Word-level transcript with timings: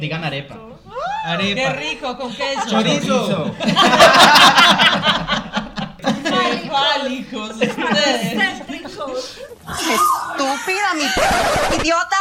Digan 0.00 0.24
arepa. 0.24 0.56
¡Qué 1.22 1.28
Arepa. 1.28 1.72
rico 1.74 2.16
con 2.16 2.34
queso! 2.34 2.68
Chorizo. 2.68 3.54
¡Qué 5.98 6.70
fálicos 6.70 7.50
ustedes! 7.50 8.32
¡Estúpida, 9.68 10.94
mi 10.94 11.04
idiota! 11.76 12.16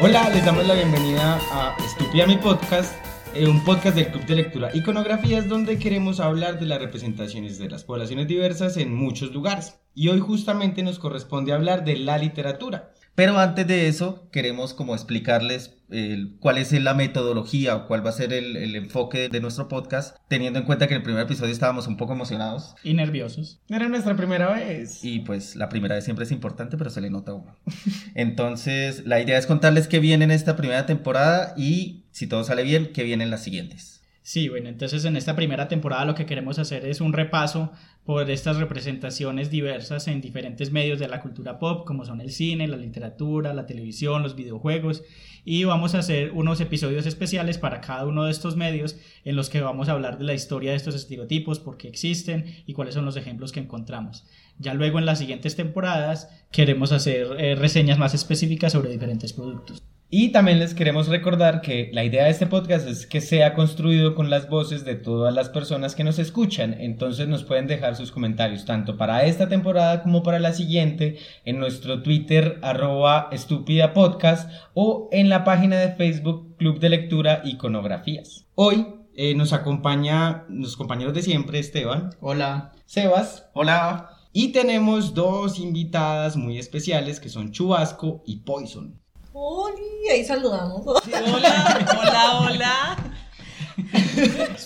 Hola, 0.00 0.30
les 0.30 0.44
damos 0.44 0.66
la 0.66 0.74
bienvenida 0.74 1.38
a 1.52 1.76
Estúpida 1.84 2.26
mi 2.26 2.36
podcast, 2.38 2.94
eh, 3.34 3.46
un 3.46 3.64
podcast 3.64 3.96
del 3.96 4.08
Club 4.08 4.26
de 4.26 4.34
Lectura 4.34 4.70
Iconografías 4.74 5.48
donde 5.48 5.78
queremos 5.78 6.18
hablar 6.20 6.58
de 6.58 6.66
las 6.66 6.80
representaciones 6.80 7.58
de 7.58 7.70
las 7.70 7.84
poblaciones 7.84 8.26
diversas 8.26 8.76
en 8.76 8.94
muchos 8.94 9.32
lugares. 9.32 9.78
Y 9.94 10.08
hoy 10.08 10.20
justamente 10.20 10.82
nos 10.82 10.98
corresponde 10.98 11.52
hablar 11.52 11.84
de 11.84 11.96
la 11.96 12.18
literatura. 12.18 12.92
Pero 13.20 13.38
antes 13.38 13.66
de 13.66 13.86
eso, 13.86 14.30
queremos 14.32 14.72
como 14.72 14.94
explicarles 14.94 15.74
el- 15.90 16.38
cuál 16.40 16.56
es 16.56 16.72
la 16.72 16.94
metodología 16.94 17.76
o 17.76 17.86
cuál 17.86 18.02
va 18.02 18.08
a 18.08 18.14
ser 18.14 18.32
el, 18.32 18.56
el 18.56 18.74
enfoque 18.76 19.28
de 19.28 19.40
nuestro 19.42 19.68
podcast, 19.68 20.16
teniendo 20.28 20.58
en 20.58 20.64
cuenta 20.64 20.86
que 20.88 20.94
en 20.94 21.00
el 21.00 21.02
primer 21.02 21.24
episodio 21.24 21.52
estábamos 21.52 21.86
un 21.86 21.98
poco 21.98 22.14
emocionados 22.14 22.74
Y 22.82 22.94
nerviosos. 22.94 23.60
Era 23.68 23.90
nuestra 23.90 24.16
primera 24.16 24.50
vez. 24.54 25.04
y 25.04 25.18
pues 25.18 25.54
la 25.54 25.68
primera 25.68 25.96
vez 25.96 26.04
siempre 26.04 26.24
es 26.24 26.32
importante, 26.32 26.78
pero 26.78 26.88
se 26.88 27.02
le 27.02 27.10
nota 27.10 27.32
a 27.32 27.34
uno. 27.34 27.58
Entonces, 28.14 29.04
la 29.04 29.20
idea 29.20 29.36
es 29.36 29.46
contarles 29.46 29.86
qué 29.86 29.98
viene 30.00 30.24
en 30.24 30.30
esta 30.30 30.56
primera 30.56 30.86
temporada 30.86 31.52
y, 31.58 32.04
si 32.12 32.26
todo 32.26 32.42
sale 32.42 32.62
bien, 32.62 32.90
qué 32.94 33.02
viene 33.02 33.24
en 33.24 33.30
las 33.30 33.44
siguientes. 33.44 33.99
Sí, 34.30 34.48
bueno, 34.48 34.68
entonces 34.68 35.04
en 35.04 35.16
esta 35.16 35.34
primera 35.34 35.66
temporada 35.66 36.04
lo 36.04 36.14
que 36.14 36.24
queremos 36.24 36.60
hacer 36.60 36.86
es 36.86 37.00
un 37.00 37.12
repaso 37.12 37.72
por 38.04 38.30
estas 38.30 38.58
representaciones 38.58 39.50
diversas 39.50 40.06
en 40.06 40.20
diferentes 40.20 40.70
medios 40.70 41.00
de 41.00 41.08
la 41.08 41.20
cultura 41.20 41.58
pop, 41.58 41.84
como 41.84 42.04
son 42.04 42.20
el 42.20 42.30
cine, 42.30 42.68
la 42.68 42.76
literatura, 42.76 43.52
la 43.54 43.66
televisión, 43.66 44.22
los 44.22 44.36
videojuegos, 44.36 45.02
y 45.44 45.64
vamos 45.64 45.96
a 45.96 45.98
hacer 45.98 46.30
unos 46.30 46.60
episodios 46.60 47.06
especiales 47.06 47.58
para 47.58 47.80
cada 47.80 48.06
uno 48.06 48.22
de 48.22 48.30
estos 48.30 48.54
medios 48.54 49.00
en 49.24 49.34
los 49.34 49.50
que 49.50 49.62
vamos 49.62 49.88
a 49.88 49.92
hablar 49.94 50.16
de 50.16 50.26
la 50.26 50.34
historia 50.34 50.70
de 50.70 50.76
estos 50.76 50.94
estereotipos, 50.94 51.58
por 51.58 51.76
qué 51.76 51.88
existen 51.88 52.62
y 52.66 52.72
cuáles 52.72 52.94
son 52.94 53.06
los 53.06 53.16
ejemplos 53.16 53.50
que 53.50 53.58
encontramos. 53.58 54.28
Ya 54.60 54.74
luego 54.74 55.00
en 55.00 55.06
las 55.06 55.18
siguientes 55.18 55.56
temporadas 55.56 56.30
queremos 56.52 56.92
hacer 56.92 57.34
eh, 57.36 57.56
reseñas 57.56 57.98
más 57.98 58.14
específicas 58.14 58.74
sobre 58.74 58.92
diferentes 58.92 59.32
productos. 59.32 59.82
Y 60.12 60.30
también 60.30 60.58
les 60.58 60.74
queremos 60.74 61.06
recordar 61.06 61.60
que 61.60 61.88
la 61.92 62.02
idea 62.02 62.24
de 62.24 62.30
este 62.30 62.48
podcast 62.48 62.88
es 62.88 63.06
que 63.06 63.20
sea 63.20 63.54
construido 63.54 64.16
con 64.16 64.28
las 64.28 64.48
voces 64.48 64.84
de 64.84 64.96
todas 64.96 65.32
las 65.32 65.50
personas 65.50 65.94
que 65.94 66.02
nos 66.02 66.18
escuchan. 66.18 66.74
Entonces 66.80 67.28
nos 67.28 67.44
pueden 67.44 67.68
dejar 67.68 67.94
sus 67.94 68.10
comentarios 68.10 68.64
tanto 68.64 68.96
para 68.96 69.24
esta 69.24 69.48
temporada 69.48 70.02
como 70.02 70.24
para 70.24 70.40
la 70.40 70.52
siguiente 70.52 71.18
en 71.44 71.60
nuestro 71.60 72.02
Twitter 72.02 72.58
arroba 72.60 73.28
estúpida 73.30 73.94
podcast 73.94 74.50
o 74.74 75.08
en 75.12 75.28
la 75.28 75.44
página 75.44 75.78
de 75.78 75.92
Facebook 75.92 76.56
Club 76.56 76.80
de 76.80 76.88
Lectura 76.88 77.42
Iconografías. 77.44 78.48
Hoy 78.56 78.88
eh, 79.14 79.36
nos 79.36 79.52
acompaña 79.52 80.44
los 80.48 80.76
compañeros 80.76 81.14
de 81.14 81.22
siempre, 81.22 81.60
Esteban, 81.60 82.10
Hola. 82.20 82.72
Sebas 82.84 83.48
Hola. 83.52 84.10
y 84.32 84.48
tenemos 84.48 85.14
dos 85.14 85.60
invitadas 85.60 86.36
muy 86.36 86.58
especiales 86.58 87.20
que 87.20 87.28
son 87.28 87.52
Chubasco 87.52 88.24
y 88.26 88.38
Poison. 88.38 88.98
Oli, 89.42 90.06
ahí 90.12 90.22
saludamos. 90.22 90.86
Hola, 90.86 91.86
hola, 91.98 92.40
hola. 92.40 92.96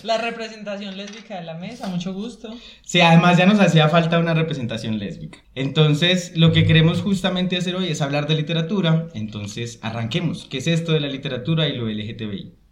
La 0.02 0.18
representación 0.18 0.96
lésbica 0.96 1.36
de 1.36 1.44
la 1.44 1.54
mesa, 1.54 1.86
mucho 1.86 2.12
gusto. 2.12 2.52
Sí, 2.82 3.00
además 3.00 3.38
ya 3.38 3.46
nos 3.46 3.60
hacía 3.60 3.88
falta 3.88 4.18
una 4.18 4.34
representación 4.34 4.98
lésbica. 4.98 5.38
Entonces, 5.54 6.32
lo 6.34 6.50
que 6.50 6.66
queremos 6.66 7.02
justamente 7.02 7.56
hacer 7.56 7.76
hoy 7.76 7.86
es 7.86 8.02
hablar 8.02 8.26
de 8.26 8.34
literatura. 8.34 9.06
Entonces, 9.14 9.78
arranquemos. 9.80 10.46
¿Qué 10.46 10.58
es 10.58 10.66
esto 10.66 10.90
de 10.90 10.98
la 10.98 11.08
literatura 11.08 11.68
y 11.68 11.76
lo 11.76 11.86
LGTBI? 11.88 12.63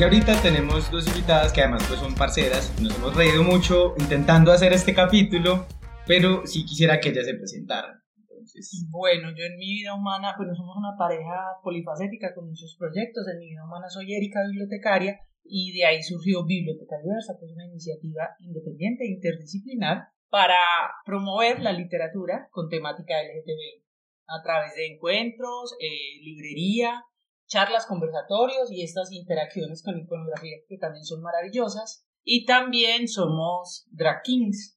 Dije 0.00 0.16
ahorita, 0.16 0.40
tenemos 0.40 0.90
dos 0.90 1.06
invitadas 1.08 1.52
que 1.52 1.60
además 1.60 1.84
pues 1.86 2.00
son 2.00 2.14
parceras. 2.14 2.72
Nos 2.80 2.96
hemos 2.96 3.14
reído 3.14 3.44
mucho 3.44 3.92
intentando 3.98 4.50
hacer 4.50 4.72
este 4.72 4.94
capítulo, 4.94 5.66
pero 6.06 6.46
sí 6.46 6.64
quisiera 6.64 6.98
que 7.00 7.10
ellas 7.10 7.26
se 7.26 7.34
presentaran. 7.34 8.00
Entonces, 8.16 8.86
Bueno, 8.88 9.28
yo 9.36 9.44
en 9.44 9.58
mi 9.58 9.74
vida 9.74 9.94
humana, 9.94 10.32
pues 10.38 10.48
somos 10.56 10.74
una 10.78 10.96
pareja 10.96 11.60
polifacética 11.62 12.32
con 12.34 12.48
muchos 12.48 12.76
proyectos. 12.78 13.28
En 13.28 13.40
mi 13.40 13.50
vida 13.50 13.62
humana 13.62 13.90
soy 13.90 14.14
Erika, 14.14 14.40
bibliotecaria, 14.46 15.20
y 15.44 15.76
de 15.76 15.84
ahí 15.84 16.02
surgió 16.02 16.46
Biblioteca 16.46 16.96
Diversa, 16.96 17.36
que 17.38 17.44
es 17.44 17.52
una 17.52 17.66
iniciativa 17.66 18.30
independiente 18.38 19.04
e 19.04 19.12
interdisciplinar 19.12 20.08
para 20.30 20.56
promover 21.04 21.60
la 21.60 21.72
literatura 21.72 22.48
con 22.52 22.70
temática 22.70 23.20
LGTBI 23.20 23.84
a 24.30 24.42
través 24.42 24.74
de 24.76 24.94
encuentros, 24.94 25.76
eh, 25.80 26.22
librería, 26.22 27.04
charlas, 27.50 27.84
conversatorios 27.86 28.70
y 28.70 28.82
estas 28.82 29.12
interacciones 29.12 29.82
con 29.82 29.98
iconografía 29.98 30.56
que 30.68 30.78
también 30.78 31.04
son 31.04 31.20
maravillosas. 31.20 32.06
Y 32.22 32.46
también 32.46 33.08
somos 33.08 33.86
drag 33.90 34.22
kings. 34.22 34.76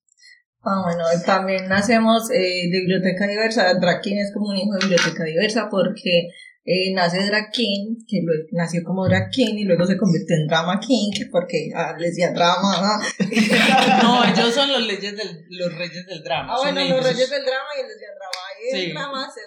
Ah, 0.61 0.81
bueno, 0.83 1.03
también 1.25 1.67
nacemos 1.67 2.31
eh, 2.31 2.69
de 2.71 2.79
Biblioteca 2.79 3.27
Diversa. 3.27 3.73
Drag 3.75 4.01
King 4.01 4.15
es 4.15 4.33
como 4.33 4.49
un 4.49 4.55
hijo 4.55 4.73
de 4.73 4.87
Biblioteca 4.87 5.23
Diversa 5.25 5.67
porque 5.69 6.29
eh, 6.63 6.93
nace 6.93 7.25
Drag 7.25 7.51
King, 7.51 7.97
que 8.07 8.21
luego 8.23 8.47
nació 8.53 8.81
como 8.85 9.05
Drag 9.05 9.29
King 9.29 9.55
y 9.57 9.65
luego 9.65 9.85
se 9.85 9.97
convirtió 9.97 10.37
en 10.37 10.47
Drama 10.47 10.79
King, 10.79 11.11
porque 11.29 11.69
ah, 11.75 11.93
les 11.99 12.11
decía 12.11 12.31
drama. 12.31 13.01
No, 14.01 14.23
ellos 14.23 14.53
son 14.53 14.71
los, 14.71 14.81
leyes 14.87 15.17
del, 15.17 15.45
los 15.49 15.77
reyes 15.77 16.05
del 16.07 16.23
drama. 16.23 16.53
Ah, 16.55 16.59
bueno, 16.61 16.79
ellos. 16.79 16.95
los 16.97 17.05
reyes 17.05 17.29
del 17.29 17.43
drama 17.43 17.67
y 17.75 17.81
el 17.81 17.87
lesbian 17.87 18.15
drama. 18.15 18.43
Y 18.63 18.75
el 18.75 18.85
Sí. 18.85 18.91
drama 18.93 19.29
se. 19.29 19.41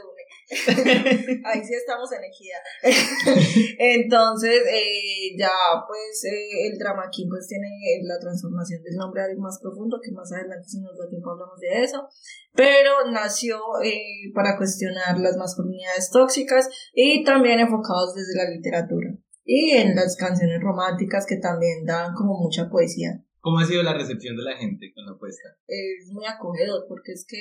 Ahí 0.48 1.60
sí 1.64 1.74
estamos 1.74 2.08
en 2.12 2.22
equidad. 2.22 2.62
Entonces, 3.78 4.62
eh, 4.70 5.34
ya 5.36 5.50
pues 5.88 6.24
eh, 6.24 6.68
el 6.68 6.78
drama 6.78 7.04
aquí 7.08 7.26
pues 7.28 7.48
tiene 7.48 7.66
la 8.04 8.18
transformación 8.20 8.82
del 8.82 8.94
nombre 8.94 9.22
a 9.22 9.24
algo 9.24 9.42
más 9.42 9.58
profundo, 9.60 9.98
que 10.00 10.12
más 10.12 10.30
adelante 10.32 10.68
si 10.68 10.80
nos 10.80 10.96
da 10.96 11.08
tiempo 11.08 11.32
hablamos 11.32 11.58
de 11.58 11.82
eso. 11.82 12.08
Pero 12.54 13.10
nació 13.10 13.58
eh, 13.82 14.30
para 14.34 14.56
cuestionar 14.56 15.18
las 15.18 15.36
masculinidades 15.36 16.10
tóxicas 16.10 16.68
y 16.94 17.24
también 17.24 17.58
enfocados 17.58 18.14
desde 18.14 18.36
la 18.36 18.48
literatura. 18.48 19.10
Y 19.44 19.70
en 19.72 19.94
las 19.96 20.16
canciones 20.16 20.60
románticas 20.60 21.26
que 21.26 21.36
también 21.36 21.84
dan 21.84 22.14
como 22.14 22.38
mucha 22.38 22.68
poesía. 22.68 23.20
¿Cómo 23.40 23.58
ha 23.58 23.64
sido 23.64 23.82
la 23.82 23.94
recepción 23.94 24.36
de 24.36 24.42
la 24.42 24.56
gente 24.56 24.92
con 24.92 25.06
la 25.06 25.12
apuesta? 25.12 25.48
es 25.68 26.10
muy 26.10 26.24
acogedor 26.26 26.84
porque 26.88 27.12
es 27.12 27.24
que 27.28 27.38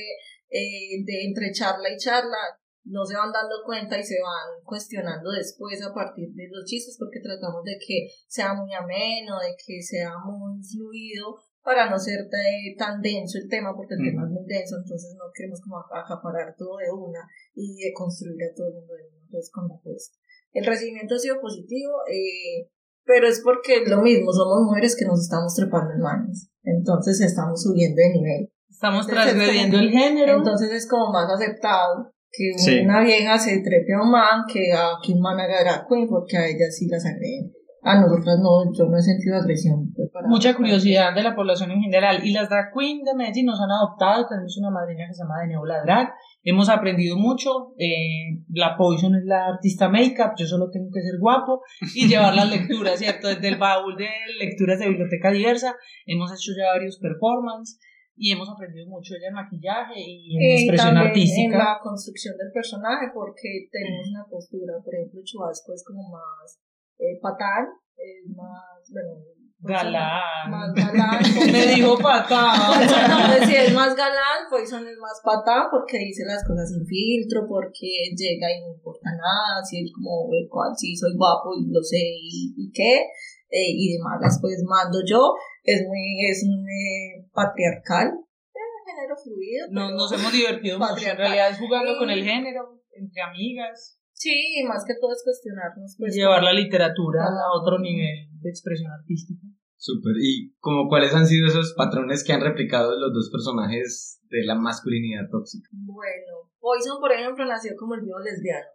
eh, 0.49 1.03
de 1.03 1.25
entre 1.25 1.51
charla 1.51 1.89
y 1.89 1.97
charla 1.97 2.37
no 2.85 3.03
se 3.05 3.15
van 3.17 3.31
dando 3.33 3.55
cuenta 3.65 3.97
y 3.99 4.03
se 4.03 4.21
van 4.21 4.61
cuestionando 4.63 5.31
después 5.31 5.81
a 5.83 5.93
partir 5.93 6.29
de 6.33 6.47
los 6.51 6.65
chistes 6.65 6.95
porque 6.99 7.19
tratamos 7.19 7.63
de 7.63 7.77
que 7.81 8.07
sea 8.27 8.53
muy 8.53 8.71
ameno, 8.73 9.39
de 9.41 9.55
que 9.57 9.81
sea 9.81 10.11
muy 10.23 10.61
fluido 10.63 11.35
para 11.63 11.89
no 11.89 11.97
ser 11.97 12.29
de- 12.29 12.75
tan 12.77 13.01
denso 13.01 13.39
el 13.41 13.49
tema 13.49 13.73
porque 13.75 13.95
el 13.95 14.01
Mm. 14.01 14.05
tema 14.05 14.21
es 14.25 14.31
muy 14.31 14.45
denso 14.45 14.75
entonces 14.77 15.15
no 15.17 15.25
queremos 15.33 15.59
como 15.61 15.77
ac- 15.81 15.97
acaparar 15.97 16.53
todo 16.55 16.77
de 16.77 16.91
una 16.93 17.25
y 17.55 17.75
de 17.83 17.91
construir 17.93 18.37
a 18.45 18.53
todo 18.55 18.67
el 18.67 18.73
mundo 18.75 18.93
de 18.93 19.03
una 19.09 19.17
entonces 19.25 19.49
con 19.51 19.67
la 19.67 19.75
apuesta. 19.75 20.15
El 20.53 20.65
recibimiento 20.65 21.15
ha 21.15 21.19
sido 21.19 21.41
positivo 21.41 21.93
eh, 22.07 22.69
pero 23.03 23.27
es 23.27 23.41
porque 23.43 23.81
es 23.81 23.89
lo 23.89 24.01
mismo, 24.01 24.31
somos 24.31 24.61
mujeres 24.61 24.95
que 24.95 25.05
nos 25.05 25.21
estamos 25.21 25.55
trepando 25.55 25.93
en 25.93 26.01
manos 26.01 26.49
entonces 26.61 27.19
estamos 27.21 27.61
subiendo 27.61 27.97
de 27.97 28.09
nivel. 28.09 28.51
Estamos 28.69 29.07
transgrediendo 29.07 29.77
el 29.77 29.89
género. 29.89 30.37
Entonces 30.37 30.69
es 30.71 30.87
como 30.89 31.11
más 31.11 31.31
aceptado 31.31 32.11
que 32.37 32.53
Sí. 32.57 32.79
una 32.79 33.01
vieja 33.01 33.37
se 33.37 33.59
trepe 33.61 33.93
a 33.93 34.01
un 34.01 34.11
man 34.11 34.43
que 34.51 34.73
a 34.73 34.97
que 35.03 35.13
un 35.13 35.21
man 35.21 35.39
haga 35.39 35.61
drag 35.63 35.87
queen 35.87 36.07
porque 36.07 36.37
a 36.37 36.47
ellas 36.47 36.75
sí 36.77 36.87
las 36.87 37.05
agreden. 37.05 37.51
A 37.87 38.01
nosotras 38.01 38.39
no, 38.41 38.73
yo 38.75 38.85
no 38.89 38.97
he 38.97 39.01
sentido 39.03 39.35
agresión. 39.37 39.93
pues, 39.95 40.09
para- 40.11 40.27
Mucha 40.27 40.55
curiosidad 40.55 41.13
de 41.13 41.21
la 41.21 41.35
población 41.35 41.69
en 41.69 41.81
general. 41.81 42.25
Y 42.25 42.31
las 42.33 42.49
drag 42.49 42.73
queens 42.73 43.03
de 43.05 43.13
Medellín 43.13 43.45
nos 43.45 43.61
han 43.61 43.69
adoptado. 43.69 44.25
Tenemos 44.27 44.57
una 44.57 44.71
madrina 44.71 45.05
que 45.07 45.13
se 45.13 45.21
llama 45.21 45.35
Deneola 45.41 45.83
Drag. 45.83 46.09
Hemos 46.43 46.67
aprendido 46.69 47.15
mucho. 47.15 47.73
eh, 47.77 48.41
la 48.49 48.75
Poison 48.75 49.13
es 49.13 49.25
la 49.25 49.45
artista 49.45 49.87
make-up. 49.87 50.31
Yo 50.35 50.47
solo 50.47 50.71
tengo 50.71 50.89
que 50.91 51.01
ser 51.01 51.19
guapo 51.19 51.61
y 51.93 52.07
llevar 52.09 52.33
las 52.33 52.49
lecturas, 52.49 52.97
¿cierto? 52.97 53.27
Desde 53.27 53.49
el 53.49 53.57
baúl 53.59 53.95
de 53.97 54.09
lecturas 54.39 54.79
de 54.79 54.87
biblioteca 54.89 55.29
diversa. 55.29 55.75
Hemos 56.07 56.31
hecho 56.31 56.53
ya 56.57 56.71
varios 56.73 56.97
performances 56.97 57.79
y 58.15 58.31
hemos 58.31 58.49
aprendido 58.49 58.87
mucho 58.87 59.15
ella 59.15 59.27
en 59.27 59.33
maquillaje 59.35 59.99
y 59.99 60.35
en 60.35 60.41
Eh, 60.41 60.55
expresión 60.55 60.97
artística. 60.97 61.55
En 61.55 61.59
la 61.59 61.79
construcción 61.81 62.37
del 62.37 62.51
personaje, 62.51 63.11
porque 63.13 63.67
tenemos 63.71 64.07
una 64.09 64.25
postura, 64.25 64.73
por 64.83 64.95
ejemplo, 64.95 65.21
Chubasco 65.23 65.73
es 65.73 65.83
como 65.83 66.09
más 66.09 66.59
eh, 66.97 67.19
patán, 67.21 67.67
es 67.97 68.27
más, 68.35 68.87
bueno, 68.91 69.19
Galán. 69.65 70.51
Más 70.51 70.73
galán. 70.73 71.19
Me 71.51 71.73
dijo 71.73 71.97
patán. 71.97 72.81
Entonces, 72.81 73.49
si 73.49 73.55
es 73.55 73.73
más 73.73 73.95
galán, 73.95 74.45
Poison 74.49 74.85
es 74.85 74.97
más 74.99 75.19
patán 75.23 75.67
porque 75.71 75.97
dice 75.97 76.23
las 76.25 76.45
cosas 76.45 76.69
sin 76.69 76.85
filtro, 76.85 77.47
porque 77.47 78.13
llega 78.15 78.47
y 78.51 78.61
no 78.61 78.75
importa 78.75 79.09
nada, 79.09 79.63
si 79.63 79.79
él 79.79 79.89
como 79.93 80.29
el 80.31 80.47
cual 80.49 80.71
sí 80.75 80.95
soy 80.95 81.15
guapo 81.15 81.55
y 81.57 81.71
lo 81.71 81.81
sé 81.81 81.97
y, 81.97 82.53
y 82.55 82.71
qué, 82.71 83.09
eh, 83.49 83.71
y 83.73 83.97
demás, 83.97 84.37
pues 84.41 84.61
mando 84.67 84.99
yo, 85.07 85.33
es 85.65 85.81
muy, 85.87 86.29
es 86.29 86.45
muy 86.47 87.27
patriarcal, 87.33 88.07
eh, 88.09 88.59
género 88.85 89.15
fluido. 89.21 89.67
No, 89.71 89.91
nos 89.91 90.11
hemos 90.13 90.31
divertido 90.31 90.79
mucho. 90.79 90.89
En 90.91 90.95
Patriarcal. 90.95 91.25
realidad 91.25 91.49
es 91.51 91.59
jugando 91.59 91.97
con 91.97 92.09
el 92.09 92.23
género, 92.23 92.81
entre 92.93 93.21
amigas, 93.21 93.99
Sí, 94.17 94.31
y 94.31 94.63
más 94.63 94.85
que 94.87 94.93
todo 95.01 95.11
es 95.11 95.21
cuestionarnos, 95.25 95.97
pues. 95.99 96.15
llevar 96.15 96.41
la 96.41 96.53
literatura 96.53 97.25
a 97.25 97.59
otro 97.59 97.79
nivel 97.79 98.29
de 98.39 98.49
expresión 98.49 98.89
artística. 98.89 99.41
Súper. 99.75 100.13
¿Y 100.21 100.55
como 100.59 100.87
cuáles 100.87 101.13
han 101.13 101.27
sido 101.27 101.47
esos 101.47 101.73
patrones 101.75 102.23
que 102.23 102.31
han 102.31 102.39
replicado 102.39 102.97
los 102.97 103.13
dos 103.13 103.29
personajes 103.29 104.21
de 104.29 104.45
la 104.45 104.55
masculinidad 104.55 105.27
tóxica? 105.29 105.67
Bueno, 105.73 106.49
Poison, 106.59 106.99
por 107.01 107.11
ejemplo, 107.11 107.43
nació 107.45 107.73
como 107.77 107.95
el 107.95 108.01
viejo 108.03 108.19
lesbiano. 108.19 108.65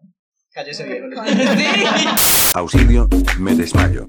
Cállese 0.53 0.85
viejo. 0.85 1.07
Auxilio, 2.55 3.09
me 3.41 3.55
desmayo. 3.55 4.07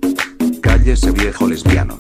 Cállese 0.82 1.12
viejo 1.12 1.46
lesbiano. 1.46 1.96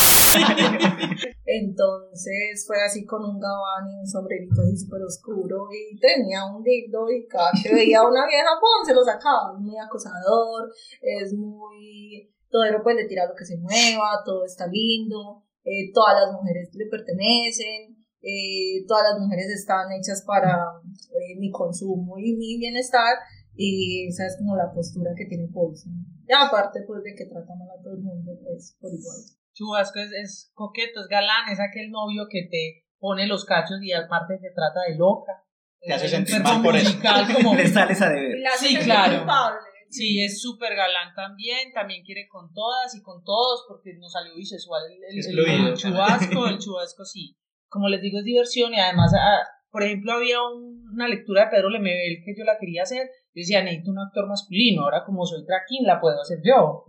Entonces 1.45 2.65
fue 2.65 2.81
así 2.81 3.05
con 3.05 3.23
un 3.23 3.39
gabán 3.39 3.85
y 3.93 3.99
un 3.99 4.07
sombrerito 4.07 4.59
así 4.59 4.75
súper 4.75 5.03
oscuro 5.03 5.67
y 5.69 5.99
tenía 5.99 6.45
un 6.45 6.63
dildo 6.63 7.05
y 7.11 7.27
cada 7.27 7.51
que 7.61 7.71
veía 7.71 7.99
a 7.99 8.09
una 8.09 8.25
vieja, 8.25 8.49
¡pum! 8.59 8.83
se 8.83 8.95
lo 8.95 9.03
sacaba. 9.03 9.53
Es 9.53 9.61
muy 9.61 9.77
acosador, 9.77 10.73
es 10.99 11.31
muy... 11.31 12.33
Todo 12.49 12.63
pues 12.81 12.95
le 12.95 13.05
tira 13.05 13.27
lo 13.27 13.35
que 13.35 13.45
se 13.45 13.57
mueva, 13.57 14.23
todo 14.25 14.45
está 14.45 14.65
lindo, 14.65 15.43
eh, 15.63 15.93
todas 15.93 16.15
las 16.19 16.33
mujeres 16.33 16.73
le 16.73 16.87
pertenecen, 16.87 17.95
eh, 18.23 18.83
todas 18.87 19.13
las 19.13 19.19
mujeres 19.21 19.45
están 19.49 19.91
hechas 19.91 20.23
para 20.25 20.57
eh, 20.89 21.37
mi 21.37 21.51
consumo 21.51 22.17
y 22.17 22.33
mi 22.33 22.57
bienestar 22.57 23.13
y 23.53 24.07
esa 24.07 24.25
es 24.25 24.37
como 24.37 24.55
la 24.55 24.73
postura 24.73 25.11
que 25.15 25.25
tiene 25.25 25.47
Poison. 25.49 25.93
Aparte 26.39 26.79
pues 26.87 27.03
de 27.03 27.13
que 27.15 27.25
trata 27.25 27.53
mal 27.55 27.67
a 27.69 27.81
todo 27.81 27.93
el 27.93 27.99
mundo 28.01 28.31
pues 28.43 28.77
por 28.79 28.91
igual. 28.93 29.17
Chubasco 29.53 29.99
es, 29.99 30.11
es 30.13 30.51
coqueto, 30.53 31.01
es 31.01 31.07
galán, 31.07 31.49
es 31.51 31.59
aquel 31.59 31.89
novio 31.91 32.27
que 32.29 32.47
te 32.49 32.85
pone 32.99 33.27
los 33.27 33.43
cachos 33.45 33.81
y 33.81 33.91
aparte 33.91 34.37
te 34.37 34.51
trata 34.51 34.81
de 34.87 34.95
loca. 34.97 35.43
Te 35.81 35.93
hace 35.93 36.05
Es 36.05 36.13
un 36.13 36.25
sentir 36.27 36.43
mal 36.43 36.61
por 36.61 36.75
eso. 36.75 36.97
como... 37.35 37.55
Le 37.57 37.67
sales 37.67 38.01
a 38.01 38.09
deber. 38.09 38.37
Sí, 38.57 38.77
claro. 38.77 39.17
culpable. 39.17 39.59
Sí, 39.89 40.21
es 40.23 40.41
súper 40.41 40.73
galán 40.75 41.13
también, 41.15 41.73
también 41.73 42.01
quiere 42.05 42.27
con 42.29 42.53
todas 42.53 42.95
y 42.95 43.01
con 43.01 43.23
todos 43.25 43.65
porque 43.67 43.93
nos 43.99 44.13
salió 44.13 44.33
bisexual 44.35 44.83
el, 44.89 45.03
el, 45.19 45.39
el- 45.39 45.67
el 45.67 45.73
chubasco, 45.75 46.47
el 46.47 46.57
chubasco 46.59 47.03
sí. 47.03 47.35
Como 47.67 47.89
les 47.89 48.01
digo, 48.01 48.19
es 48.19 48.23
diversión 48.23 48.73
y 48.73 48.79
además, 48.79 49.11
ah, 49.19 49.39
por 49.69 49.83
ejemplo, 49.83 50.13
había 50.13 50.41
un- 50.43 50.87
una 50.93 51.07
lectura 51.09 51.45
de 51.45 51.51
Pedro 51.51 51.69
Lemebel 51.69 52.21
que 52.23 52.33
yo 52.37 52.45
la 52.45 52.57
quería 52.57 52.83
hacer, 52.83 53.09
yo 53.33 53.39
decía, 53.39 53.63
necesito 53.63 53.91
un 53.91 53.99
actor 53.99 54.27
masculino, 54.27 54.83
ahora 54.83 55.03
como 55.05 55.25
soy 55.25 55.43
drag 55.45 55.63
king 55.67 55.83
la 55.85 56.01
puedo 56.01 56.19
hacer 56.19 56.39
yo. 56.43 56.85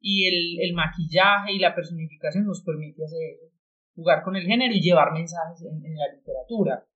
Y 0.00 0.26
el, 0.28 0.68
el 0.68 0.74
maquillaje 0.74 1.52
y 1.52 1.58
la 1.58 1.74
personificación 1.74 2.44
nos 2.44 2.62
permite 2.62 3.04
hacer 3.04 3.18
eso, 3.34 3.46
jugar 3.94 4.22
con 4.22 4.36
el 4.36 4.44
género 4.44 4.72
y 4.74 4.80
llevar 4.80 5.12
mensajes 5.12 5.62
en, 5.62 5.84
en 5.84 5.96
la 5.96 6.12
literatura. 6.14 6.86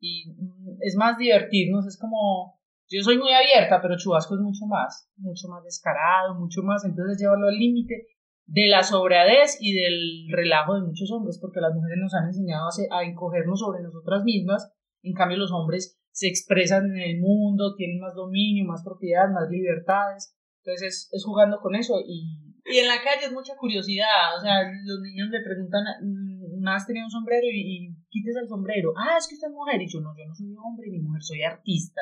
Y 0.00 0.30
mm, 0.30 0.78
es 0.80 0.96
más 0.96 1.18
divertirnos, 1.18 1.86
es 1.86 1.98
como 1.98 2.56
yo 2.88 3.02
soy 3.02 3.18
muy 3.18 3.32
abierta, 3.32 3.80
pero 3.82 3.96
Chubasco 3.96 4.36
es 4.36 4.40
mucho 4.40 4.64
más, 4.66 5.10
mucho 5.16 5.48
más 5.48 5.64
descarado, 5.64 6.34
mucho 6.36 6.62
más, 6.62 6.84
entonces 6.84 7.18
llevarlo 7.18 7.48
al 7.48 7.58
límite 7.58 8.06
de 8.46 8.68
la 8.68 8.84
sobradez 8.84 9.58
y 9.60 9.72
del 9.74 10.28
relajo 10.30 10.76
de 10.76 10.86
muchos 10.86 11.10
hombres, 11.10 11.38
porque 11.40 11.60
las 11.60 11.74
mujeres 11.74 11.98
nos 12.00 12.14
han 12.14 12.26
enseñado 12.26 12.68
a, 12.68 12.98
a 12.98 13.04
encogernos 13.04 13.58
sobre 13.58 13.82
nosotras 13.82 14.22
mismas, 14.22 14.72
en 15.02 15.14
cambio 15.14 15.36
los 15.36 15.50
hombres 15.50 15.95
se 16.16 16.28
expresan 16.28 16.96
en 16.96 16.96
el 16.96 17.20
mundo, 17.20 17.74
tienen 17.76 18.00
más 18.00 18.14
dominio, 18.14 18.64
más 18.64 18.82
propiedad, 18.82 19.28
más 19.28 19.50
libertades, 19.50 20.32
entonces 20.64 20.88
es, 20.88 21.08
es 21.12 21.22
jugando 21.26 21.60
con 21.60 21.74
eso 21.74 22.00
y, 22.00 22.56
y 22.64 22.78
en 22.78 22.88
la 22.88 23.04
calle 23.04 23.26
es 23.26 23.32
mucha 23.32 23.54
curiosidad, 23.54 24.32
o 24.38 24.40
sea, 24.40 24.64
los 24.64 25.00
niños 25.04 25.28
le 25.28 25.44
preguntan, 25.44 25.84
mm, 26.00 26.56
una 26.56 26.72
vez 26.72 26.86
tenía 26.86 27.04
un 27.04 27.10
sombrero 27.10 27.44
y, 27.52 27.60
y 27.60 27.96
quítese 28.08 28.40
el 28.40 28.48
sombrero, 28.48 28.94
ah, 28.96 29.18
es 29.18 29.28
que 29.28 29.34
usted 29.34 29.48
es 29.48 29.52
mujer, 29.52 29.82
y 29.82 29.92
yo 29.92 30.00
no, 30.00 30.16
yo 30.16 30.24
no 30.24 30.34
soy 30.34 30.56
hombre 30.56 30.88
ni 30.88 31.00
mujer, 31.00 31.22
soy 31.22 31.42
artista, 31.42 32.00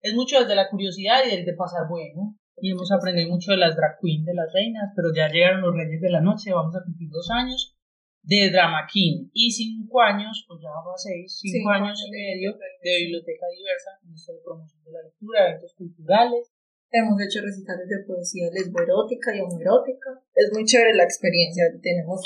es 0.00 0.14
mucho 0.14 0.40
desde 0.40 0.56
la 0.56 0.70
curiosidad 0.70 1.20
y 1.26 1.36
del 1.36 1.44
de 1.44 1.52
pasar 1.52 1.86
bueno. 1.86 2.36
Y 2.62 2.72
hemos 2.72 2.92
aprendido 2.92 3.28
mucho 3.30 3.52
de 3.52 3.56
las 3.56 3.76
drag 3.76 3.96
queens, 4.00 4.26
de 4.26 4.34
las 4.34 4.52
reinas, 4.52 4.92
pero 4.94 5.08
ya 5.14 5.28
llegaron 5.28 5.62
los 5.62 5.74
reyes 5.74 6.00
de 6.00 6.10
la 6.10 6.20
noche, 6.20 6.52
vamos 6.52 6.76
a 6.76 6.84
cumplir 6.84 7.08
dos 7.10 7.30
años 7.30 7.79
de 8.22 8.50
Drama 8.50 8.86
King 8.90 9.30
y 9.32 9.50
cinco 9.50 10.00
años, 10.00 10.46
o 10.48 10.58
ya 10.60 10.70
va 10.70 10.92
a 10.92 10.98
seis, 10.98 11.38
cinco, 11.40 11.56
Cinco 11.58 11.70
años 11.70 11.96
y 12.06 12.10
medio 12.10 12.52
de 12.52 12.96
biblioteca 13.04 13.46
diversa, 13.56 13.90
en 14.04 14.12
esto 14.12 14.32
de 14.32 14.40
promoción 14.44 14.84
de 14.84 14.92
la 14.92 15.02
lectura, 15.02 15.48
eventos 15.48 15.74
culturales. 15.74 16.52
Hemos 16.92 17.20
hecho 17.22 17.40
recitales 17.40 17.86
de 17.88 18.04
poesía 18.04 18.50
lesboerótica 18.50 19.34
y 19.34 19.40
homoerótica. 19.40 20.10
Es 20.34 20.50
muy 20.52 20.64
chévere 20.64 20.94
la 20.94 21.04
experiencia. 21.04 21.70
Tenemos 21.80 22.20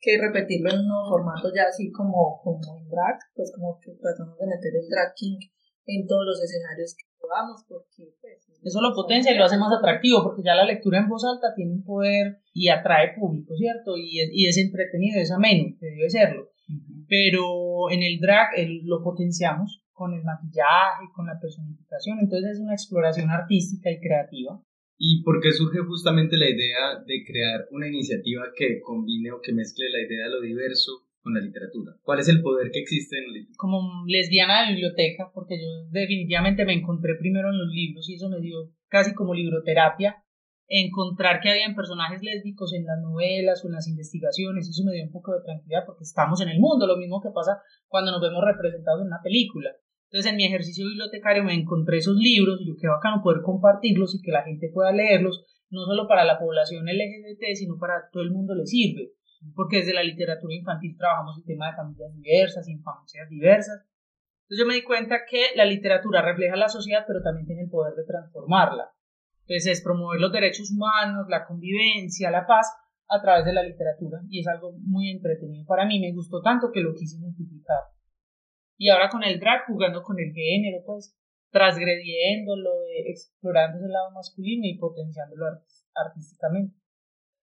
que 0.00 0.16
repetirlo 0.18 0.70
en 0.70 0.80
un 0.80 0.88
nuevo 0.88 1.08
formato 1.08 1.52
ya 1.54 1.68
así 1.68 1.92
como, 1.92 2.40
como 2.42 2.78
en 2.78 2.88
drag, 2.88 3.18
pues 3.34 3.52
como 3.52 3.78
que 3.78 3.92
tratamos 4.00 4.38
de 4.38 4.46
meter 4.46 4.72
el 4.74 4.88
drag 4.88 5.12
king 5.14 5.38
en 5.86 6.06
todos 6.06 6.24
los 6.26 6.42
escenarios 6.42 6.96
podamos 7.26 7.64
porque 7.68 8.14
pues, 8.20 8.60
Eso 8.62 8.80
lo 8.80 8.94
potencia 8.94 9.32
y 9.32 9.38
lo 9.38 9.44
hace 9.44 9.58
más 9.58 9.72
atractivo, 9.72 10.22
porque 10.22 10.42
ya 10.44 10.54
la 10.54 10.64
lectura 10.64 10.98
en 10.98 11.08
voz 11.08 11.24
alta 11.24 11.54
tiene 11.54 11.72
un 11.72 11.84
poder 11.84 12.38
y 12.52 12.68
atrae 12.68 13.14
público, 13.18 13.54
¿cierto? 13.56 13.96
Y 13.96 14.20
es, 14.20 14.30
y 14.32 14.46
es 14.46 14.56
entretenido, 14.58 15.20
es 15.20 15.30
ameno, 15.32 15.74
que 15.78 15.86
debe 15.86 16.08
serlo. 16.10 16.50
Pero 17.08 17.90
en 17.90 18.02
el 18.02 18.18
drag 18.18 18.48
el- 18.56 18.82
lo 18.84 19.02
potenciamos 19.02 19.82
con 19.92 20.12
el 20.14 20.22
maquillaje, 20.24 21.04
con 21.14 21.26
la 21.26 21.38
personificación, 21.40 22.18
entonces 22.20 22.52
es 22.52 22.60
una 22.60 22.74
exploración 22.74 23.30
artística 23.30 23.90
y 23.90 23.98
creativa. 24.00 24.60
¿Y 24.98 25.22
por 25.22 25.40
qué 25.40 25.52
surge 25.52 25.78
justamente 25.80 26.36
la 26.36 26.48
idea 26.48 26.98
de 27.06 27.24
crear 27.26 27.66
una 27.70 27.86
iniciativa 27.88 28.44
que 28.56 28.80
combine 28.80 29.30
o 29.32 29.40
que 29.42 29.52
mezcle 29.52 29.88
la 29.90 30.00
idea 30.00 30.24
de 30.24 30.30
lo 30.30 30.40
diverso 30.40 31.05
con 31.26 31.34
la 31.34 31.40
literatura? 31.40 31.92
¿Cuál 32.02 32.20
es 32.20 32.28
el 32.28 32.40
poder 32.40 32.70
que 32.70 32.78
existe 32.78 33.18
en 33.18 33.26
la 33.26 33.32
literatura? 33.32 33.58
como 33.58 34.06
lesbiana 34.06 34.62
de 34.62 34.78
biblioteca, 34.78 35.32
porque 35.34 35.58
yo 35.58 35.90
definitivamente 35.90 36.64
me 36.64 36.72
encontré 36.72 37.16
primero 37.18 37.50
en 37.50 37.58
los 37.58 37.68
libros 37.68 38.08
y 38.08 38.14
eso 38.14 38.30
me 38.30 38.38
dio 38.38 38.70
casi 38.86 39.12
como 39.12 39.34
libroterapia, 39.34 40.22
encontrar 40.68 41.40
que 41.40 41.50
habían 41.50 41.74
personajes 41.74 42.22
lésbicos 42.22 42.72
en 42.74 42.86
las 42.86 43.02
novelas 43.02 43.64
o 43.64 43.66
en 43.66 43.74
las 43.74 43.88
investigaciones, 43.88 44.68
eso 44.68 44.84
me 44.84 44.94
dio 44.94 45.02
un 45.02 45.10
poco 45.10 45.34
de 45.34 45.42
tranquilidad 45.42 45.82
porque 45.84 46.04
estamos 46.04 46.40
en 46.42 46.48
el 46.48 46.60
mundo, 46.60 46.86
lo 46.86 46.96
mismo 46.96 47.20
que 47.20 47.34
pasa 47.34 47.58
cuando 47.88 48.12
nos 48.12 48.20
vemos 48.20 48.42
representados 48.46 49.00
en 49.00 49.08
una 49.08 49.22
película. 49.22 49.70
Entonces 50.10 50.30
en 50.30 50.36
mi 50.36 50.46
ejercicio 50.46 50.86
bibliotecario 50.86 51.42
me 51.42 51.54
encontré 51.54 51.98
esos 51.98 52.16
libros 52.16 52.60
y 52.60 52.68
yo 52.68 52.74
qué 52.80 52.86
bacano 52.86 53.20
poder 53.20 53.42
compartirlos 53.42 54.14
y 54.14 54.22
que 54.22 54.30
la 54.30 54.44
gente 54.44 54.70
pueda 54.72 54.92
leerlos, 54.92 55.44
no 55.70 55.84
solo 55.84 56.06
para 56.06 56.24
la 56.24 56.38
población 56.38 56.86
LGBT, 56.86 57.42
sino 57.54 57.78
para 57.78 58.08
todo 58.12 58.22
el 58.22 58.30
mundo 58.30 58.54
le 58.54 58.66
sirve 58.66 59.10
porque 59.54 59.78
desde 59.78 59.94
la 59.94 60.02
literatura 60.02 60.54
infantil 60.54 60.96
trabajamos 60.96 61.38
el 61.38 61.44
tema 61.44 61.70
de 61.70 61.76
familias 61.76 62.12
diversas, 62.14 62.68
infancias 62.68 63.28
diversas. 63.28 63.84
Entonces 64.42 64.58
yo 64.58 64.66
me 64.66 64.74
di 64.74 64.82
cuenta 64.82 65.24
que 65.28 65.46
la 65.56 65.64
literatura 65.64 66.22
refleja 66.22 66.56
la 66.56 66.68
sociedad, 66.68 67.04
pero 67.06 67.22
también 67.22 67.46
tiene 67.46 67.62
el 67.62 67.70
poder 67.70 67.94
de 67.94 68.04
transformarla. 68.04 68.90
Entonces 69.46 69.66
es 69.78 69.82
promover 69.82 70.20
los 70.20 70.32
derechos 70.32 70.70
humanos, 70.72 71.26
la 71.28 71.44
convivencia, 71.44 72.30
la 72.30 72.46
paz 72.46 72.66
a 73.08 73.20
través 73.22 73.44
de 73.44 73.52
la 73.52 73.62
literatura 73.62 74.18
y 74.28 74.40
es 74.40 74.46
algo 74.48 74.72
muy 74.80 75.10
entretenido 75.10 75.64
para 75.66 75.86
mí, 75.86 76.00
me 76.00 76.12
gustó 76.12 76.42
tanto 76.42 76.72
que 76.72 76.80
lo 76.80 76.92
quise 76.94 77.18
multiplicar. 77.18 77.78
Y 78.76 78.88
ahora 78.90 79.08
con 79.08 79.22
el 79.22 79.38
drag, 79.38 79.64
jugando 79.66 80.02
con 80.02 80.18
el 80.18 80.32
género, 80.34 80.82
pues 80.84 81.16
transgrediéndolo, 81.50 82.70
eh, 82.86 83.10
explorando 83.10 83.78
ese 83.78 83.88
lado 83.88 84.10
masculino 84.10 84.66
y 84.66 84.76
potenciándolo 84.78 85.46
art- 85.46 85.62
artísticamente. 85.94 86.76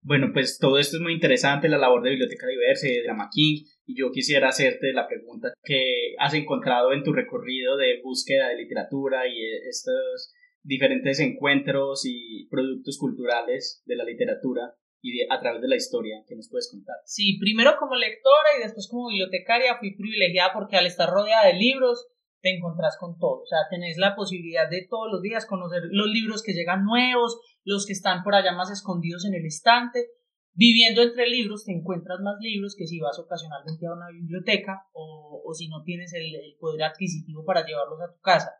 Bueno, 0.01 0.29
pues 0.33 0.57
todo 0.59 0.79
esto 0.79 0.95
es 0.97 1.01
muy 1.01 1.13
interesante, 1.13 1.67
la 1.67 1.77
labor 1.77 2.01
de 2.03 2.11
Biblioteca 2.11 2.47
Diversa 2.47 2.87
y 2.87 2.95
de 2.95 3.03
Drama 3.03 3.29
King, 3.31 3.63
y 3.85 3.99
yo 3.99 4.11
quisiera 4.11 4.47
hacerte 4.47 4.93
la 4.93 5.07
pregunta 5.07 5.53
que 5.63 6.15
has 6.19 6.33
encontrado 6.33 6.93
en 6.93 7.03
tu 7.03 7.11
recorrido 7.11 7.75
de 7.75 8.01
búsqueda 8.01 8.47
de 8.49 8.55
literatura 8.55 9.27
y 9.27 9.37
estos 9.67 10.33
diferentes 10.63 11.19
encuentros 11.19 12.05
y 12.05 12.47
productos 12.49 12.97
culturales 12.97 13.83
de 13.85 13.95
la 13.97 14.05
literatura 14.05 14.73
y 15.01 15.17
de- 15.17 15.27
a 15.29 15.39
través 15.39 15.61
de 15.61 15.67
la 15.67 15.75
historia 15.75 16.23
que 16.27 16.35
nos 16.35 16.49
puedes 16.49 16.69
contar. 16.71 16.95
Sí, 17.05 17.37
primero 17.39 17.75
como 17.77 17.95
lectora 17.95 18.49
y 18.57 18.63
después 18.63 18.87
como 18.89 19.09
bibliotecaria 19.09 19.77
fui 19.79 19.95
privilegiada 19.95 20.51
porque 20.53 20.77
al 20.77 20.85
estar 20.85 21.09
rodeada 21.09 21.47
de 21.47 21.53
libros 21.53 22.07
te 22.41 22.55
encontrás 22.55 22.97
con 22.97 23.17
todo. 23.17 23.41
O 23.41 23.45
sea, 23.45 23.59
tenés 23.69 23.97
la 23.97 24.15
posibilidad 24.15 24.69
de 24.69 24.87
todos 24.89 25.11
los 25.11 25.21
días 25.21 25.45
conocer 25.45 25.83
los 25.91 26.07
libros 26.07 26.41
que 26.41 26.53
llegan 26.53 26.85
nuevos, 26.85 27.37
los 27.69 27.85
que 27.85 27.93
están 27.93 28.23
por 28.23 28.33
allá 28.33 28.51
más 28.51 28.71
escondidos 28.71 29.25
en 29.25 29.35
el 29.35 29.45
estante. 29.45 30.07
Viviendo 30.53 31.01
entre 31.03 31.27
libros 31.29 31.65
te 31.65 31.71
encuentras 31.71 32.19
más 32.19 32.35
libros 32.41 32.75
que 32.75 32.87
si 32.87 32.99
vas 32.99 33.17
ocasionalmente 33.19 33.85
a 33.85 33.93
una 33.93 34.09
biblioteca 34.09 34.87
o, 34.93 35.41
o 35.45 35.53
si 35.53 35.69
no 35.69 35.83
tienes 35.83 36.11
el, 36.13 36.35
el 36.35 36.55
poder 36.59 36.83
adquisitivo 36.83 37.45
para 37.45 37.65
llevarlos 37.65 38.01
a 38.01 38.11
tu 38.11 38.19
casa. 38.19 38.51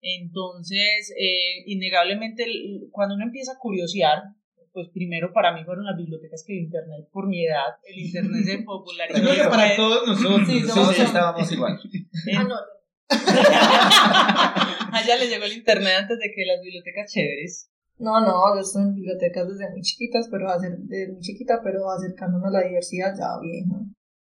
Entonces, 0.00 1.12
eh, 1.18 1.64
innegablemente, 1.66 2.46
cuando 2.92 3.16
uno 3.16 3.24
empieza 3.24 3.52
a 3.52 3.58
curiosear, 3.58 4.22
pues 4.72 4.88
primero 4.92 5.32
para 5.32 5.52
mí 5.52 5.64
fueron 5.64 5.84
las 5.84 5.96
bibliotecas 5.96 6.44
que 6.46 6.52
el 6.52 6.64
Internet 6.64 7.08
por 7.12 7.26
mi 7.26 7.44
edad. 7.44 7.74
El 7.84 7.98
Internet 7.98 8.44
se 8.44 8.58
popularizó. 8.62 9.20
Creo 9.20 9.34
que 9.44 9.48
para 9.50 9.76
todos 9.76 10.06
nosotros. 10.06 10.48
Sí, 10.48 10.62
Todos 10.66 10.98
estábamos 10.98 11.50
igual. 11.52 11.78
Eh, 12.28 12.36
Ah, 12.36 12.44
no, 12.44 12.54
A 14.92 15.02
ella 15.02 15.16
le 15.16 15.28
llegó 15.28 15.44
el 15.44 15.52
Internet 15.52 15.92
antes 15.98 16.18
de 16.18 16.32
que 16.34 16.44
las 16.46 16.60
bibliotecas 16.62 17.12
chéveres. 17.12 17.70
No, 17.98 18.20
no, 18.20 18.54
yo 18.54 18.60
estoy 18.60 18.82
en 18.82 18.94
bibliotecas 18.94 19.48
desde 19.48 19.70
muy 19.70 19.82
chiquitas, 19.82 20.28
pero 20.30 20.48
acer- 20.48 20.78
desde 20.78 21.12
muy 21.12 21.20
chiquita, 21.20 21.60
pero 21.62 21.90
acercándonos 21.90 22.48
a 22.48 22.50
la 22.60 22.66
diversidad 22.66 23.14
ya 23.16 23.38
vieja. 23.40 23.76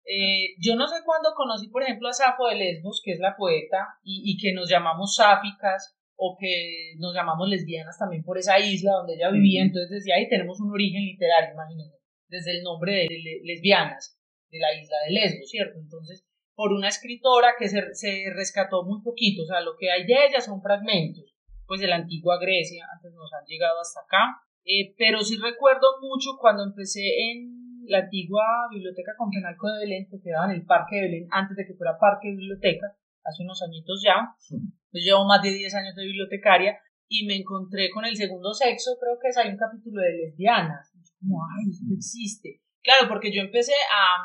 Eh, 0.05 0.53
yo 0.59 0.75
no 0.75 0.87
sé 0.87 0.97
cuándo 1.03 1.33
conocí, 1.35 1.67
por 1.69 1.81
ejemplo, 1.83 2.07
a 2.07 2.13
Safo 2.13 2.47
de 2.47 2.55
Lesbos, 2.55 3.01
que 3.03 3.11
es 3.13 3.19
la 3.19 3.35
poeta, 3.35 3.87
y, 4.03 4.21
y 4.25 4.37
que 4.37 4.53
nos 4.53 4.69
llamamos 4.69 5.15
sáficas 5.15 5.95
o 6.15 6.37
que 6.39 6.93
nos 6.99 7.13
llamamos 7.15 7.49
lesbianas 7.49 7.97
también 7.97 8.23
por 8.23 8.37
esa 8.37 8.59
isla 8.59 8.91
donde 8.93 9.15
ella 9.15 9.31
vivía. 9.31 9.63
Entonces, 9.63 9.89
desde 9.89 10.13
ahí 10.13 10.29
tenemos 10.29 10.59
un 10.61 10.71
origen 10.71 11.03
literario, 11.03 11.53
imagínense, 11.53 11.97
desde 12.29 12.51
el 12.57 12.63
nombre 12.63 12.93
de 12.93 13.07
le- 13.09 13.41
lesbianas 13.43 14.17
de 14.51 14.59
la 14.59 14.73
isla 14.79 14.95
de 15.07 15.11
Lesbos, 15.13 15.49
¿cierto? 15.49 15.79
Entonces, 15.79 16.23
por 16.55 16.71
una 16.71 16.87
escritora 16.87 17.55
que 17.59 17.67
se, 17.67 17.93
se 17.95 18.25
rescató 18.33 18.83
muy 18.85 19.01
poquito, 19.01 19.41
o 19.41 19.45
sea, 19.45 19.59
lo 19.61 19.75
que 19.77 19.91
hay 19.91 20.05
de 20.05 20.13
ella 20.29 20.39
son 20.39 20.61
fragmentos, 20.61 21.34
pues 21.67 21.81
de 21.81 21.87
la 21.87 21.97
antigua 21.97 22.37
Grecia, 22.39 22.85
antes 22.93 23.13
nos 23.13 23.31
han 23.33 23.45
llegado 23.45 23.79
hasta 23.79 24.01
acá. 24.01 24.41
Eh, 24.65 24.95
pero 24.97 25.21
sí 25.21 25.37
recuerdo 25.37 26.01
mucho 26.01 26.37
cuando 26.39 26.63
empecé 26.63 27.05
en 27.31 27.85
la 27.87 27.99
antigua 27.99 28.43
biblioteca 28.71 29.13
Confenalco 29.17 29.71
de 29.71 29.79
Belén, 29.79 30.07
que 30.09 30.21
quedaba 30.21 30.45
en 30.45 30.57
el 30.57 30.65
Parque 30.65 30.95
de 30.95 31.01
Belén, 31.03 31.27
antes 31.29 31.55
de 31.55 31.65
que 31.65 31.75
fuera 31.75 31.97
Parque 31.99 32.29
de 32.29 32.37
Biblioteca, 32.37 32.87
hace 33.23 33.43
unos 33.43 33.61
añitos 33.61 34.01
ya. 34.03 34.33
Yo 34.49 34.99
llevo 34.99 35.25
más 35.25 35.41
de 35.41 35.51
10 35.51 35.73
años 35.75 35.95
de 35.95 36.05
bibliotecaria 36.05 36.79
y 37.07 37.27
me 37.27 37.35
encontré 37.35 37.89
con 37.91 38.05
el 38.05 38.15
segundo 38.15 38.53
sexo, 38.53 38.97
creo 38.99 39.17
que 39.21 39.29
es, 39.29 39.37
hay 39.37 39.49
un 39.49 39.57
capítulo 39.57 40.01
de 40.01 40.17
lesbianas. 40.17 40.91
Y 40.95 41.03
yo 41.03 41.13
como, 41.19 41.43
ay, 41.45 41.69
esto 41.69 41.93
existe. 41.93 42.61
Claro, 42.81 43.07
porque 43.07 43.31
yo 43.33 43.41
empecé 43.41 43.73
a, 43.93 44.17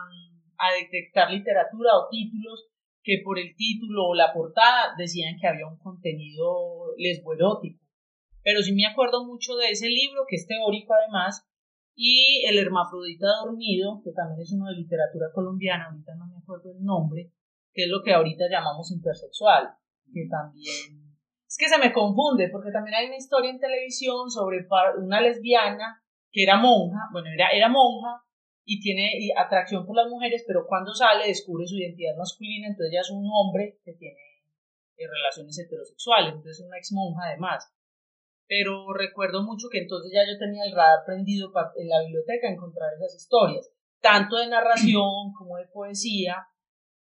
a 0.57 0.73
detectar 0.73 1.31
literatura 1.31 1.97
o 1.97 2.09
títulos 2.11 2.69
que 3.11 3.23
por 3.25 3.41
el 3.41 3.57
título 3.57 4.07
o 4.07 4.15
la 4.15 4.33
portada 4.33 4.95
decían 4.97 5.35
que 5.41 5.49
había 5.49 5.67
un 5.67 5.79
contenido 5.79 6.95
lesboerótico. 6.97 7.83
Pero 8.45 8.63
sí 8.63 8.73
me 8.73 8.87
acuerdo 8.87 9.27
mucho 9.27 9.57
de 9.57 9.71
ese 9.71 9.89
libro, 9.89 10.23
que 10.29 10.37
es 10.37 10.47
teórico 10.47 10.95
además, 10.95 11.45
y 11.97 12.47
El 12.47 12.57
hermafrodita 12.57 13.27
dormido, 13.45 14.01
que 14.05 14.13
también 14.13 14.43
es 14.43 14.53
uno 14.53 14.71
de 14.71 14.77
literatura 14.77 15.27
colombiana, 15.35 15.87
ahorita 15.91 16.15
no 16.15 16.29
me 16.29 16.39
acuerdo 16.39 16.71
el 16.71 16.85
nombre, 16.85 17.33
que 17.75 17.83
es 17.83 17.89
lo 17.91 18.01
que 18.05 18.15
ahorita 18.15 18.45
llamamos 18.49 18.93
intersexual, 18.93 19.75
que 20.15 20.29
también... 20.31 21.11
Es 21.49 21.57
que 21.59 21.69
se 21.69 21.79
me 21.79 21.93
confunde, 21.93 22.49
porque 22.49 22.71
también 22.71 22.95
hay 22.95 23.07
una 23.07 23.17
historia 23.17 23.51
en 23.51 23.59
televisión 23.59 24.31
sobre 24.31 24.69
una 24.99 25.21
lesbiana 25.21 26.01
que 26.31 26.45
era 26.45 26.59
monja, 26.59 27.11
bueno, 27.11 27.29
era, 27.35 27.49
era 27.49 27.69
monja 27.69 28.23
y 28.73 28.79
tiene 28.79 29.11
atracción 29.37 29.85
por 29.85 29.97
las 29.97 30.07
mujeres, 30.09 30.45
pero 30.47 30.65
cuando 30.69 30.95
sale 30.95 31.27
descubre 31.27 31.67
su 31.67 31.75
identidad 31.77 32.15
masculina, 32.17 32.69
entonces 32.69 32.93
ya 32.95 33.01
es 33.01 33.11
un 33.11 33.27
hombre 33.27 33.81
que 33.85 33.95
tiene 33.95 34.21
eh, 34.97 35.09
relaciones 35.09 35.59
heterosexuales, 35.59 36.35
entonces 36.35 36.61
es 36.61 36.67
una 36.67 36.79
ex 36.79 36.93
monja 36.93 37.23
además. 37.27 37.67
Pero 38.47 38.93
recuerdo 38.95 39.43
mucho 39.43 39.67
que 39.73 39.79
entonces 39.83 40.13
ya 40.15 40.23
yo 40.23 40.39
tenía 40.39 40.63
el 40.65 40.73
radar 40.73 41.01
prendido 41.05 41.51
pa- 41.53 41.73
en 41.77 41.89
la 41.89 42.01
biblioteca 42.03 42.47
encontrar 42.49 42.95
esas 42.95 43.17
historias, 43.17 43.73
tanto 44.01 44.37
de 44.37 44.47
narración 44.49 45.33
como 45.39 45.57
de 45.57 45.67
poesía, 45.67 46.37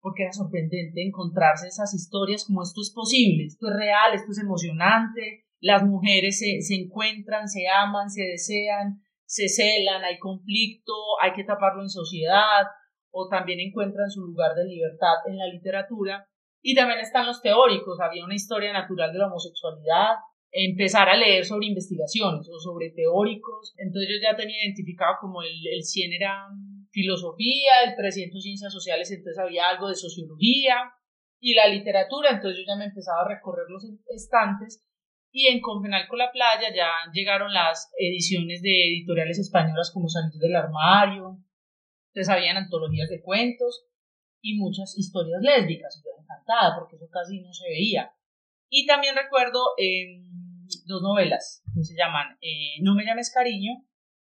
porque 0.00 0.22
era 0.24 0.32
sorprendente 0.32 1.02
encontrarse 1.04 1.66
esas 1.66 1.92
historias 1.92 2.44
como 2.44 2.62
esto 2.62 2.80
es 2.82 2.92
posible, 2.94 3.46
esto 3.46 3.66
es 3.66 3.74
real, 3.74 4.14
esto 4.14 4.30
es 4.30 4.38
emocionante, 4.38 5.42
las 5.58 5.82
mujeres 5.82 6.38
se, 6.38 6.62
se 6.62 6.76
encuentran, 6.76 7.48
se 7.48 7.66
aman, 7.66 8.10
se 8.10 8.22
desean, 8.22 9.02
se 9.28 9.46
celan, 9.48 10.02
hay 10.04 10.18
conflicto, 10.18 10.94
hay 11.20 11.32
que 11.34 11.44
taparlo 11.44 11.82
en 11.82 11.90
sociedad, 11.90 12.64
o 13.10 13.28
también 13.28 13.60
encuentran 13.60 14.10
su 14.10 14.22
lugar 14.22 14.54
de 14.54 14.64
libertad 14.64 15.20
en 15.26 15.36
la 15.36 15.46
literatura. 15.46 16.26
Y 16.62 16.74
también 16.74 17.00
están 17.00 17.26
los 17.26 17.42
teóricos, 17.42 18.00
había 18.00 18.24
una 18.24 18.34
historia 18.34 18.72
natural 18.72 19.12
de 19.12 19.18
la 19.18 19.26
homosexualidad, 19.26 20.16
empezar 20.50 21.10
a 21.10 21.16
leer 21.16 21.44
sobre 21.44 21.66
investigaciones 21.66 22.48
o 22.48 22.58
sobre 22.58 22.90
teóricos. 22.90 23.74
Entonces 23.76 24.08
yo 24.10 24.16
ya 24.22 24.34
tenía 24.34 24.64
identificado 24.64 25.16
como 25.20 25.42
el, 25.42 25.52
el 25.72 25.82
100 25.82 26.12
era 26.14 26.48
filosofía, 26.90 27.84
el 27.86 27.96
300 27.96 28.42
ciencias 28.42 28.72
sociales, 28.72 29.10
entonces 29.10 29.38
había 29.38 29.68
algo 29.68 29.88
de 29.88 29.94
sociología 29.94 30.90
y 31.38 31.54
la 31.54 31.68
literatura, 31.68 32.30
entonces 32.30 32.58
yo 32.58 32.64
ya 32.66 32.78
me 32.78 32.86
empezaba 32.86 33.20
a 33.20 33.28
recorrer 33.28 33.66
los 33.68 33.84
estantes 34.08 34.82
y 35.30 35.46
en 35.48 35.60
Confenal 35.60 36.08
con 36.08 36.18
la 36.18 36.32
Playa 36.32 36.74
ya 36.74 36.90
llegaron 37.12 37.52
las 37.52 37.90
ediciones 37.98 38.62
de 38.62 38.70
editoriales 38.70 39.38
españolas 39.38 39.90
como 39.92 40.08
Salir 40.08 40.38
del 40.38 40.56
Armario, 40.56 41.38
entonces 42.08 42.28
habían 42.34 42.56
antologías 42.56 43.08
de 43.08 43.22
cuentos 43.22 43.86
y 44.40 44.56
muchas 44.56 44.96
historias 44.96 45.42
lésbicas, 45.42 46.02
yo 46.04 46.10
encantada 46.22 46.76
porque 46.78 46.96
eso 46.96 47.08
casi 47.10 47.40
no 47.40 47.52
se 47.52 47.68
veía. 47.68 48.12
Y 48.70 48.86
también 48.86 49.14
recuerdo 49.16 49.60
eh, 49.78 50.22
dos 50.86 51.02
novelas 51.02 51.62
que 51.74 51.82
se 51.82 51.96
llaman 51.96 52.36
eh, 52.40 52.80
No 52.82 52.94
me 52.94 53.04
llames 53.04 53.32
cariño 53.32 53.84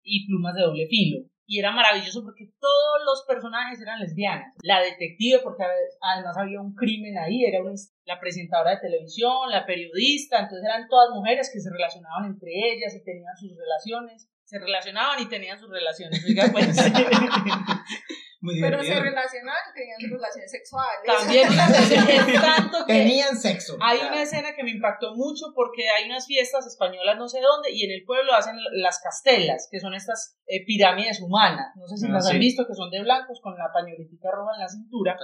y 0.03 0.27
Plumas 0.27 0.55
de 0.55 0.61
doble 0.61 0.87
filo. 0.87 1.27
Y 1.45 1.59
era 1.59 1.71
maravilloso 1.71 2.23
porque 2.23 2.51
todos 2.59 3.01
los 3.05 3.23
personajes 3.25 3.79
eran 3.81 4.01
lesbianas. 4.01 4.53
La 4.61 4.81
detective, 4.81 5.39
porque 5.43 5.63
además 6.01 6.37
había 6.37 6.59
un 6.59 6.75
crimen 6.75 7.17
ahí, 7.17 7.45
era 7.45 7.61
una, 7.61 7.71
la 8.07 8.19
presentadora 8.19 8.71
de 8.71 8.77
televisión, 8.77 9.51
la 9.51 9.65
periodista, 9.65 10.39
entonces 10.39 10.63
eran 10.63 10.87
todas 10.87 11.09
mujeres 11.13 11.51
que 11.53 11.59
se 11.59 11.69
relacionaban 11.69 12.25
entre 12.25 12.49
ellas 12.51 12.95
y 12.95 13.03
tenían 13.03 13.35
sus 13.37 13.51
relaciones. 13.55 14.29
Se 14.45 14.57
relacionaban 14.57 15.21
y 15.21 15.27
tenían 15.27 15.59
sus 15.59 15.69
relaciones. 15.69 16.23
Oiga, 16.25 16.45
pues. 16.51 16.67
Muy 18.47 18.61
Pero 18.61 18.81
se 18.81 18.95
relacionaban 18.95 19.61
y 19.71 19.73
tenían 19.75 19.99
relaciones 20.09 20.51
sexuales. 20.51 21.03
También 21.05 21.47
es 21.51 22.41
tanto 22.41 22.85
que 22.85 22.93
Tenían 22.93 23.35
sexo. 23.35 23.75
Hay 23.81 23.99
una 23.99 24.21
escena 24.21 24.55
que 24.55 24.63
me 24.63 24.71
impactó 24.71 25.15
mucho 25.15 25.51
porque 25.53 25.89
hay 25.89 26.05
unas 26.05 26.25
fiestas 26.25 26.65
españolas 26.65 27.17
no 27.17 27.27
sé 27.27 27.41
dónde 27.41 27.71
y 27.71 27.83
en 27.83 27.91
el 27.91 28.05
pueblo 28.05 28.33
hacen 28.33 28.55
las 28.71 29.01
castelas, 29.01 29.67
que 29.69 29.81
son 29.81 29.93
estas 29.93 30.39
eh, 30.47 30.63
pirámides 30.65 31.19
humanas. 31.19 31.75
No 31.75 31.85
sé 31.87 31.97
si 31.97 32.07
Ah, 32.07 32.13
las 32.13 32.27
sí. 32.27 32.33
han 32.33 32.39
visto, 32.39 32.65
que 32.65 32.73
son 32.73 32.89
de 32.89 33.01
blancos 33.01 33.41
con 33.41 33.57
la 33.57 33.67
pañoletica 33.73 34.31
roja 34.31 34.55
en 34.55 34.61
la 34.61 34.69
cintura. 34.69 35.17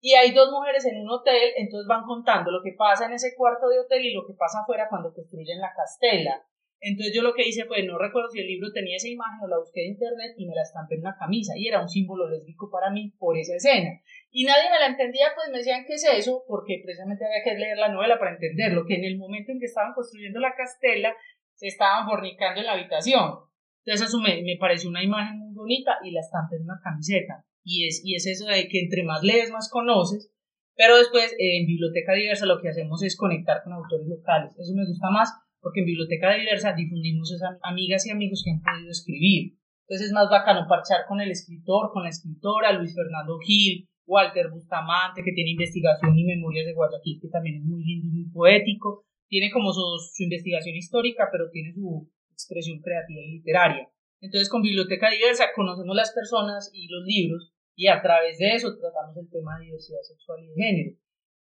Y 0.00 0.14
hay 0.14 0.32
dos 0.32 0.50
mujeres 0.50 0.84
en 0.86 0.98
un 1.00 1.10
hotel, 1.10 1.52
entonces 1.56 1.86
van 1.86 2.02
contando 2.02 2.50
lo 2.50 2.62
que 2.64 2.74
pasa 2.76 3.06
en 3.06 3.12
ese 3.12 3.34
cuarto 3.36 3.68
de 3.68 3.78
hotel 3.78 4.04
y 4.04 4.12
lo 4.12 4.26
que 4.26 4.34
pasa 4.34 4.58
afuera 4.62 4.88
cuando 4.90 5.14
construyen 5.14 5.60
la 5.60 5.72
castela. 5.72 6.42
Entonces 6.82 7.14
yo 7.14 7.22
lo 7.22 7.34
que 7.34 7.46
hice 7.46 7.66
fue, 7.66 7.82
no 7.82 7.98
recuerdo 7.98 8.30
si 8.30 8.40
el 8.40 8.46
libro 8.46 8.72
tenía 8.72 8.96
esa 8.96 9.08
imagen 9.08 9.40
o 9.42 9.48
la 9.48 9.58
busqué 9.58 9.84
en 9.84 9.92
internet 9.92 10.32
y 10.38 10.46
me 10.46 10.54
la 10.54 10.62
estampé 10.62 10.94
en 10.94 11.02
una 11.02 11.16
camisa 11.18 11.52
y 11.54 11.68
era 11.68 11.82
un 11.82 11.88
símbolo 11.88 12.28
lésbico 12.28 12.70
para 12.70 12.90
mí 12.90 13.12
por 13.18 13.36
esa 13.36 13.54
escena. 13.54 14.00
Y 14.30 14.44
nadie 14.44 14.70
me 14.70 14.78
la 14.78 14.86
entendía, 14.86 15.28
pues 15.34 15.50
me 15.50 15.58
decían, 15.58 15.84
¿qué 15.86 15.94
es 15.94 16.04
eso? 16.04 16.42
Porque 16.48 16.80
precisamente 16.82 17.26
había 17.26 17.44
que 17.44 17.58
leer 17.58 17.76
la 17.76 17.92
novela 17.92 18.18
para 18.18 18.32
entenderlo, 18.32 18.86
que 18.86 18.94
en 18.94 19.04
el 19.04 19.18
momento 19.18 19.52
en 19.52 19.60
que 19.60 19.66
estaban 19.66 19.92
construyendo 19.92 20.40
la 20.40 20.54
castela, 20.54 21.14
se 21.54 21.66
estaban 21.66 22.06
fornicando 22.06 22.60
en 22.60 22.66
la 22.66 22.72
habitación. 22.72 23.50
Entonces 23.84 24.08
eso 24.08 24.18
me, 24.18 24.42
me 24.42 24.56
pareció 24.58 24.88
una 24.88 25.04
imagen 25.04 25.38
muy 25.38 25.52
bonita 25.52 25.98
y 26.02 26.12
la 26.12 26.20
estampé 26.20 26.56
en 26.56 26.62
una 26.62 26.80
camiseta. 26.82 27.44
Y 27.62 27.86
es, 27.86 28.00
y 28.02 28.14
es 28.14 28.26
eso 28.26 28.46
de 28.46 28.68
que 28.68 28.80
entre 28.80 29.04
más 29.04 29.22
lees, 29.22 29.50
más 29.50 29.68
conoces. 29.68 30.32
Pero 30.76 30.96
después, 30.96 31.34
en 31.38 31.66
Biblioteca 31.66 32.14
Diversa, 32.14 32.46
lo 32.46 32.58
que 32.58 32.70
hacemos 32.70 33.02
es 33.02 33.16
conectar 33.16 33.62
con 33.62 33.74
autores 33.74 34.06
locales. 34.06 34.58
Eso 34.58 34.72
me 34.74 34.86
gusta 34.86 35.10
más 35.10 35.30
porque 35.60 35.80
en 35.80 35.86
Biblioteca 35.86 36.34
Diversa 36.34 36.74
difundimos 36.74 37.32
esas 37.32 37.58
amigas 37.62 38.06
y 38.06 38.10
amigos 38.10 38.42
que 38.44 38.50
han 38.50 38.62
podido 38.62 38.90
escribir. 38.90 39.56
Entonces 39.86 40.08
es 40.08 40.12
más 40.12 40.30
bacano 40.30 40.66
parchar 40.68 41.06
con 41.08 41.20
el 41.20 41.30
escritor, 41.30 41.90
con 41.92 42.04
la 42.04 42.10
escritora, 42.10 42.72
Luis 42.72 42.94
Fernando 42.94 43.38
Gil, 43.38 43.88
Walter 44.06 44.50
Bustamante, 44.50 45.22
que 45.22 45.32
tiene 45.32 45.50
investigación 45.50 46.18
y 46.18 46.24
memorias 46.24 46.66
de 46.66 46.74
Guayaquil, 46.74 47.20
que 47.20 47.28
también 47.28 47.56
es 47.56 47.64
muy 47.64 47.84
lindo 47.84 48.06
y 48.08 48.10
muy 48.10 48.30
poético. 48.30 49.04
Tiene 49.28 49.50
como 49.50 49.72
su, 49.72 49.82
su 50.14 50.22
investigación 50.24 50.76
histórica, 50.76 51.28
pero 51.30 51.50
tiene 51.50 51.72
su 51.72 52.10
expresión 52.32 52.80
creativa 52.80 53.20
y 53.20 53.38
literaria. 53.38 53.88
Entonces 54.20 54.48
con 54.48 54.62
Biblioteca 54.62 55.10
Diversa 55.10 55.46
conocemos 55.54 55.96
las 55.96 56.12
personas 56.12 56.70
y 56.72 56.88
los 56.88 57.04
libros 57.04 57.52
y 57.74 57.88
a 57.88 58.02
través 58.02 58.38
de 58.38 58.54
eso 58.54 58.76
tratamos 58.78 59.16
el 59.16 59.30
tema 59.30 59.58
de 59.58 59.66
diversidad 59.66 60.02
sexual 60.02 60.44
y 60.44 60.48
de 60.48 60.54
género. 60.54 60.96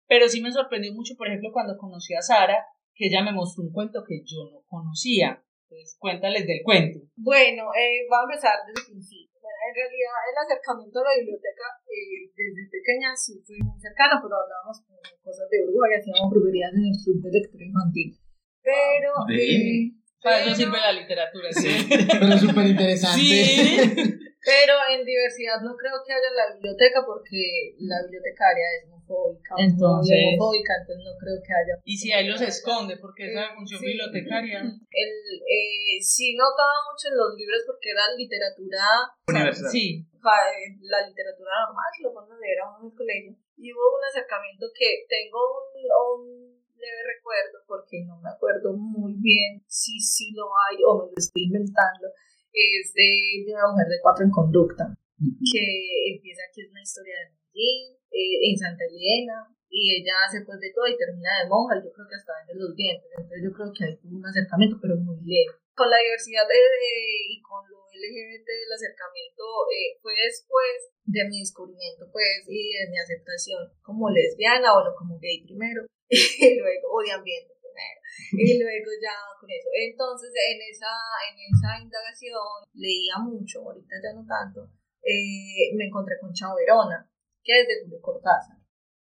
Pero 0.08 0.28
sí 0.28 0.42
me 0.42 0.52
sorprendió 0.52 0.94
mucho, 0.94 1.16
por 1.16 1.28
ejemplo, 1.28 1.52
cuando 1.54 1.78
conocí 1.78 2.14
a 2.14 2.22
Sara, 2.22 2.66
que 2.96 3.08
ella 3.12 3.22
me 3.22 3.36
mostró 3.36 3.64
un 3.64 3.72
cuento 3.76 4.04
que 4.08 4.24
yo 4.24 4.50
no 4.50 4.64
conocía. 4.66 5.44
Entonces, 5.68 5.98
cuéntales 6.00 6.48
del 6.48 6.64
cuento. 6.64 7.00
Bueno, 7.18 7.70
eh, 7.76 8.08
voy 8.08 8.18
a 8.18 8.26
empezar 8.26 8.56
desde 8.66 8.80
el 8.80 8.88
principio. 8.96 9.36
Bueno, 9.44 9.60
en 9.68 9.74
realidad 9.76 10.16
el 10.32 10.38
acercamiento 10.40 10.96
a 11.00 11.04
la 11.04 11.16
biblioteca 11.20 11.68
eh, 11.86 12.32
desde 12.32 12.64
pequeña 12.72 13.14
sí 13.14 13.38
fue 13.46 13.60
muy 13.62 13.78
cercano, 13.78 14.18
pero 14.24 14.40
hablábamos 14.40 14.82
cosas 15.22 15.46
de 15.52 15.58
Uruguay, 15.68 16.00
hacíamos 16.00 16.32
brujerías 16.32 16.72
en 16.74 16.86
el 16.90 16.98
club 16.98 17.18
de 17.22 17.30
lectura 17.30 17.66
infantil. 17.66 18.10
Pero... 18.64 19.10
Ve. 19.28 19.36
eh, 19.36 20.05
Para 20.26 20.42
eso 20.44 20.56
sirve 20.56 20.80
la 20.82 20.92
literatura. 20.92 21.48
¿sí? 21.54 21.70
Pero 22.20 22.38
súper 22.38 22.66
interesante. 22.68 23.22
Sí. 23.22 24.22
Pero 24.46 24.74
en 24.94 25.02
diversidad 25.06 25.58
no 25.66 25.74
creo 25.74 25.98
que 26.06 26.14
haya 26.14 26.30
la 26.38 26.54
biblioteca 26.54 27.02
porque 27.02 27.74
la 27.82 27.98
bibliotecaria 28.06 28.62
es 28.78 28.86
homofóbica, 28.86 29.54
Entonces- 29.58 30.14
muy 30.22 30.38
homofóbica, 30.38 30.74
entonces 30.82 31.02
no 31.02 31.14
creo 31.18 31.38
que 31.42 31.50
haya. 31.54 31.74
Y 31.82 31.98
si 31.98 32.14
ahí 32.14 32.28
los 32.30 32.42
esconde, 32.42 32.98
porque 33.02 33.26
esa 33.34 33.54
función 33.58 33.80
Sí. 33.82 33.86
bibliotecaria. 33.90 34.62
El, 34.62 35.12
eh, 35.50 35.98
sí 36.02 36.38
notaba 36.38 36.78
mucho 36.94 37.10
en 37.10 37.18
los 37.18 37.34
libros 37.34 37.62
porque 37.66 37.90
era 37.90 38.06
literatura 38.14 38.86
Universal. 39.34 39.70
Sí, 39.74 40.06
eh, 40.06 40.78
la 40.82 41.02
literatura 41.10 41.50
normal 41.66 41.90
que 41.98 42.04
lo 42.06 42.14
ponen 42.14 42.34
a 42.34 42.38
leer 42.38 42.60
a 42.62 42.70
uno 42.70 42.86
en 42.86 42.92
el 42.94 42.98
colegio. 42.98 43.34
Y 43.58 43.74
hubo 43.74 43.98
un 43.98 44.06
acercamiento 44.10 44.66
que 44.78 45.06
tengo 45.10 45.42
un, 45.42 45.74
un 45.82 46.22
leve 46.78 47.02
recuerdo, 47.18 47.66
porque 47.66 48.04
no 48.06 48.20
me 48.22 48.30
acuerdo 48.30 48.74
muy 48.74 49.05
bien 49.26 49.66
si 49.66 49.98
sí 50.00 50.30
lo 50.38 50.46
hay 50.70 50.78
o 50.86 51.02
me 51.02 51.10
lo 51.10 51.18
estoy 51.18 51.50
inventando, 51.50 52.06
es 52.54 52.94
de, 52.94 53.10
de 53.46 53.52
una 53.58 53.74
mujer 53.74 53.88
de 53.90 54.00
cuatro 54.06 54.24
en 54.24 54.32
conducta, 54.32 54.86
que 55.52 55.66
empieza 56.14 56.44
que 56.54 56.62
es 56.62 56.70
una 56.70 56.84
historia 56.86 57.16
de 57.20 57.26
Medellín, 57.34 57.98
eh, 58.14 58.38
en 58.52 58.56
Santa 58.56 58.84
Elena, 58.86 59.50
y 59.68 60.00
ella 60.00 60.14
hace 60.24 60.46
pues 60.46 60.60
de 60.62 60.72
todo 60.72 60.88
y 60.88 60.96
termina 60.96 61.42
de 61.44 61.50
monja, 61.50 61.76
y 61.76 61.84
yo 61.84 61.92
creo 61.92 62.08
que 62.08 62.16
hasta 62.16 62.32
vende 62.40 62.56
los 62.62 62.72
dientes, 62.78 63.10
entonces 63.12 63.42
yo 63.44 63.52
creo 63.52 63.70
que 63.76 63.84
hay 63.84 63.94
un 64.08 64.24
acercamiento, 64.24 64.78
pero 64.80 64.96
muy 65.02 65.20
leve. 65.26 65.52
Con 65.76 65.90
la 65.92 66.00
diversidad 66.00 66.48
de, 66.48 66.56
de- 66.56 67.24
y 67.36 67.42
con 67.44 67.60
lo 67.68 67.84
LGBT 67.96 68.48
el 68.48 68.72
acercamiento 68.76 69.44
eh, 69.72 69.96
fue 70.04 70.12
después 70.16 70.92
de 71.04 71.22
mi 71.32 71.40
descubrimiento 71.40 72.08
pues 72.12 72.44
y 72.48 72.76
de 72.76 72.92
mi 72.92 72.98
aceptación 73.00 73.72
como 73.84 74.10
lesbiana, 74.12 74.72
bueno, 74.76 74.92
como 74.96 75.20
gay 75.20 75.44
primero, 75.44 75.84
y 76.12 76.60
luego, 76.60 76.86
o 76.92 77.00
de 77.04 77.12
ambiente 77.12 77.56
y 78.32 78.60
luego 78.62 78.90
ya 79.02 79.16
con 79.40 79.50
eso. 79.50 79.70
Entonces 79.74 80.32
en 80.34 80.60
esa, 80.70 80.94
en 81.32 81.36
esa 81.40 81.82
indagación 81.82 82.64
leía 82.74 83.18
mucho, 83.20 83.62
ahorita 83.62 83.96
ya 84.02 84.14
no 84.14 84.26
tanto, 84.26 84.70
eh, 85.04 85.72
me 85.76 85.86
encontré 85.86 86.18
con 86.20 86.34
Chao 86.34 86.56
Verona, 86.56 87.10
que 87.44 87.62
es 87.62 87.68
de 87.68 87.84
Julio 87.84 88.02
Cortázar. 88.02 88.58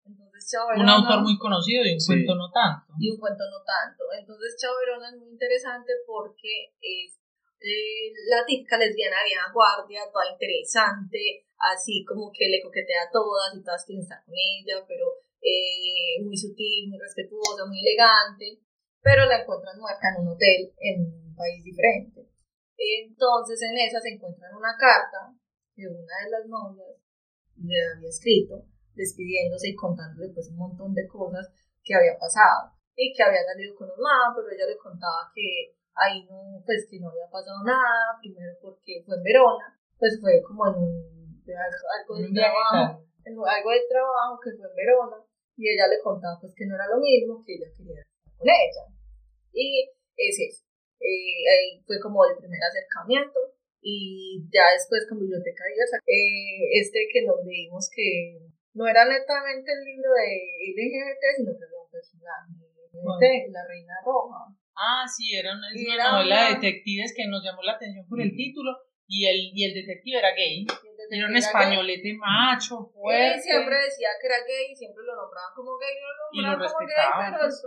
Entonces 0.05 0.51
Chao 0.51 0.69
un 0.75 0.89
autor 0.89 1.23
muy 1.23 1.39
conocido 1.39 1.85
y 1.85 1.95
un 1.95 2.01
Sí. 2.01 2.07
cuento 2.15 2.35
no 2.35 2.51
tanto. 2.51 2.93
y 2.99 3.11
un 3.11 3.19
cuento 3.19 3.45
no 3.51 3.61
tanto. 3.65 4.05
Entonces 4.19 4.57
Chao 4.61 4.75
Verona 4.79 5.09
es 5.11 5.17
muy 5.19 5.31
interesante 5.31 5.93
porque 6.07 6.75
es 6.81 7.19
eh, 7.61 8.09
la 8.31 8.41
típica 8.47 8.79
lesbiana 8.79 9.21
vieja 9.23 9.53
guardia, 9.53 10.01
toda 10.11 10.33
interesante, 10.33 11.45
así 11.59 12.05
como 12.09 12.33
que 12.33 12.49
le 12.49 12.63
coquetea 12.63 13.03
a 13.05 13.11
todas 13.13 13.53
y 13.55 13.63
todas 13.63 13.85
quieren 13.85 14.01
estar 14.03 14.25
con 14.25 14.33
ella, 14.33 14.81
pero 14.89 15.05
eh, 15.41 16.23
muy 16.23 16.37
sutil, 16.37 16.89
muy 16.89 16.99
respetuosa, 16.99 17.67
muy 17.67 17.81
elegante, 17.81 18.61
pero 19.03 19.25
la 19.27 19.41
encuentran 19.41 19.79
muerta 19.79 20.13
en 20.13 20.23
un 20.23 20.29
hotel 20.29 20.73
en 20.79 21.01
un 21.01 21.35
país 21.35 21.65
diferente. 21.65 22.29
Entonces 22.77 23.61
en 23.63 23.77
esa 23.79 24.01
se 24.01 24.15
encuentran 24.15 24.55
una 24.55 24.77
carta 24.79 25.33
que 25.75 25.87
una 25.87 26.17
de 26.25 26.31
las 26.31 26.47
novias 26.47 26.97
le 27.57 27.77
había 27.77 28.09
escrito 28.09 28.65
despidiéndose 28.95 29.71
y 29.71 29.77
contándole 29.77 30.33
pues 30.33 30.49
un 30.49 30.57
montón 30.57 30.93
de 30.95 31.07
cosas 31.07 31.49
que 31.83 31.95
había 31.95 32.19
pasado 32.19 32.73
y 32.97 33.13
que 33.13 33.23
había 33.23 33.45
salido 33.45 33.75
con 33.77 33.89
un 33.89 34.01
man, 34.01 34.33
pero 34.35 34.49
ella 34.51 34.67
le 34.67 34.77
contaba 34.77 35.33
que 35.35 35.73
ahí 35.95 36.25
no, 36.29 36.61
pues 36.65 36.87
que 36.89 37.01
no 37.01 37.09
había 37.09 37.29
pasado 37.31 37.65
nada, 37.65 38.17
primero 38.21 38.53
porque 38.61 39.03
fue 39.05 39.17
en 39.17 39.23
Verona, 39.23 39.81
pues 39.99 40.19
fue 40.21 40.43
como 40.43 40.69
en 40.69 40.75
un, 40.77 41.45
de 41.45 41.57
algo, 41.57 41.87
algo 41.97 42.13
de 42.21 42.33
trabajo, 42.33 43.05
en 43.25 43.33
algo 43.33 43.71
de 43.71 43.85
trabajo 43.89 44.41
que 44.43 44.53
fue 44.57 44.69
en 44.69 44.77
Verona, 44.77 45.17
y 45.57 45.69
ella 45.69 45.89
le 45.89 46.01
contaba 46.01 46.39
pues 46.41 46.55
que 46.55 46.67
no 46.67 46.75
era 46.75 46.87
lo 46.89 46.99
mismo, 47.01 47.43
que 47.45 47.55
ella 47.55 47.69
quería 47.77 48.01
estar 48.01 48.33
con 48.37 48.49
ella. 48.49 48.85
Y 49.53 49.91
es 50.17 50.37
eso. 50.39 50.65
Eh, 51.01 51.43
ahí 51.49 51.83
fue 51.87 51.99
como 52.01 52.25
el 52.25 52.37
primer 52.37 52.61
acercamiento, 52.63 53.41
y 53.83 54.45
ya 54.53 54.77
después 54.77 55.07
con 55.09 55.19
Biblioteca 55.21 55.65
Diversa, 55.65 55.97
eh, 56.05 56.81
este 56.81 57.09
que 57.13 57.25
nos 57.25 57.41
leímos 57.45 57.89
que 57.89 58.37
no 58.75 58.87
era 58.87 59.09
netamente 59.09 59.73
el 59.73 59.85
libro 59.85 60.13
de 60.13 60.53
LGBT, 60.69 61.25
sino 61.37 61.53
que 61.57 61.65
había 61.65 61.81
un 61.81 61.91
personaje 61.91 62.53
LGBT, 62.61 63.53
la 63.53 63.67
Reina 63.67 63.95
Roja. 64.05 64.53
Ah, 64.77 65.05
sí, 65.09 65.35
era 65.35 65.57
una, 65.57 65.69
Y 65.75 65.85
una 65.85 65.95
era 65.95 66.13
novela 66.13 66.45
de 66.45 66.55
detectives 66.57 67.13
que 67.17 67.27
nos 67.27 67.43
llamó 67.43 67.63
la 67.63 67.73
atención 67.73 68.07
por 68.09 68.21
el 68.21 68.35
título 68.37 68.71
y 69.07 69.27
el, 69.27 69.51
y 69.53 69.65
el 69.65 69.75
detective 69.75 70.19
era 70.19 70.35
gay. 70.35 70.65
Y 70.65 70.90
Era 71.11 71.27
un 71.27 71.35
detective 71.35 71.59
gay. 71.59 71.75
españolete 71.75 72.15
macho, 72.15 72.79
Él 72.79 72.93
fuerte. 72.95 73.43
siempre 73.43 73.77
decía 73.83 74.09
que 74.21 74.27
era 74.27 74.39
gay, 74.47 74.75
siempre 74.77 75.03
lo 75.05 75.15
nombraban 75.17 75.53
como 75.55 75.77
gay, 75.77 75.95
lo 75.99 76.07
Y 76.31 76.41
lo 76.41 76.51
nombraban 76.51 76.73
como 76.73 76.87
gay, 76.87 77.09
pero 77.19 77.37
el 77.37 77.51
pues. 77.51 77.61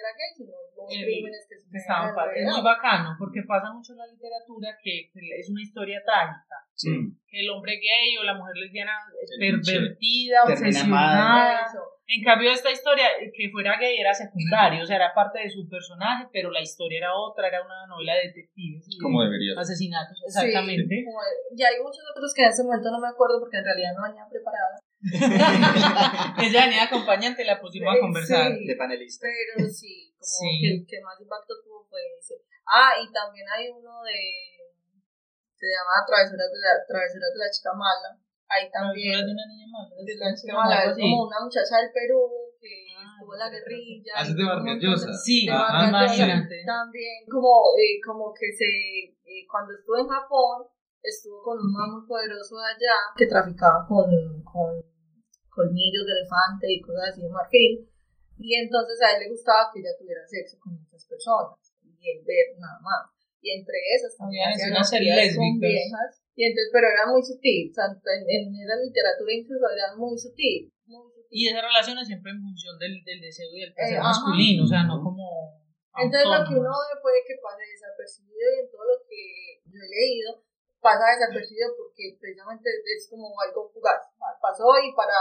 Era 0.00 0.10
gay, 0.16 0.30
sino 0.36 0.52
los 0.76 0.88
El- 0.90 1.04
crímenes 1.04 1.46
que 1.48 1.54
estaban 1.78 2.10
es 2.34 2.44
muy 2.48 2.62
bacano 2.64 3.14
porque 3.18 3.42
pasa 3.46 3.70
mucho 3.72 3.92
en 3.92 3.98
la 3.98 4.06
literatura 4.08 4.68
que, 4.82 5.10
que 5.12 5.20
es 5.38 5.48
una 5.50 5.62
historia 5.62 6.00
trágica. 6.04 6.56
Sí. 6.74 6.88
que 7.28 7.40
el 7.44 7.50
hombre 7.50 7.76
gay 7.76 8.16
o 8.16 8.24
la 8.24 8.32
mujer 8.32 8.56
lesbiana 8.56 8.92
es 9.20 9.30
pervertida 9.38 10.44
obsesionada 10.44 11.66
en 12.06 12.24
cambio 12.24 12.50
esta 12.50 12.70
historia 12.72 13.04
eh, 13.20 13.30
que 13.36 13.50
fuera 13.50 13.78
gay 13.78 13.98
era 13.98 14.14
secundario 14.14 14.82
o 14.82 14.86
sea 14.86 14.96
era 14.96 15.12
parte 15.14 15.40
de 15.40 15.50
su 15.50 15.68
personaje 15.68 16.26
pero 16.32 16.50
la 16.50 16.60
historia 16.62 16.98
era 16.98 17.14
otra 17.14 17.48
era 17.48 17.62
una 17.62 17.86
novela 17.86 18.14
de 18.14 18.28
detectives 18.28 18.86
y 18.88 18.96
de 18.96 19.02
Como 19.02 19.22
debería 19.22 19.52
asesinatos 19.60 20.16
Sí, 20.18 20.24
exactamente 20.26 21.04
como- 21.04 21.20
y 21.54 21.62
hay 21.62 21.76
muchos 21.82 22.02
otros 22.16 22.32
que 22.34 22.42
en 22.42 22.48
ese 22.48 22.64
momento 22.64 22.90
no 22.90 22.98
me 22.98 23.08
acuerdo 23.08 23.38
porque 23.40 23.58
en 23.58 23.64
realidad 23.64 23.92
no 23.94 24.08
venía 24.08 24.24
preparada. 24.30 24.80
Ella 25.02 26.60
venía 26.66 26.84
acompañante 26.84 27.44
la 27.44 27.60
pusimos 27.60 27.94
a 27.96 28.00
conversar 28.00 28.52
sí. 28.52 28.66
de 28.66 28.76
panelista. 28.76 29.26
Pero 29.26 29.68
sí, 29.68 30.12
como 30.12 30.24
Sí. 30.26 30.48
que 30.60 30.68
el 30.76 30.86
que 30.86 31.00
más 31.00 31.16
impacto 31.20 31.54
tuvo 31.64 31.86
fue 31.88 32.00
ese. 32.18 32.34
Ah, 32.66 32.92
y 33.00 33.10
también 33.12 33.46
hay 33.48 33.68
uno 33.70 34.02
de. 34.04 34.20
Se 35.56 35.66
llama 35.68 36.04
Travesuras 36.06 36.48
de 36.52 36.58
la, 36.60 36.72
Travesuras 36.88 37.30
de 37.32 37.38
la 37.40 37.50
Chica 37.50 37.72
Mala. 37.76 38.10
Ahí 38.48 38.66
también. 38.72 39.12
Travesuras 39.12 39.26
de 39.26 39.32
una 39.36 39.46
niña 39.48 39.66
mala 39.70 39.90
de 40.04 40.14
la 40.16 40.28
chica 40.34 40.54
mala, 40.56 40.76
es 40.90 40.96
como 40.98 41.16
una 41.28 41.38
muchacha 41.44 41.74
del 41.80 41.92
Perú 41.92 42.20
que 42.60 42.72
Ah, 42.96 43.16
estuvo 43.16 43.32
en 43.34 43.40
la 43.40 43.48
guerrilla. 43.48 44.12
Ah, 44.16 44.22
es 44.22 44.28
de 44.28 44.34
tuvo 44.36 44.42
un 44.42 44.48
Vargas 44.48 44.64
montón 44.68 44.90
Llosa. 44.90 45.12
Sí, 45.16 45.46
de 45.46 45.52
Ajá, 45.52 45.64
Vargas 45.64 46.10
Llosa. 46.12 46.24
imagínate. 46.26 46.56
También, 46.66 47.16
como, 47.30 47.52
eh, 47.80 47.96
como 48.04 48.24
que 48.36 48.46
se. 48.52 48.68
eh, 49.24 49.46
cuando 49.48 49.72
estuvo 49.72 49.96
en 50.00 50.08
Japón, 50.08 50.56
estuvo 51.02 51.40
con 51.42 51.56
un 51.58 51.72
man 51.72 51.88
muy 51.92 52.04
poderoso 52.06 52.56
de 52.60 52.66
allá 52.76 52.96
que 53.16 53.26
traficaba 53.26 53.86
con, 53.88 54.04
con 54.44 54.68
colmillos 55.50 56.06
de 56.06 56.12
elefante 56.12 56.66
y 56.72 56.80
cosas 56.80 57.10
así 57.10 57.22
de 57.22 57.28
marfil. 57.28 57.86
Y 58.38 58.54
entonces 58.56 58.96
a 59.02 59.12
él 59.14 59.26
le 59.26 59.28
gustaba 59.28 59.68
que 59.72 59.80
ella 59.80 59.92
tuviera 59.98 60.24
sexo 60.26 60.56
con 60.62 60.72
muchas 60.80 61.04
personas 61.04 61.58
y 61.82 62.10
él 62.16 62.24
ver 62.24 62.56
nada 62.56 62.80
más. 62.80 63.10
Y 63.42 63.52
entre 63.52 63.76
esas 63.96 64.16
también 64.16 64.48
hacían 64.48 64.76
actividades 64.76 65.36
con 65.36 65.58
viejas. 65.60 66.22
Y 66.36 66.44
entonces, 66.48 66.70
pero 66.72 66.88
era 66.88 67.04
muy 67.10 67.20
sutil, 67.20 67.68
o 67.68 67.74
sea, 67.74 67.84
en, 67.92 68.24
en 68.24 68.48
esa 68.56 68.76
literatura 68.80 69.28
incluso 69.28 69.66
era 69.68 69.92
muy 69.96 70.16
sutil. 70.16 70.72
Muy 70.88 71.04
sutil. 71.12 71.28
y 71.28 71.48
esas 71.52 71.60
relaciones 71.62 72.06
siempre 72.08 72.32
en 72.32 72.40
función 72.40 72.78
del, 72.80 73.04
del 73.04 73.20
deseo 73.20 73.50
y 73.52 73.60
del 73.60 73.74
placer 73.74 73.94
Eh, 73.94 73.98
ajá. 74.00 74.08
masculino 74.08 74.64
o 74.64 74.70
sea 74.70 74.82
no 74.88 74.96
como 75.04 75.60
Entonces 76.00 76.24
lo 76.32 76.40
que 76.48 76.54
uno 76.56 76.70
ve 76.72 76.94
puede 77.04 77.20
que 77.28 77.36
pase 77.44 77.60
desapercibido 77.68 78.40
y 78.40 78.56
en 78.64 78.68
todo 78.72 78.84
lo 78.88 78.96
que 79.04 79.20
yo 79.68 79.78
he 79.84 79.90
leído 79.90 80.30
pasa 80.80 81.12
desapercibido 81.12 81.76
porque 81.76 82.16
precisamente 82.16 82.70
es 82.96 83.04
como 83.10 83.28
algo 83.44 83.68
fugaz. 83.68 84.00
Pasó 84.40 84.64
y 84.80 84.96
para 84.96 85.12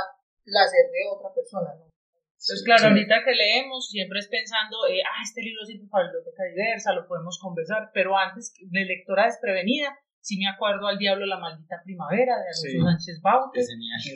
placer 0.49 0.85
de 0.89 1.01
otra 1.13 1.29
persona, 1.33 1.69
¿no? 1.77 1.85
Entonces, 1.85 2.63
claro, 2.63 2.81
Sí. 2.83 2.87
ahorita 2.87 3.15
que 3.25 3.35
leemos, 3.35 3.89
siempre 3.89 4.19
es 4.19 4.27
pensando, 4.27 4.87
eh, 4.87 5.03
ah, 5.03 5.21
este 5.21 5.41
libro 5.43 5.65
sirve 5.65 5.87
para 5.91 6.05
biblioteca 6.07 6.43
diversa, 6.49 6.93
lo 6.95 7.05
podemos 7.07 7.37
conversar, 7.37 7.91
pero 7.93 8.17
antes 8.17 8.53
de 8.59 8.85
lectora 8.85 9.25
desprevenida, 9.25 9.91
sí 10.21 10.39
me 10.39 10.47
acuerdo 10.47 10.87
al 10.87 10.97
Diablo 10.97 11.25
la 11.25 11.37
maldita 11.37 11.81
primavera 11.83 12.35
de 12.39 12.47
Alonso 12.47 12.63
Sí. 12.63 12.79
Sánchez 12.79 13.21
Baute, 13.21 13.59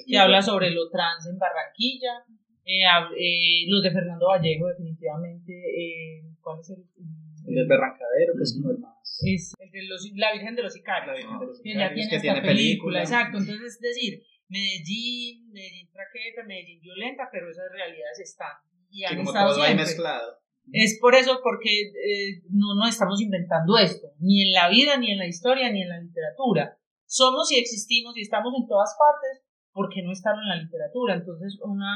que 0.07 0.17
habla 0.17 0.41
sobre 0.41 0.71
lo 0.71 0.89
trans 0.89 1.27
en 1.27 1.37
Barranquilla, 1.37 2.23
eh, 2.65 2.87
eh, 3.19 3.65
los 3.67 3.83
de 3.83 3.91
Fernando 3.91 4.27
Vallejo, 4.27 4.67
definitivamente, 4.67 5.51
eh, 5.51 6.23
¿cuál 6.39 6.59
es 6.61 6.69
el? 6.69 6.79
El 7.45 7.55
del 7.55 7.67
Berrancadero, 7.67 8.33
que 8.37 8.43
es 8.43 8.53
como 8.55 8.71
el 8.71 8.77
más. 8.79 9.19
Es 9.27 9.53
el 9.59 9.69
de 9.69 9.83
los, 9.83 10.09
la 10.15 10.31
Virgen 10.31 10.55
de 10.55 10.63
los 10.63 10.71
Sicarios. 10.71 11.07
La 11.07 11.13
Virgen 11.13 11.39
de 11.39 11.45
los 11.45 11.59
que 11.61 11.73
ya 11.73 11.93
tiene 11.93 12.09
que 12.09 12.15
esta 12.15 12.21
tiene 12.21 12.39
película, 12.41 12.47
película. 12.47 12.99
exacto. 13.01 13.37
Entonces, 13.39 13.73
es 13.75 13.79
decir, 13.81 14.23
Medellín, 14.49 15.51
Medellín 15.51 15.89
traqueta, 15.91 16.43
Medellín 16.45 16.81
violenta, 16.81 17.29
pero 17.31 17.49
esas 17.49 17.71
realidades 17.71 18.19
están. 18.19 18.53
Y 18.89 19.03
han 19.03 19.11
Que 19.11 19.17
como 19.17 19.29
estado 19.31 19.53
todo 19.53 19.65
siempre. 19.65 19.85
mezclado. 19.85 20.43
Es 20.71 20.97
por 21.01 21.13
eso, 21.15 21.39
porque 21.43 21.91
eh, 21.91 22.41
no 22.49 22.75
nos 22.75 22.89
estamos 22.89 23.19
inventando 23.19 23.77
esto, 23.77 24.07
ni 24.19 24.43
en 24.43 24.53
la 24.53 24.69
vida, 24.69 24.95
ni 24.97 25.11
en 25.11 25.17
la 25.17 25.27
historia, 25.27 25.69
ni 25.71 25.81
en 25.81 25.89
la 25.89 25.99
literatura. 25.99 26.77
Somos 27.05 27.51
y 27.51 27.59
existimos 27.59 28.15
y 28.15 28.21
estamos 28.21 28.53
en 28.57 28.67
todas 28.67 28.95
partes, 28.97 29.43
¿por 29.73 29.89
qué 29.89 30.01
no 30.03 30.11
estar 30.11 30.33
en 30.35 30.47
la 30.47 30.55
literatura? 30.55 31.15
Entonces, 31.15 31.59
una 31.61 31.93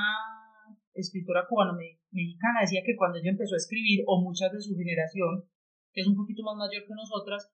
escritora 0.93 1.45
cubano-mexicana 1.47 2.61
decía 2.61 2.81
que 2.85 2.97
cuando 2.97 3.19
ella 3.19 3.31
empezó 3.31 3.53
a 3.53 3.57
escribir, 3.63 4.03
o 4.05 4.21
muchas 4.21 4.51
de 4.51 4.59
su 4.59 4.75
generación, 4.75 5.47
que 5.93 6.01
es 6.01 6.07
un 6.07 6.17
poquito 6.17 6.43
más 6.43 6.55
mayor 6.57 6.83
que 6.85 6.93
nosotras, 6.93 7.49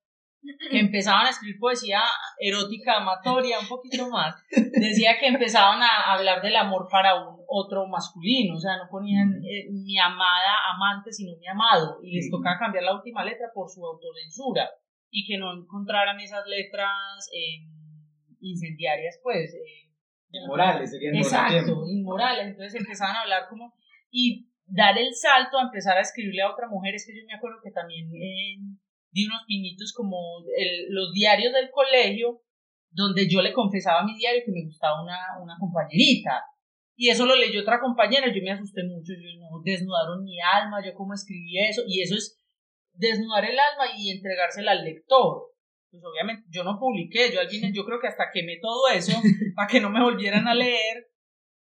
que 0.69 0.79
empezaban 0.79 1.25
a 1.25 1.29
escribir 1.29 1.59
poesía 1.59 2.01
erótica, 2.39 2.97
amatoria, 2.97 3.59
un 3.59 3.67
poquito 3.67 4.09
más, 4.09 4.35
decía 4.51 5.17
que 5.19 5.27
empezaban 5.27 5.81
a 5.81 6.13
hablar 6.13 6.41
del 6.41 6.55
amor 6.55 6.87
para 6.91 7.15
un 7.15 7.43
otro 7.47 7.87
masculino, 7.87 8.55
o 8.55 8.59
sea, 8.59 8.77
no 8.77 8.89
ponían 8.89 9.41
eh, 9.43 9.69
mi 9.71 9.97
amada 9.99 10.55
amante, 10.73 11.11
sino 11.11 11.37
mi 11.37 11.47
amado, 11.47 11.99
y 12.03 12.15
les 12.15 12.29
tocaba 12.29 12.57
cambiar 12.59 12.83
la 12.83 12.95
última 12.95 13.23
letra 13.23 13.47
por 13.53 13.69
su 13.69 13.85
autocensura. 13.85 14.69
y 15.15 15.27
que 15.27 15.37
no 15.37 15.53
encontraran 15.53 16.19
esas 16.19 16.45
letras 16.47 17.29
eh, 17.31 17.67
incendiarias, 18.41 19.19
pues. 19.21 19.53
Eh, 19.53 19.91
Inmorales, 20.31 20.89
serían 20.89 21.15
Exacto, 21.15 21.85
inmorales. 21.87 22.47
Entonces 22.47 22.81
empezaban 22.81 23.15
a 23.15 23.21
hablar 23.21 23.43
como. 23.47 23.75
Y 24.09 24.49
dar 24.65 24.97
el 24.97 25.13
salto 25.13 25.59
a 25.59 25.63
empezar 25.63 25.97
a 25.97 26.01
escribirle 26.01 26.41
a 26.41 26.51
otra 26.51 26.67
mujer. 26.67 26.95
Es 26.95 27.05
que 27.05 27.13
yo 27.15 27.23
me 27.27 27.35
acuerdo 27.35 27.59
que 27.63 27.69
también 27.69 28.09
di 29.13 29.25
unos 29.25 29.43
pinitos 29.47 29.93
como 29.93 30.17
el- 30.57 30.87
los 30.89 31.13
diarios 31.13 31.53
del 31.53 31.69
colegio, 31.71 32.41
donde 32.91 33.29
yo 33.29 33.41
le 33.41 33.53
confesaba 33.53 34.01
a 34.01 34.05
mi 34.05 34.15
diario 34.17 34.41
que 34.45 34.51
me 34.51 34.65
gustaba 34.65 35.01
una, 35.01 35.17
una 35.41 35.55
compañerita. 35.59 36.43
Y 36.95 37.09
eso 37.09 37.25
lo 37.25 37.35
leyó 37.35 37.61
otra 37.61 37.79
compañera, 37.79 38.27
yo 38.27 38.41
me 38.43 38.51
asusté 38.51 38.83
mucho, 38.83 39.13
yo 39.13 39.39
no, 39.39 39.61
desnudaron 39.63 40.23
mi 40.23 40.37
alma, 40.39 40.77
yo 40.85 40.93
cómo 40.93 41.13
escribí 41.13 41.57
eso, 41.57 41.81
y 41.87 42.01
eso 42.01 42.15
es 42.15 42.39
desnudar 42.93 43.45
el 43.45 43.57
alma 43.57 43.85
y 43.97 44.11
entregársela 44.11 44.71
al 44.71 44.83
lector. 44.83 45.53
Pues 45.89 46.03
obviamente 46.05 46.45
yo 46.49 46.63
no 46.63 46.79
publiqué, 46.79 47.31
yo 47.31 47.39
al 47.39 47.49
final 47.49 47.71
yo 47.73 47.85
creo 47.85 47.99
que 47.99 48.07
hasta 48.07 48.29
quemé 48.33 48.57
todo 48.61 48.87
eso 48.93 49.13
para 49.55 49.67
que 49.67 49.79
no 49.81 49.89
me 49.89 50.01
volvieran 50.03 50.47
a 50.47 50.55
leer, 50.55 51.07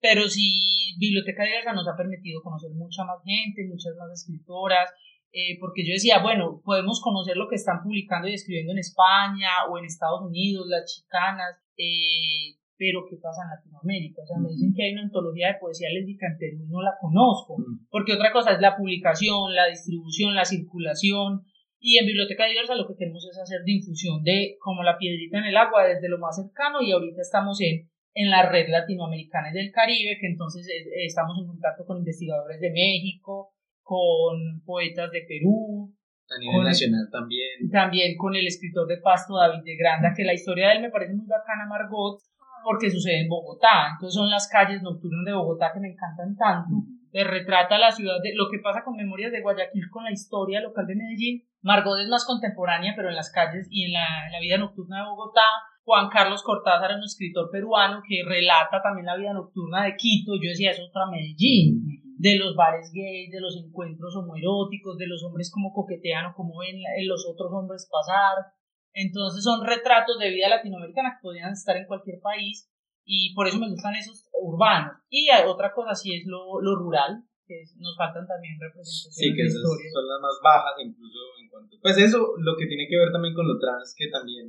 pero 0.00 0.28
sí 0.28 0.94
Biblioteca 0.98 1.44
Diversa 1.44 1.72
nos 1.72 1.88
ha 1.88 1.96
permitido 1.96 2.42
conocer 2.42 2.70
mucha 2.72 3.04
más 3.04 3.18
gente, 3.24 3.68
muchas 3.68 3.94
más 3.96 4.10
escritoras, 4.12 4.90
eh, 5.32 5.58
porque 5.60 5.86
yo 5.86 5.92
decía, 5.92 6.22
bueno, 6.22 6.60
podemos 6.64 7.00
conocer 7.00 7.36
lo 7.36 7.48
que 7.48 7.54
están 7.54 7.82
publicando 7.82 8.28
y 8.28 8.34
escribiendo 8.34 8.72
en 8.72 8.78
España 8.78 9.50
o 9.70 9.78
en 9.78 9.84
Estados 9.84 10.22
Unidos, 10.22 10.66
las 10.68 10.84
chicanas, 10.92 11.56
eh, 11.76 12.58
pero 12.76 13.04
¿qué 13.08 13.16
pasa 13.16 13.42
en 13.44 13.50
Latinoamérica? 13.50 14.22
O 14.22 14.26
sea, 14.26 14.38
me 14.38 14.48
dicen 14.48 14.72
que 14.74 14.84
hay 14.84 14.92
una 14.92 15.02
antología 15.02 15.48
de 15.48 15.60
poesía 15.60 15.90
lésbica 15.90 16.26
en 16.26 16.38
Perú 16.38 16.64
y 16.64 16.68
no 16.68 16.82
la 16.82 16.94
conozco, 17.00 17.56
porque 17.90 18.14
otra 18.14 18.32
cosa 18.32 18.52
es 18.52 18.60
la 18.60 18.76
publicación, 18.76 19.54
la 19.54 19.66
distribución, 19.66 20.34
la 20.34 20.44
circulación, 20.44 21.44
y 21.78 21.98
en 21.98 22.06
Biblioteca 22.06 22.46
Diversa 22.46 22.74
lo 22.74 22.86
que 22.86 22.96
queremos 22.96 23.24
es 23.24 23.38
hacer 23.38 23.64
difusión 23.64 24.22
de 24.22 24.56
como 24.60 24.82
la 24.82 24.98
piedrita 24.98 25.38
en 25.38 25.44
el 25.44 25.56
agua 25.56 25.86
desde 25.86 26.10
lo 26.10 26.18
más 26.18 26.36
cercano 26.36 26.82
y 26.82 26.92
ahorita 26.92 27.22
estamos 27.22 27.58
en, 27.62 27.88
en 28.14 28.30
la 28.30 28.50
red 28.50 28.68
latinoamericana 28.68 29.50
y 29.50 29.54
del 29.54 29.72
Caribe, 29.72 30.18
que 30.20 30.26
entonces 30.26 30.68
eh, 30.68 31.06
estamos 31.06 31.38
en 31.40 31.46
contacto 31.46 31.86
con 31.86 31.98
investigadores 31.98 32.60
de 32.60 32.70
México, 32.70 33.54
con 33.90 34.62
poetas 34.64 35.10
de 35.10 35.22
Perú, 35.26 35.90
A 36.30 36.38
nivel 36.38 36.62
Con- 36.62 36.64
nacional 36.70 37.08
también. 37.10 37.58
también 37.72 38.16
con 38.16 38.36
el 38.36 38.46
escritor 38.46 38.86
de 38.86 38.98
Pasto, 38.98 39.34
David 39.36 39.64
de 39.64 39.74
Granda, 39.76 40.14
que 40.16 40.22
la 40.22 40.32
historia 40.32 40.68
de 40.68 40.74
él 40.76 40.82
me 40.82 40.90
parece 40.94 41.12
muy 41.14 41.26
bacana, 41.26 41.66
Margot, 41.68 42.20
porque 42.62 42.88
sucede 42.88 43.22
en 43.22 43.28
Bogotá. 43.28 43.90
Entonces 43.98 44.14
son 44.14 44.30
las 44.30 44.46
calles 44.46 44.80
nocturnas 44.80 45.24
de 45.26 45.32
Bogotá 45.34 45.72
que 45.74 45.80
me 45.80 45.88
encantan 45.90 46.36
tanto. 46.36 46.70
Le 47.10 47.24
retrata 47.24 47.78
la 47.78 47.90
ciudad 47.90 48.22
de 48.22 48.30
lo 48.36 48.46
que 48.48 48.60
pasa 48.62 48.84
con 48.84 48.94
Memorias 48.94 49.32
de 49.32 49.40
Guayaquil 49.42 49.90
con 49.90 50.04
la 50.04 50.12
historia 50.12 50.60
local 50.60 50.86
de 50.86 50.94
Medellín. 50.94 51.42
Margot 51.62 51.98
es 51.98 52.08
más 52.08 52.24
contemporánea, 52.24 52.92
pero 52.94 53.08
en 53.08 53.16
las 53.16 53.32
calles 53.32 53.66
y 53.68 53.86
en 53.86 53.92
la, 53.98 54.06
en 54.26 54.32
la 54.32 54.38
vida 54.40 54.56
nocturna 54.56 54.98
de 55.02 55.08
Bogotá. 55.10 55.42
Juan 55.82 56.08
Carlos 56.10 56.44
Cortázar 56.44 56.92
es 56.92 56.98
un 56.98 57.02
escritor 57.10 57.50
peruano 57.50 58.02
que 58.06 58.22
relata 58.24 58.80
también 58.80 59.06
la 59.06 59.16
vida 59.16 59.32
nocturna 59.32 59.82
de 59.82 59.96
Quito. 59.96 60.36
Yo 60.40 60.50
decía, 60.50 60.70
eso 60.70 60.82
es 60.84 60.88
otra 60.90 61.10
Medellín 61.10 61.82
de 62.20 62.36
los 62.36 62.52
bares 62.54 62.92
gays, 62.92 63.32
de 63.32 63.40
los 63.40 63.56
encuentros 63.56 64.12
homoeróticos, 64.14 64.98
de 64.98 65.08
los 65.08 65.24
hombres 65.24 65.50
como 65.50 65.72
coquetean 65.72 66.26
o 66.26 66.34
como 66.36 66.58
ven 66.60 66.76
los 67.08 67.24
otros 67.24 67.48
hombres 67.52 67.88
pasar. 67.88 68.52
Entonces 68.92 69.42
son 69.42 69.64
retratos 69.64 70.18
de 70.18 70.28
vida 70.28 70.48
latinoamericana 70.52 71.16
que 71.16 71.22
podrían 71.24 71.52
estar 71.52 71.76
en 71.78 71.86
cualquier 71.86 72.20
país 72.20 72.68
y 73.06 73.32
por 73.32 73.48
eso 73.48 73.58
me 73.58 73.70
gustan 73.70 73.94
esos 73.94 74.28
urbanos. 74.36 75.00
Y 75.08 75.28
otra 75.48 75.72
cosa 75.72 75.94
sí 75.94 76.12
es 76.12 76.26
lo, 76.26 76.60
lo 76.60 76.76
rural, 76.76 77.24
que 77.46 77.62
es- 77.62 77.74
nos 77.80 77.96
faltan 77.96 78.26
también 78.28 78.60
representaciones 78.60 79.16
Sí, 79.16 79.32
que 79.32 79.42
de 79.42 79.48
esas 79.48 79.62
son 79.64 80.04
las 80.04 80.20
más 80.20 80.36
bajas, 80.44 80.74
incluso 80.84 81.18
en 81.40 81.48
cuanto. 81.48 81.76
Pues 81.80 81.96
eso, 81.96 82.36
lo 82.36 82.52
que 82.58 82.66
tiene 82.66 82.84
que 82.86 82.98
ver 82.98 83.10
también 83.12 83.32
con 83.32 83.48
lo 83.48 83.58
trans, 83.58 83.94
que 83.96 84.08
también 84.12 84.44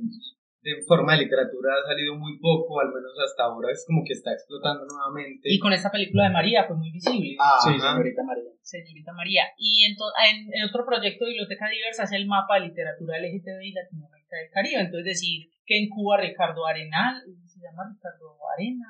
de 0.62 0.78
forma 0.86 1.12
de 1.18 1.24
literatura 1.26 1.74
ha 1.74 1.86
salido 1.90 2.14
muy 2.14 2.38
poco, 2.38 2.80
al 2.80 2.88
menos 2.88 3.10
hasta 3.18 3.44
ahora 3.50 3.66
es 3.72 3.82
como 3.86 4.02
que 4.06 4.12
está 4.14 4.30
explotando 4.32 4.86
nuevamente. 4.86 5.50
Y 5.50 5.58
con 5.58 5.72
esta 5.72 5.90
película 5.90 6.24
de 6.24 6.30
María 6.30 6.64
fue 6.64 6.76
muy 6.76 6.90
visible. 6.92 7.34
Ah, 7.40 7.58
Sí, 7.58 7.74
señorita 7.78 8.22
María. 8.22 8.50
señorita 8.62 9.12
María. 9.12 9.42
Y 9.58 9.82
ento- 9.90 10.14
en, 10.22 10.46
en 10.54 10.62
otro 10.70 10.86
proyecto 10.86 11.24
de 11.24 11.30
Biblioteca 11.34 11.66
Diversa 11.68 12.04
es 12.04 12.12
el 12.12 12.26
mapa 12.26 12.54
de 12.60 12.68
literatura 12.70 13.18
LGTBI 13.18 13.72
Latinoamérica 13.74 14.36
del 14.38 14.50
Caribe. 14.54 14.80
Entonces 14.86 15.04
decir 15.18 15.50
que 15.66 15.78
en 15.82 15.88
Cuba 15.90 16.18
Ricardo 16.18 16.64
Arenal, 16.66 17.22
se 17.46 17.58
llama 17.60 17.82
Ricardo 17.90 18.38
Arena, 18.54 18.86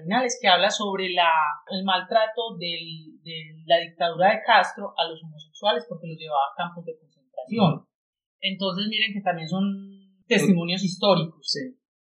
Arenales, 0.00 0.38
que 0.40 0.48
habla 0.48 0.70
sobre 0.70 1.10
la, 1.10 1.28
el 1.70 1.84
maltrato 1.84 2.56
del- 2.58 3.20
de 3.22 3.60
la 3.66 3.78
dictadura 3.78 4.32
de 4.32 4.40
Castro 4.46 4.92
a 4.96 5.04
los 5.08 5.22
homosexuales 5.22 5.84
porque 5.88 6.06
los 6.08 6.16
llevaba 6.18 6.48
a 6.52 6.56
campos 6.56 6.84
de 6.86 6.96
concentración. 6.98 7.84
Entonces 8.40 8.86
miren 8.88 9.12
que 9.12 9.20
también 9.20 9.48
son 9.48 9.99
testimonios 10.30 10.82
históricos. 10.84 11.52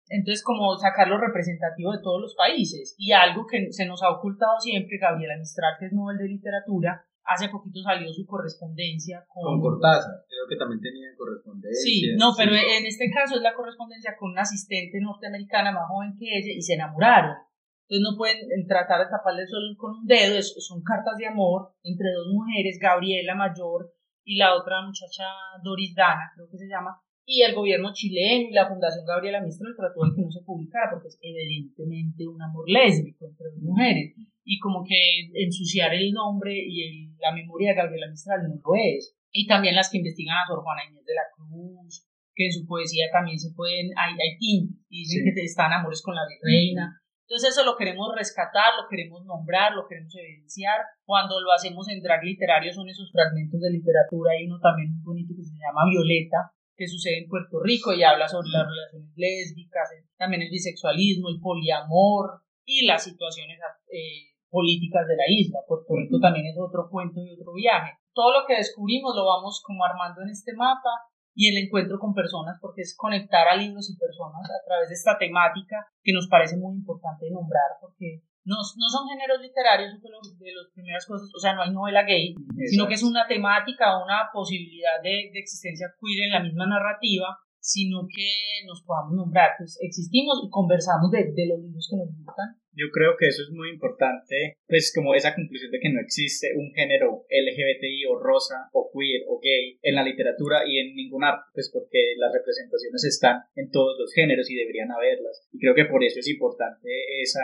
Entonces, 0.10 0.44
como 0.44 0.78
sacar 0.78 1.08
lo 1.08 1.18
representativo 1.20 1.92
de 1.92 2.00
todos 2.02 2.22
los 2.22 2.36
países. 2.36 2.96
Y 2.98 3.12
algo 3.12 3.46
que 3.46 3.72
se 3.72 3.86
nos 3.86 4.04
ha 4.04 4.12
ocultado 4.12 4.60
siempre, 4.60 4.98
Gabriela 5.00 5.36
Mistral, 5.38 5.76
que 5.80 5.88
es 5.88 5.94
Nobel 5.94 6.18
de 6.18 6.28
Literatura, 6.30 7.04
hace 7.28 7.50
poquito 7.50 7.82
salió 7.84 8.08
su 8.14 8.26
correspondencia 8.26 9.26
Con 9.28 9.60
Cortázar, 9.60 10.24
creo 10.32 10.48
que 10.48 10.56
también 10.56 10.80
tenía 10.80 11.10
correspondencia. 11.18 11.84
Sí, 11.84 12.16
no, 12.16 12.32
pero 12.38 12.56
en 12.56 12.86
este 12.86 13.12
caso 13.12 13.36
es 13.36 13.42
la 13.42 13.54
correspondencia 13.54 14.16
con 14.18 14.32
una 14.32 14.44
asistente 14.48 14.98
norteamericana 15.02 15.74
más 15.74 15.88
joven 15.90 16.16
que 16.18 16.24
ella 16.26 16.54
y 16.56 16.62
se 16.62 16.76
enamoraron. 16.76 17.36
Entonces 17.84 18.04
no 18.04 18.18
pueden 18.18 18.40
tratar 18.68 19.04
de 19.04 19.12
taparle 19.12 19.42
el 19.44 19.48
sol 19.50 19.76
con 19.78 19.92
un 20.00 20.06
dedo, 20.08 20.38
es- 20.40 20.56
son 20.66 20.82
cartas 20.84 21.16
de 21.18 21.28
amor 21.28 21.76
entre 21.84 22.08
dos 22.16 22.28
mujeres, 22.32 22.80
Gabriela 22.82 23.36
Mayor 23.36 23.92
y 24.24 24.38
la 24.38 24.56
otra 24.56 24.82
muchacha 24.88 25.24
Doris 25.64 25.96
Dana, 25.96 26.32
creo 26.36 26.48
que 26.50 26.58
se 26.58 26.68
llama, 26.68 26.96
y 27.28 27.42
el 27.44 27.54
gobierno 27.54 27.92
chileno 27.92 28.48
y 28.50 28.54
la 28.54 28.68
Fundación 28.72 29.06
Gabriela 29.06 29.42
Mistral 29.42 29.76
trató 29.76 30.00
de 30.08 30.16
que 30.16 30.22
no 30.24 30.32
se 30.32 30.42
publicara 30.48 30.88
porque 30.90 31.10
es 31.10 31.20
evidentemente 31.22 32.26
un 32.26 32.42
amor 32.42 32.64
lésbico 32.70 33.28
entre 33.28 33.52
dos 33.52 33.60
mujeres 33.62 34.16
y 34.46 34.60
como 34.60 34.86
que 34.88 34.96
ensuciar 35.44 35.94
el 35.94 36.14
nombre 36.14 36.56
y 36.56 36.84
el- 36.88 37.18
la 37.20 37.34
memoria 37.36 37.72
de 37.72 37.76
Gabriela 37.76 38.08
Mistral 38.10 38.48
no 38.48 38.56
lo 38.56 38.72
es. 38.80 39.14
Y 39.34 39.46
también 39.46 39.76
las 39.76 39.92
que 39.92 39.98
investigan 39.98 40.38
a 40.38 40.48
Sor 40.48 40.64
Juana 40.64 40.88
Inés 40.90 41.04
de 41.04 41.14
la 41.14 41.28
Cruz, 41.36 42.08
que 42.34 42.46
en 42.46 42.54
su 42.54 42.66
poesía 42.66 43.08
también 43.12 43.38
se 43.38 43.52
pueden, 43.54 43.92
hay, 43.98 44.14
hay 44.14 44.38
y 44.40 44.70
dicen 44.90 45.26
que 45.36 45.44
están 45.44 45.74
amores 45.74 46.02
con 46.02 46.16
la 46.16 46.22
virreina. 46.30 47.02
Entonces 47.28 47.50
eso 47.52 47.66
lo 47.66 47.76
queremos 47.76 48.08
rescatar, 48.16 48.72
lo 48.82 48.88
queremos 48.88 49.26
nombrar, 49.26 49.74
lo 49.76 49.86
queremos 49.86 50.16
evidenciar. 50.16 50.80
Cuando 51.04 51.42
lo 51.42 51.52
hacemos 51.52 51.90
en 51.90 52.00
drag 52.02 52.24
literario 52.24 52.72
son 52.72 52.88
esos 52.88 53.12
fragmentos 53.12 53.60
de 53.60 53.70
literatura, 53.72 54.32
hay 54.32 54.46
uno 54.48 54.60
también 54.64 54.94
muy 54.96 55.04
bonito 55.04 55.34
que 55.36 55.44
se 55.44 55.58
llama 55.60 55.84
Violeta, 55.92 56.56
que 56.78 56.88
sucede 56.88 57.24
en 57.24 57.28
Puerto 57.28 57.60
Rico 57.60 57.92
y 57.92 58.04
habla 58.04 58.28
sobre 58.28 58.50
las 58.50 58.68
relaciones 58.70 59.12
lésbicas, 59.18 59.92
eh, 59.92 60.06
también 60.16 60.44
el 60.44 60.52
bisexualismo, 60.52 61.30
el 61.30 61.42
poliamor 61.42 62.44
y 62.64 62.86
las 62.86 63.04
situaciones 63.04 63.58
eh, 63.92 64.38
políticas 64.50 65.08
de 65.08 65.18
la 65.18 65.26
isla. 65.28 65.60
Puerto 65.68 65.96
Rico 65.98 66.20
también 66.20 66.46
es 66.46 66.56
otro 66.58 66.88
cuento 66.90 67.20
y 67.20 67.34
otro 67.34 67.54
viaje. 67.54 67.98
Todo 68.14 68.32
lo 68.32 68.46
que 68.46 68.56
descubrimos 68.56 69.16
lo 69.16 69.26
vamos 69.26 69.62
como 69.66 69.84
armando 69.84 70.22
en 70.22 70.30
este 70.30 70.54
mapa 70.54 71.10
y 71.34 71.50
el 71.50 71.66
encuentro 71.66 72.00
con 72.00 72.14
personas, 72.14 72.58
porque 72.62 72.82
es 72.82 72.96
conectar 72.98 73.48
a 73.48 73.56
libros 73.56 73.90
y 73.90 73.98
personas 73.98 74.42
a 74.50 74.66
través 74.66 74.90
de 74.90 74.96
esta 74.96 75.18
temática 75.18 75.86
que 76.02 76.14
nos 76.14 76.28
parece 76.28 76.58
muy 76.58 76.74
importante 76.74 77.30
nombrar, 77.30 77.78
porque 77.82 78.22
no, 78.48 78.56
no 78.56 78.88
son 78.88 79.08
géneros 79.12 79.42
literarios, 79.42 80.00
de 80.00 80.52
las 80.56 80.72
primeras 80.74 81.06
cosas, 81.06 81.30
o 81.36 81.40
sea, 81.40 81.54
no 81.54 81.64
hay 81.64 81.72
novela 81.72 82.04
gay, 82.04 82.34
sino 82.66 82.88
que 82.88 82.96
es 82.96 83.04
una 83.04 83.28
temática, 83.28 84.02
una 84.02 84.32
posibilidad 84.32 85.04
de, 85.04 85.30
de 85.34 85.40
existencia 85.40 85.94
queer 86.00 86.24
en 86.24 86.32
la 86.32 86.40
misma 86.40 86.66
narrativa, 86.66 87.36
sino 87.60 88.08
que 88.08 88.64
nos 88.66 88.82
podamos 88.84 89.14
nombrar, 89.20 89.52
pues 89.58 89.78
existimos 89.82 90.40
y 90.46 90.50
conversamos 90.50 91.12
de, 91.12 91.36
de 91.36 91.48
los 91.48 91.60
libros 91.60 91.88
que 91.92 91.98
nos 91.98 92.08
gustan. 92.16 92.56
Yo 92.72 92.88
creo 92.94 93.18
que 93.20 93.28
eso 93.28 93.42
es 93.44 93.50
muy 93.52 93.70
importante, 93.74 94.56
pues 94.68 94.94
como 94.96 95.16
esa 95.16 95.36
conclusión 95.36 95.72
de 95.72 95.80
que 95.82 95.92
no 95.92 96.00
existe 96.00 96.54
un 96.56 96.72
género 96.72 97.26
LGBTI 97.28 98.06
o 98.06 98.16
rosa 98.16 98.70
o 98.72 98.88
queer 98.94 99.26
o 99.28 99.42
gay 99.44 99.80
en 99.82 99.96
la 99.96 100.04
literatura 100.04 100.62
y 100.64 100.78
en 100.78 100.96
ningún 100.96 101.26
arte, 101.26 101.50
pues 101.52 101.70
porque 101.74 102.14
las 102.16 102.32
representaciones 102.32 103.04
están 103.04 103.44
en 103.56 103.72
todos 103.72 103.98
los 104.00 104.14
géneros 104.14 104.50
y 104.50 104.56
deberían 104.56 104.92
haberlas. 104.92 105.50
Y 105.52 105.60
creo 105.60 105.76
que 105.76 105.92
por 105.92 106.04
eso 106.06 106.20
es 106.20 106.30
importante 106.30 106.88
esa 107.20 107.44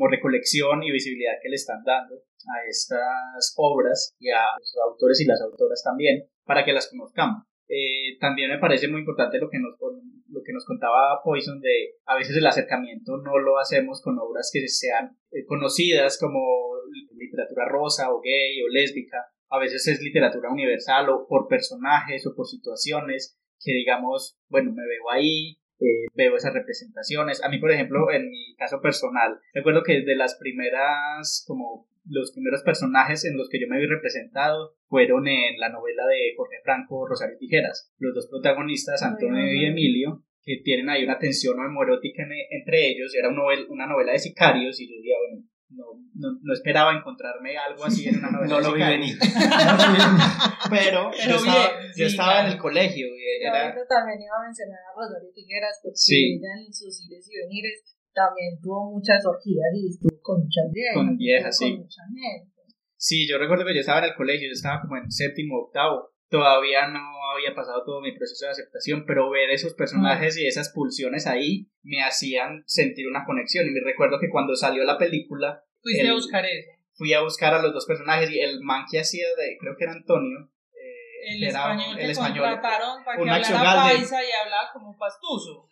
como 0.00 0.10
recolección 0.10 0.82
y 0.82 0.90
visibilidad 0.90 1.34
que 1.42 1.50
le 1.50 1.56
están 1.56 1.84
dando 1.84 2.14
a 2.16 2.66
estas 2.66 3.52
obras 3.56 4.14
y 4.18 4.30
a 4.30 4.40
los 4.58 4.74
autores 4.88 5.20
y 5.20 5.26
las 5.26 5.42
autoras 5.42 5.82
también 5.84 6.24
para 6.46 6.64
que 6.64 6.72
las 6.72 6.88
conozcamos. 6.88 7.44
Eh, 7.68 8.16
también 8.18 8.50
me 8.50 8.58
parece 8.58 8.88
muy 8.88 9.00
importante 9.00 9.38
lo 9.38 9.50
que 9.50 9.58
nos 9.58 9.76
lo 9.78 10.42
que 10.42 10.52
nos 10.52 10.64
contaba 10.64 11.20
Poison 11.22 11.60
de 11.60 11.96
a 12.06 12.16
veces 12.16 12.36
el 12.36 12.46
acercamiento 12.46 13.18
no 13.18 13.38
lo 13.38 13.58
hacemos 13.58 14.00
con 14.02 14.18
obras 14.18 14.50
que 14.52 14.66
sean 14.68 15.18
eh, 15.32 15.44
conocidas 15.44 16.18
como 16.18 16.40
literatura 17.14 17.68
rosa 17.68 18.10
o 18.10 18.20
gay 18.20 18.62
o 18.62 18.68
lésbica 18.68 19.18
a 19.50 19.58
veces 19.58 19.86
es 19.86 20.00
literatura 20.00 20.50
universal 20.50 21.10
o 21.10 21.26
por 21.28 21.46
personajes 21.46 22.26
o 22.26 22.34
por 22.34 22.46
situaciones 22.46 23.38
que 23.60 23.72
digamos 23.72 24.36
bueno 24.48 24.72
me 24.72 24.82
veo 24.82 25.10
ahí 25.12 25.59
eh, 25.80 26.06
veo 26.14 26.36
esas 26.36 26.52
representaciones 26.54 27.42
a 27.42 27.48
mí 27.48 27.58
por 27.58 27.70
ejemplo 27.70 28.10
en 28.12 28.28
mi 28.30 28.54
caso 28.56 28.80
personal 28.80 29.38
recuerdo 29.54 29.82
que 29.82 30.02
de 30.02 30.14
las 30.16 30.36
primeras 30.36 31.44
como 31.46 31.88
los 32.08 32.32
primeros 32.32 32.62
personajes 32.62 33.24
en 33.24 33.36
los 33.36 33.48
que 33.48 33.60
yo 33.60 33.66
me 33.68 33.78
vi 33.78 33.86
representado 33.86 34.74
fueron 34.88 35.28
en 35.28 35.58
la 35.58 35.68
novela 35.68 36.06
de 36.06 36.34
Jorge 36.36 36.56
Franco, 36.64 37.06
Rosario 37.06 37.36
Tijeras. 37.38 37.92
Los 37.98 38.14
dos 38.14 38.26
protagonistas, 38.28 39.02
Antonio 39.02 39.52
y 39.52 39.66
Emilio, 39.66 40.24
que 40.42 40.56
tienen 40.64 40.88
ahí 40.88 41.04
una 41.04 41.18
tensión 41.18 41.60
homoerótica 41.60 42.22
en- 42.24 42.32
entre 42.58 42.88
ellos. 42.88 43.14
Era 43.14 43.28
una 43.28 43.42
novela, 43.42 43.62
una 43.68 43.86
novela 43.86 44.12
de 44.12 44.18
sicarios 44.18 44.80
y 44.80 44.88
yo 44.88 44.96
diría, 44.96 45.14
bueno, 45.28 45.46
no, 45.70 45.84
no, 46.14 46.28
no 46.42 46.52
esperaba 46.52 46.92
encontrarme 46.96 47.56
algo 47.56 47.84
así 47.84 48.08
en 48.08 48.18
una 48.18 48.30
novela 48.32 48.48
No 48.54 48.60
lo 48.60 48.72
vi 48.74 48.82
venir. 48.82 49.16
Pero, 50.70 51.10
Pero 51.10 51.30
yo 51.30 51.36
estaba, 51.36 51.66
bien, 51.78 51.92
yo 51.96 52.06
sí, 52.06 52.12
estaba 52.14 52.40
en 52.40 52.46
el 52.52 52.58
colegio. 52.58 53.06
y 53.06 53.20
Yo 53.42 53.48
Era, 53.48 53.62
ahorita 53.70 53.86
también 53.88 54.18
iba 54.22 54.36
a 54.36 54.44
mencionar 54.46 54.78
a 54.78 54.90
Rosario 54.96 55.30
Tijeras 55.34 55.80
porque 55.82 55.96
Sí. 55.96 56.38
ella 56.38 56.52
en 56.66 56.72
sus 56.72 56.92
ires 57.06 57.28
y 57.30 57.36
venires 57.38 57.84
también 58.12 58.58
tuvo 58.60 58.90
muchas 58.92 59.24
orgías 59.24 59.70
y 59.74 59.88
estuvo 59.88 60.20
con 60.22 60.42
muchas 60.42 60.66
viejas. 60.72 60.94
Con 60.94 61.16
viejas, 61.16 61.56
sí. 61.56 61.70
Con 61.72 61.82
mucha 61.86 62.02
gente. 62.10 62.50
Sí, 62.96 63.26
yo 63.28 63.38
recuerdo 63.38 63.64
que 63.64 63.74
yo 63.74 63.80
estaba 63.80 64.00
en 64.00 64.10
el 64.12 64.14
colegio, 64.14 64.48
yo 64.48 64.52
estaba 64.52 64.82
como 64.82 64.96
en 64.96 65.10
séptimo, 65.10 65.56
octavo. 65.58 66.10
Todavía 66.30 66.86
no 66.88 67.00
había 67.34 67.54
pasado 67.54 67.82
todo 67.84 68.00
mi 68.00 68.12
proceso 68.16 68.46
de 68.46 68.52
aceptación, 68.52 69.04
pero 69.06 69.28
ver 69.30 69.50
esos 69.50 69.74
personajes 69.74 70.38
y 70.38 70.46
esas 70.46 70.70
pulsiones 70.70 71.26
ahí 71.26 71.68
me 71.82 72.02
hacían 72.02 72.62
sentir 72.66 73.08
una 73.08 73.24
conexión. 73.24 73.66
Y 73.66 73.70
me 73.70 73.80
recuerdo 73.84 74.18
que 74.20 74.30
cuando 74.30 74.54
salió 74.54 74.84
la 74.84 74.96
película, 74.96 75.64
Fuiste 75.82 76.08
a 76.08 76.12
buscar 76.12 76.44
eso. 76.46 76.70
fui 76.94 77.12
a 77.14 77.20
buscar 77.22 77.54
a 77.54 77.60
los 77.62 77.72
dos 77.72 77.84
personajes 77.86 78.30
y 78.30 78.38
el 78.40 78.60
man 78.62 78.84
que 78.90 79.00
hacía 79.00 79.26
de, 79.36 79.56
creo 79.58 79.74
que 79.76 79.84
era 79.84 79.92
Antonio, 79.94 80.38
eh, 80.72 81.34
El 81.36 81.42
era 81.44 81.58
español 81.58 81.98
el 81.98 82.10
español, 82.10 82.48
contrataron 82.50 83.04
para 83.04 83.18
un 83.20 83.24
que 83.42 83.54
hablara 83.54 83.82
paisa 83.82 84.22
y 84.22 84.28
hablaba 84.44 84.70
como 84.72 84.96
pastuso. 84.96 85.66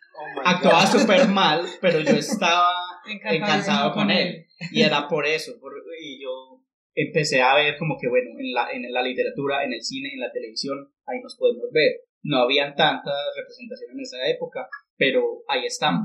actuaba 0.45 0.87
súper 0.87 1.29
mal, 1.29 1.65
pero 1.81 2.01
yo 2.01 2.17
estaba 2.17 2.73
encantado 3.07 3.93
con 3.93 4.11
él. 4.11 4.47
Y 4.73 4.83
era 4.83 5.07
por 5.07 5.25
eso, 5.27 5.53
por- 5.61 5.73
y 6.01 6.21
yo 6.21 6.58
empecé 7.03 7.41
a 7.43 7.55
ver 7.55 7.77
como 7.79 7.97
que, 8.01 8.09
bueno, 8.09 8.31
en 8.39 8.53
la, 8.53 8.71
en 8.73 8.83
la 8.93 9.03
literatura, 9.03 9.65
en 9.65 9.73
el 9.73 9.83
cine, 9.83 10.11
en 10.13 10.21
la 10.21 10.33
televisión, 10.33 10.77
ahí 11.07 11.21
nos 11.23 11.37
podemos 11.37 11.71
ver. 11.73 12.03
No 12.23 12.39
habían 12.39 12.75
tantas 12.75 13.15
representaciones 13.37 13.95
en 13.95 14.01
esa 14.01 14.29
época, 14.29 14.69
pero 14.97 15.23
ahí 15.49 15.65
estamos. 15.65 16.05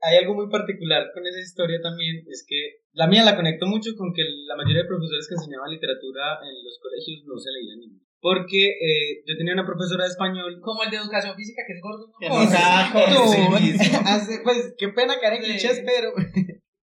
Hay 0.00 0.16
algo 0.16 0.34
muy 0.34 0.48
particular 0.48 1.10
con 1.12 1.26
esa 1.26 1.38
historia 1.38 1.78
también, 1.82 2.24
es 2.30 2.44
que 2.48 2.80
la 2.92 3.06
mía 3.06 3.22
la 3.22 3.36
conecto 3.36 3.66
mucho 3.66 3.90
con 3.96 4.14
que 4.14 4.22
la 4.46 4.56
mayoría 4.56 4.82
de 4.82 4.88
profesores 4.88 5.28
que 5.28 5.34
enseñaban 5.34 5.70
literatura 5.70 6.40
en 6.42 6.64
los 6.64 6.78
colegios 6.80 7.20
no 7.26 7.36
se 7.38 7.52
leían 7.52 7.78
libros. 7.80 8.00
Porque 8.22 8.68
eh, 8.68 9.22
yo 9.26 9.36
tenía 9.36 9.52
una 9.54 9.64
profesora 9.66 10.04
de 10.04 10.10
español 10.10 10.60
Como 10.62 10.82
el 10.84 10.90
de 10.90 10.96
educación 10.98 11.34
física 11.36 11.62
que 11.66 11.72
es 11.74 11.80
gordo. 11.80 12.08
no 12.20 12.42
Exacto, 12.42 13.60
mismo. 13.60 13.98
hace- 14.06 14.40
pues 14.42 14.74
qué 14.78 14.88
pena 14.88 15.18
caer 15.20 15.34
en 15.34 15.42
Sí. 15.44 15.50
clichés, 15.52 15.82
pero 15.84 16.12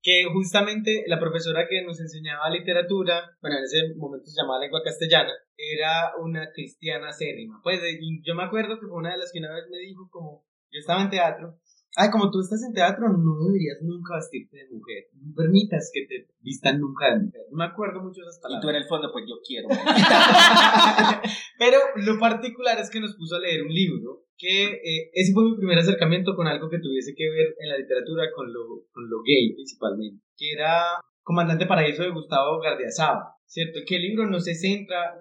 que 0.08 0.24
justamente 0.32 1.04
la 1.08 1.20
profesora 1.20 1.68
que 1.68 1.84
nos 1.84 2.00
enseñaba 2.00 2.50
literatura, 2.50 3.36
bueno, 3.42 3.58
en 3.58 3.66
ese 3.66 3.94
momento 3.98 4.28
se 4.28 4.42
llamaba 4.42 4.62
lengua 4.62 4.80
castellana, 4.82 5.34
era 5.58 6.14
una 6.24 6.50
cristiana 6.54 7.10
acérrima. 7.10 7.60
Pues 7.62 7.82
yo 8.24 8.34
me 8.34 8.44
acuerdo 8.44 8.80
que 8.80 8.88
fue 8.88 9.00
una 9.00 9.12
de 9.12 9.18
las 9.18 9.34
que 9.34 9.40
una 9.40 9.54
vez 9.54 9.66
me 9.70 9.80
dijo 9.80 10.08
como, 10.10 10.46
yo 10.72 10.80
estaba 10.80 11.02
en 11.02 11.10
teatro, 11.10 11.60
ay, 11.98 12.10
como 12.12 12.30
tú 12.30 12.40
estás 12.40 12.62
en 12.64 12.74
teatro, 12.74 13.10
no 13.10 13.34
deberías 13.48 13.82
nunca 13.82 14.16
vestirte 14.16 14.58
de 14.58 14.70
mujer, 14.70 15.10
no 15.18 15.34
permitas 15.36 15.90
que 15.92 16.06
te 16.06 16.28
vistan 16.42 16.80
nunca 16.80 17.10
de 17.10 17.26
mujer. 17.26 17.42
No 17.50 17.58
me 17.58 17.66
acuerdo 17.66 18.02
mucho 18.02 18.22
de 18.22 18.28
esas 18.30 18.38
Y 18.38 18.44
palabras. 18.44 18.62
tú 18.62 18.70
en 18.70 18.76
el 18.78 18.86
fondo, 18.88 19.12
pues 19.12 19.26
yo 19.28 19.36
quiero. 19.46 19.68
Pero 21.60 21.78
lo 21.96 22.20
particular 22.20 22.78
es 22.80 22.90
que 22.90 23.00
nos 23.00 23.16
puso 23.16 23.36
a 23.36 23.40
leer 23.40 23.64
un 23.64 23.74
libro 23.74 24.24
que 24.38 24.66
eh, 24.78 25.10
ese 25.14 25.34
fue 25.34 25.44
mi 25.50 25.58
primer 25.58 25.80
acercamiento 25.80 26.36
con 26.36 26.46
algo 26.48 26.70
que 26.70 26.80
tuviese 26.80 27.14
que 27.16 27.28
ver 27.30 27.56
en 27.60 27.70
la 27.70 27.78
literatura 27.78 28.26
con 28.36 28.54
lo, 28.54 28.86
con 28.94 29.10
lo 29.10 29.24
gay 29.26 29.54
principalmente, 29.56 30.22
que 30.38 30.52
era 30.54 31.02
Comandante 31.24 31.66
Paraíso 31.66 32.04
de 32.04 32.12
Gustavo 32.12 32.62
Gardiazabal, 32.62 33.34
¿cierto? 33.46 33.80
Que 33.88 33.96
el 33.96 34.04
libro 34.04 34.30
no 34.30 34.40
se 34.40 34.54
centra 34.54 35.16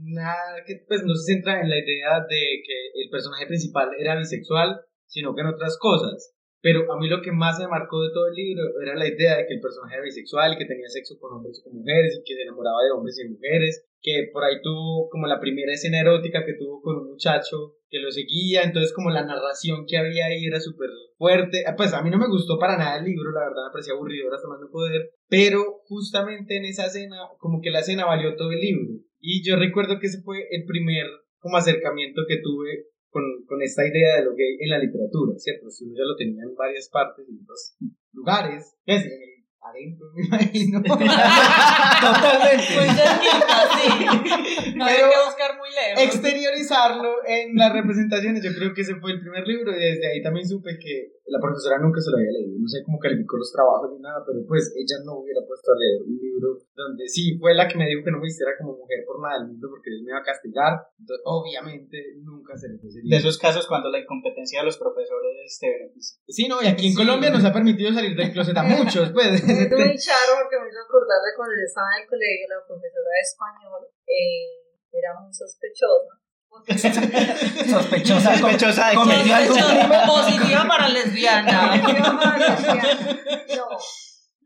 nada, 0.00 0.64
que 0.66 0.82
pues 0.88 1.04
no 1.04 1.14
se 1.14 1.34
centra 1.34 1.60
en 1.60 1.68
la 1.68 1.76
idea 1.76 2.20
de 2.28 2.62
que 2.64 3.02
el 3.02 3.10
personaje 3.10 3.46
principal 3.46 3.90
era 3.98 4.16
bisexual, 4.18 4.80
sino 5.08 5.34
que 5.34 5.40
en 5.40 5.48
otras 5.48 5.76
cosas. 5.78 6.34
Pero 6.60 6.90
a 6.92 6.98
mí 6.98 7.08
lo 7.08 7.22
que 7.22 7.30
más 7.30 7.58
me 7.60 7.68
marcó 7.68 8.02
de 8.02 8.10
todo 8.12 8.26
el 8.26 8.34
libro 8.34 8.64
era 8.82 8.96
la 8.96 9.06
idea 9.06 9.36
de 9.36 9.46
que 9.46 9.54
el 9.54 9.60
personaje 9.60 9.94
era 9.94 10.04
bisexual 10.04 10.58
que 10.58 10.66
tenía 10.66 10.88
sexo 10.88 11.14
con 11.20 11.32
hombres 11.32 11.60
y 11.60 11.62
con 11.62 11.78
mujeres 11.78 12.18
y 12.18 12.24
que 12.24 12.34
se 12.34 12.42
enamoraba 12.42 12.82
de 12.82 12.90
hombres 12.90 13.18
y 13.18 13.28
mujeres, 13.28 13.86
que 14.02 14.28
por 14.32 14.42
ahí 14.44 14.60
tuvo 14.62 15.08
como 15.08 15.26
la 15.26 15.38
primera 15.38 15.72
escena 15.72 16.00
erótica 16.00 16.44
que 16.44 16.54
tuvo 16.54 16.82
con 16.82 16.96
un 16.98 17.10
muchacho 17.10 17.76
que 17.88 18.00
lo 18.00 18.10
seguía, 18.10 18.62
entonces 18.62 18.92
como 18.92 19.10
la 19.10 19.24
narración 19.24 19.86
que 19.86 19.96
había 19.96 20.26
ahí 20.26 20.44
era 20.44 20.60
súper 20.60 20.90
fuerte, 21.16 21.64
Ah, 21.66 21.74
pues 21.76 21.94
a 21.94 22.02
mí 22.02 22.10
no 22.10 22.18
me 22.18 22.28
gustó 22.28 22.58
para 22.58 22.76
nada 22.76 22.98
el 22.98 23.04
libro, 23.04 23.30
la 23.32 23.48
verdad 23.48 23.66
me 23.66 23.72
parecía 23.72 23.94
aburrido 23.94 24.32
hasta 24.34 24.48
más 24.48 24.60
no 24.60 24.68
poder, 24.70 25.10
pero 25.28 25.80
justamente 25.86 26.56
en 26.56 26.64
esa 26.66 26.86
escena, 26.86 27.16
como 27.38 27.60
que 27.62 27.70
la 27.70 27.80
escena 27.80 28.04
valió 28.04 28.36
todo 28.36 28.50
el 28.52 28.60
libro, 28.60 29.00
y 29.20 29.42
yo 29.42 29.56
recuerdo 29.56 29.98
que 29.98 30.08
ese 30.08 30.22
fue 30.22 30.46
el 30.50 30.64
primer 30.66 31.06
como 31.38 31.56
acercamiento 31.56 32.22
que 32.28 32.40
tuve 32.42 32.88
con, 33.10 33.22
con 33.46 33.62
esta 33.62 33.86
idea 33.86 34.16
de 34.16 34.24
lo 34.24 34.34
gay 34.34 34.56
en 34.60 34.70
la 34.70 34.78
literatura, 34.78 35.32
¿cierto? 35.38 35.70
Si 35.70 35.84
uno 35.84 35.94
ya 35.96 36.04
lo 36.04 36.16
tenía 36.16 36.42
en 36.42 36.54
varias 36.54 36.88
partes, 36.90 37.26
en 37.28 37.38
otros 37.42 37.76
lugares, 38.12 38.74
pues, 38.84 39.04
en 39.04 39.12
el- 39.12 39.38
adentro, 39.60 40.06
me 40.14 40.24
imagino. 40.26 40.80
Totalmente. 40.82 42.62
Cerquita, 42.62 43.58
sí. 43.74 44.74
No 44.76 44.84
hay 44.84 44.94
Pero 44.96 45.10
que 45.10 45.16
buscar 45.26 45.58
muy 45.58 45.68
lejos. 45.70 46.04
exteriorizarlo 46.14 47.10
en 47.26 47.54
las 47.56 47.72
representaciones, 47.72 48.42
yo 48.42 48.52
creo 48.54 48.72
que 48.72 48.82
ese 48.82 48.94
fue 48.96 49.12
el 49.12 49.20
primer 49.20 49.46
libro 49.46 49.72
y 49.72 49.80
desde 49.80 50.10
ahí 50.12 50.22
también 50.22 50.46
supe 50.48 50.78
que 50.78 51.12
la 51.28 51.40
profesora 51.40 51.78
nunca 51.78 52.00
se 52.00 52.10
lo 52.10 52.16
había 52.16 52.32
leído, 52.32 52.56
no 52.58 52.68
sé 52.68 52.82
cómo 52.84 52.98
calificó 52.98 53.36
los 53.36 53.52
trabajos 53.52 53.92
ni 53.92 54.00
nada, 54.00 54.24
pero 54.24 54.40
pues 54.48 54.72
ella 54.76 55.04
no 55.04 55.20
hubiera 55.20 55.44
puesto 55.46 55.72
a 55.72 55.76
leer 55.76 56.02
un 56.02 56.16
libro 56.16 56.56
donde 56.74 57.08
sí, 57.08 57.36
fue 57.38 57.54
la 57.54 57.68
que 57.68 57.76
me 57.76 57.86
dijo 57.86 58.04
que 58.04 58.10
no 58.10 58.18
me 58.18 58.28
vistiera 58.28 58.56
como 58.56 58.76
mujer 58.76 59.04
por 59.04 59.20
nada 59.20 59.38
del 59.38 59.52
mundo 59.52 59.68
porque 59.70 59.90
él 59.92 60.02
me 60.02 60.10
iba 60.10 60.20
a 60.20 60.26
castigar, 60.26 60.88
entonces 60.98 61.22
obviamente 61.24 62.16
nunca 62.24 62.56
se 62.56 62.68
le 62.68 62.76
ese 62.76 63.00
De 63.04 63.16
esos 63.16 63.36
casos 63.38 63.66
cuando 63.66 63.90
la 63.90 64.00
incompetencia 64.00 64.60
de 64.60 64.66
los 64.66 64.78
profesores 64.78 65.58
te 65.60 65.68
beneficia. 65.68 66.20
Sí, 66.28 66.48
no, 66.48 66.62
y 66.62 66.66
aquí 66.66 66.88
en 66.88 66.94
Colombia 66.94 67.30
nos 67.30 67.44
ha 67.44 67.52
permitido 67.52 67.92
salir 67.92 68.16
del 68.16 68.32
closet 68.32 68.56
a 68.56 68.62
muchos, 68.62 69.12
pues. 69.12 69.42
Es 69.48 69.70
muy 69.70 69.96
charro 69.98 70.32
porque 70.42 70.60
me 70.60 70.68
hizo 70.68 70.80
acordar 70.80 71.20
de 71.20 71.32
cuando 71.36 71.54
yo 71.54 71.64
estaba 71.66 71.88
en 71.96 72.02
el 72.02 72.08
colegio, 72.08 72.44
la 72.48 72.66
profesora 72.66 73.10
de 73.12 73.22
español 73.22 73.82
eh, 74.06 74.68
era 74.92 75.18
muy 75.20 75.32
sospechosa. 75.32 76.17
Sospechosa. 77.70 78.34
Sospechosa 78.36 78.84
de 78.86 78.90
que- 78.92 78.96
cometió 78.96 79.34
algún 79.36 79.58
crimen. 79.58 80.00
Positiva 80.06 80.64
para 80.68 80.88
lesbiana. 80.88 81.76
no, 81.76 83.66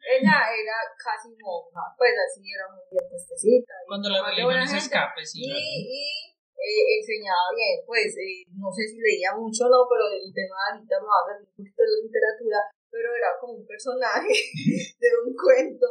ella 0.02 0.36
era 0.50 0.76
casi 0.98 1.30
monja, 1.38 1.82
pues 1.96 2.12
así 2.18 2.42
era 2.50 2.66
muy 2.70 2.84
bien 2.90 3.04
puestecita. 3.08 3.74
Cuando 3.86 4.10
la 4.10 4.22
religión 4.22 4.68
se 4.68 4.78
escape, 4.78 5.24
sí. 5.24 5.40
Y, 5.42 5.50
y 5.50 6.02
eh, 6.62 6.84
enseñaba 7.00 7.50
bien, 7.54 7.82
pues 7.86 8.14
eh, 8.18 8.46
no 8.54 8.70
sé 8.70 8.86
si 8.86 8.98
leía 8.98 9.34
mucho 9.34 9.66
o 9.66 9.70
no, 9.70 9.86
pero 9.90 10.06
el 10.14 10.30
tema 10.34 10.54
ahorita 10.70 10.94
me 11.00 11.06
va 11.10 11.18
a 11.22 11.26
salir 11.26 11.42
un 11.48 11.54
poquito 11.58 11.80
de 11.82 11.90
la 11.90 11.98
literatura, 12.06 12.58
pero 12.90 13.06
era 13.14 13.30
como 13.40 13.52
un 13.58 13.66
personaje 13.66 14.30
de 15.02 15.08
un 15.26 15.30
cuento 15.34 15.86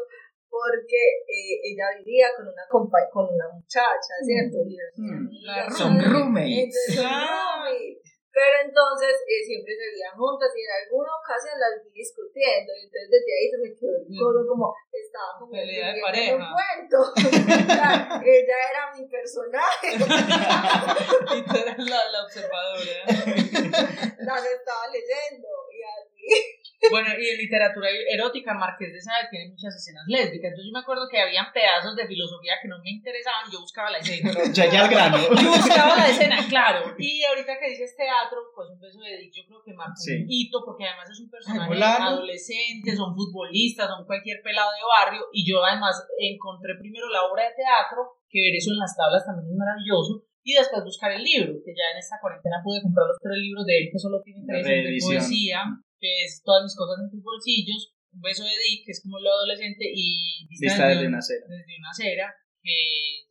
porque 0.52 1.00
eh, 1.32 1.56
ella 1.72 1.88
vivía 1.98 2.28
con 2.36 2.46
una 2.46 2.68
compa 2.70 3.00
con 3.12 3.24
una 3.26 3.48
muchacha, 3.56 4.14
¿cierto? 4.22 4.58
Y 4.68 4.76
eran 4.76 4.92
Mm. 5.00 5.72
Son 5.72 5.96
roommates. 5.96 6.68
Entonces, 6.68 7.00
Ah. 7.08 7.64
roommates. 7.64 8.04
Pero 8.34 8.56
entonces 8.64 9.12
eh, 9.28 9.44
siempre 9.44 9.76
se 9.76 9.92
veían 9.92 10.16
juntas 10.16 10.48
y 10.56 10.64
en 10.64 10.72
alguna 10.72 11.12
ocasión 11.20 11.52
las 11.60 11.84
vi 11.84 11.92
discutiendo 11.92 12.72
y 12.80 12.88
entonces 12.88 13.10
desde 13.12 13.32
ahí 13.36 13.48
se 13.52 13.58
me 13.60 13.70
quedó 13.76 13.92
el 13.92 14.08
codo 14.16 14.40
como 14.48 14.72
estaba 14.88 15.36
como 15.38 15.52
Pelea 15.52 15.92
de 15.92 16.00
pareja. 16.00 16.36
un 16.40 16.48
cuento. 16.56 17.00
O 17.12 17.76
sea, 17.76 18.22
ella 18.24 18.58
era 18.72 18.82
mi 18.96 19.04
personaje. 19.12 19.88
y 20.00 21.44
tú 21.44 21.56
eras 21.60 21.78
la, 21.80 22.00
la 22.08 22.20
observadora. 22.24 23.04
las 24.24 24.46
estaba 24.48 24.84
leyendo 24.96 25.50
y 25.68 25.80
así. 25.84 26.61
Bueno, 26.90 27.10
y 27.14 27.30
en 27.30 27.38
literatura 27.38 27.88
erótica, 28.10 28.54
Marqués 28.54 28.92
de 28.94 29.02
Sade 29.02 29.30
tiene 29.30 29.50
muchas 29.54 29.76
escenas 29.76 30.04
lésbicas. 30.08 30.50
Entonces 30.50 30.66
yo 30.66 30.74
me 30.74 30.80
acuerdo 30.82 31.06
que 31.12 31.22
habían 31.22 31.52
pedazos 31.54 31.96
de 31.96 32.08
filosofía 32.08 32.58
que 32.62 32.68
no 32.68 32.80
me 32.82 32.90
interesaban, 32.90 33.46
yo 33.52 33.62
buscaba 33.62 33.92
la 33.92 34.00
escena. 34.00 34.32
Ya, 34.54 34.66
ya 34.66 34.82
al 34.86 34.90
grano. 34.90 35.18
Yo 35.18 35.48
buscaba 35.52 35.96
la 35.96 36.08
escena, 36.10 36.38
claro. 36.50 36.96
Y 36.98 37.24
ahorita 37.24 37.60
que 37.60 37.70
dices 37.70 37.96
teatro, 37.96 38.40
pues 38.56 38.70
un 38.74 38.80
beso 38.80 39.00
de 39.00 39.18
Dick, 39.18 39.34
yo 39.36 39.44
creo 39.46 39.62
que 39.64 39.74
marcó 39.74 39.94
Sí. 39.96 40.16
un 40.18 40.26
hito, 40.28 40.64
porque 40.66 40.86
además 40.88 41.10
es 41.10 41.20
un 41.20 41.30
personaje 41.30 41.70
adolescente, 41.84 42.96
son 42.96 43.14
futbolistas, 43.16 43.88
son 43.88 44.06
cualquier 44.06 44.42
pelado 44.42 44.72
de 44.72 44.82
barrio. 44.84 45.22
Y 45.32 45.46
yo 45.46 45.64
además 45.64 45.96
encontré 46.18 46.74
primero 46.80 47.10
la 47.10 47.24
obra 47.26 47.44
de 47.46 47.56
teatro, 47.56 48.18
que 48.30 48.42
ver 48.42 48.56
eso 48.56 48.72
en 48.72 48.80
las 48.80 48.96
tablas 48.96 49.26
también 49.26 49.52
es 49.52 49.58
maravilloso. 49.58 50.24
Y 50.44 50.54
después 50.58 50.84
buscar 50.84 51.12
el 51.12 51.22
libro, 51.24 51.54
que 51.64 51.70
ya 51.78 51.94
en 51.94 52.00
esta 52.02 52.18
cuarentena 52.20 52.58
pude 52.64 52.82
comprar 52.82 53.06
los 53.06 53.18
tres 53.22 53.38
libros 53.38 53.66
de 53.66 53.78
él, 53.78 53.90
que 53.92 54.00
solo 54.00 54.22
tiene 54.26 54.42
tres 54.48 54.66
de 54.66 54.98
poesía, 55.00 55.62
que 56.02 56.26
es 56.26 56.42
todas 56.44 56.64
mis 56.66 56.76
cosas 56.76 56.98
en 57.06 57.10
tus 57.14 57.22
bolsillos. 57.24 57.94
Un 58.12 58.20
beso 58.20 58.44
de 58.44 58.52
Dick, 58.52 58.84
que 58.86 58.92
es 58.92 59.02
como 59.06 59.20
lo 59.22 59.30
adolescente, 59.32 59.86
y 59.88 60.44
Vista 60.50 60.88
desde 60.90 61.08
una 61.08 61.20
acera. 61.20 61.46
desde 61.48 61.78
una 61.80 61.90
acera, 61.96 62.28
que 62.62 62.76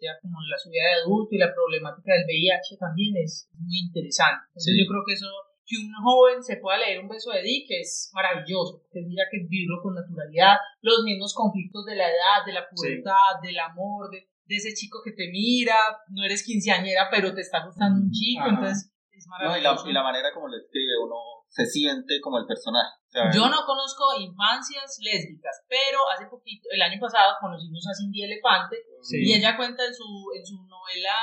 ya 0.00 0.16
como 0.22 0.38
la 0.48 0.56
subida 0.56 0.86
de 0.88 1.02
adulto 1.04 1.34
y 1.34 1.38
la 1.38 1.52
problemática 1.52 2.14
del 2.14 2.24
VIH 2.24 2.78
también 2.80 3.12
es 3.20 3.50
muy 3.58 3.76
interesante. 3.90 4.40
Entonces 4.54 4.72
Sí. 4.72 4.80
yo 4.80 4.88
creo 4.88 5.02
que 5.04 5.12
eso, 5.12 5.28
que 5.68 5.76
un 5.76 5.92
joven 6.02 6.42
se 6.42 6.56
pueda 6.56 6.78
leer 6.78 6.98
un 6.98 7.08
beso 7.12 7.30
de 7.30 7.42
Dick 7.42 7.66
es 7.70 8.10
maravilloso, 8.14 8.80
porque 8.80 9.04
mira 9.06 9.24
que 9.30 9.38
vivirlo 9.44 9.82
con 9.82 9.94
naturalidad, 9.94 10.56
los 10.80 11.02
mismos 11.04 11.34
conflictos 11.34 11.84
de 11.84 11.94
la 12.00 12.08
edad, 12.08 12.42
de 12.46 12.54
la 12.54 12.64
pubertad, 12.70 13.38
del 13.42 13.58
amor, 13.60 14.08
de, 14.10 14.26
de 14.48 14.56
ese 14.56 14.72
chico 14.74 14.98
que 15.04 15.12
te 15.12 15.28
mira, 15.30 15.76
no 16.08 16.24
eres 16.24 16.42
quinceañera, 16.42 17.06
pero 17.10 17.34
te 17.34 17.42
está 17.42 17.64
gustando 17.66 18.00
un 18.00 18.10
chico, 18.10 18.42
Ajá. 18.48 18.50
entonces 18.56 18.90
es 19.12 19.26
No, 19.28 19.36
y, 19.36 19.60
la, 19.60 19.76
maravilloso. 19.76 19.90
y 19.90 19.92
la 19.92 20.02
manera 20.02 20.32
como 20.32 20.48
lo 20.48 20.56
escribe, 20.56 20.96
uno 21.04 21.39
se 21.50 21.66
siente 21.66 22.20
como 22.22 22.38
el 22.38 22.46
personaje. 22.46 22.94
Yo 23.34 23.50
no 23.50 23.66
conozco 23.66 24.14
infancias 24.20 24.98
lésbicas, 25.02 25.66
pero 25.68 25.98
hace 26.14 26.26
poquito, 26.30 26.68
el 26.70 26.80
año 26.80 27.00
pasado, 27.00 27.34
conocimos 27.40 27.84
a 27.88 27.94
Cindy 27.94 28.22
Elefante 28.22 28.76
y 29.10 29.34
ella 29.34 29.56
cuenta 29.56 29.84
en 29.84 29.92
su, 29.92 30.30
en 30.38 30.46
su 30.46 30.62
novela 30.66 31.16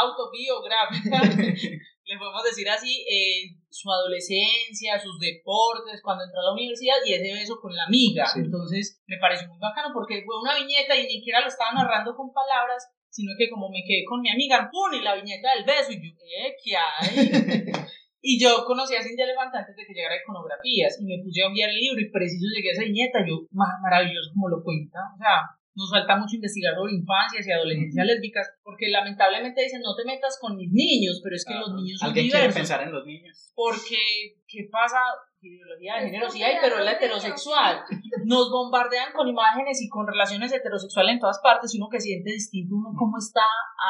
autobiográfica, 0.00 1.20
le 2.06 2.18
podemos 2.18 2.42
decir 2.42 2.66
así, 2.70 3.04
eh, 3.04 3.52
su 3.68 3.92
adolescencia, 3.92 4.98
sus 4.98 5.20
deportes, 5.20 6.00
cuando 6.02 6.24
entró 6.24 6.40
a 6.40 6.44
la 6.44 6.52
universidad 6.52 6.96
y 7.04 7.12
ese 7.12 7.34
beso 7.34 7.60
con 7.60 7.74
la 7.74 7.84
amiga. 7.84 8.26
Sí. 8.28 8.40
Entonces 8.40 9.02
me 9.06 9.18
pareció 9.18 9.46
muy 9.48 9.58
bacano 9.58 9.92
porque 9.92 10.24
fue 10.24 10.40
una 10.40 10.56
viñeta 10.56 10.96
y 10.96 11.02
ni 11.02 11.20
siquiera 11.20 11.42
lo 11.42 11.48
estaba 11.48 11.72
narrando 11.72 12.16
con 12.16 12.32
palabras, 12.32 12.88
sino 13.10 13.32
que 13.36 13.50
como 13.50 13.68
me 13.68 13.84
quedé 13.86 14.04
con 14.08 14.22
mi 14.22 14.30
amiga, 14.30 14.70
¡pum! 14.72 14.94
y 14.94 15.02
la 15.02 15.16
viñeta 15.16 15.52
del 15.52 15.64
beso 15.64 15.92
y 15.92 16.00
yo, 16.00 16.16
¡eh, 16.16 16.56
qué 16.64 16.76
hay! 16.76 17.86
Y 18.26 18.42
yo 18.42 18.64
conocí 18.66 18.96
a 18.96 19.02
Cindy 19.02 19.22
Elefante 19.22 19.58
antes 19.58 19.76
de 19.76 19.86
que 19.86 19.94
llegara 19.94 20.16
a 20.16 20.18
iconografías 20.18 20.98
y 21.00 21.04
me 21.06 21.22
puse 21.22 21.42
a 21.42 21.46
enviar 21.46 21.70
el 21.70 21.78
libro 21.78 22.00
y 22.02 22.10
preciso 22.10 22.46
llegué 22.50 22.70
a 22.70 22.72
esa 22.72 22.82
viñeta, 22.82 23.18
yo, 23.22 23.46
"Ma- 23.52 23.78
maravilloso 23.82 24.30
como 24.34 24.48
lo 24.48 24.64
cuenta. 24.66 24.98
O 25.14 25.18
sea, 25.18 25.46
nos 25.76 25.90
falta 25.90 26.16
mucho 26.16 26.34
investigar 26.36 26.74
sobre 26.74 26.94
infancias 26.94 27.46
y 27.46 27.52
adolescencias 27.52 28.04
lésbicas 28.06 28.48
porque 28.64 28.88
lamentablemente 28.88 29.62
dicen 29.62 29.82
no 29.84 29.94
te 29.94 30.04
metas 30.04 30.38
con 30.40 30.56
mis 30.56 30.72
niños, 30.72 31.20
pero 31.22 31.36
es 31.36 31.44
que 31.44 31.54
los 31.54 31.70
niños 31.74 32.00
son 32.00 32.08
Alguien 32.08 32.30
quiere 32.30 32.50
pensar 32.52 32.82
en 32.82 32.92
los 32.92 33.04
niños. 33.06 33.52
Porque, 33.54 34.00
¿qué 34.48 34.66
pasa? 34.72 34.98
Ideología 35.42 35.94
de 35.96 36.06
género 36.06 36.28
sí 36.30 36.42
hay, 36.42 36.56
pero 36.60 36.78
es 36.80 36.84
la 36.84 36.92
heterosexual. 36.98 37.84
Nos 38.24 38.50
bombardean 38.50 39.12
con 39.12 39.28
imágenes 39.28 39.80
y 39.82 39.88
con 39.88 40.04
relaciones 40.08 40.50
heterosexuales 40.52 41.12
en 41.14 41.20
todas 41.20 41.38
partes 41.40 41.72
y 41.74 41.78
uno 41.78 41.88
que 41.88 42.00
siente 42.00 42.30
distinto, 42.32 42.74
uno 42.74 42.90
cómo 42.96 43.18
está 43.18 43.44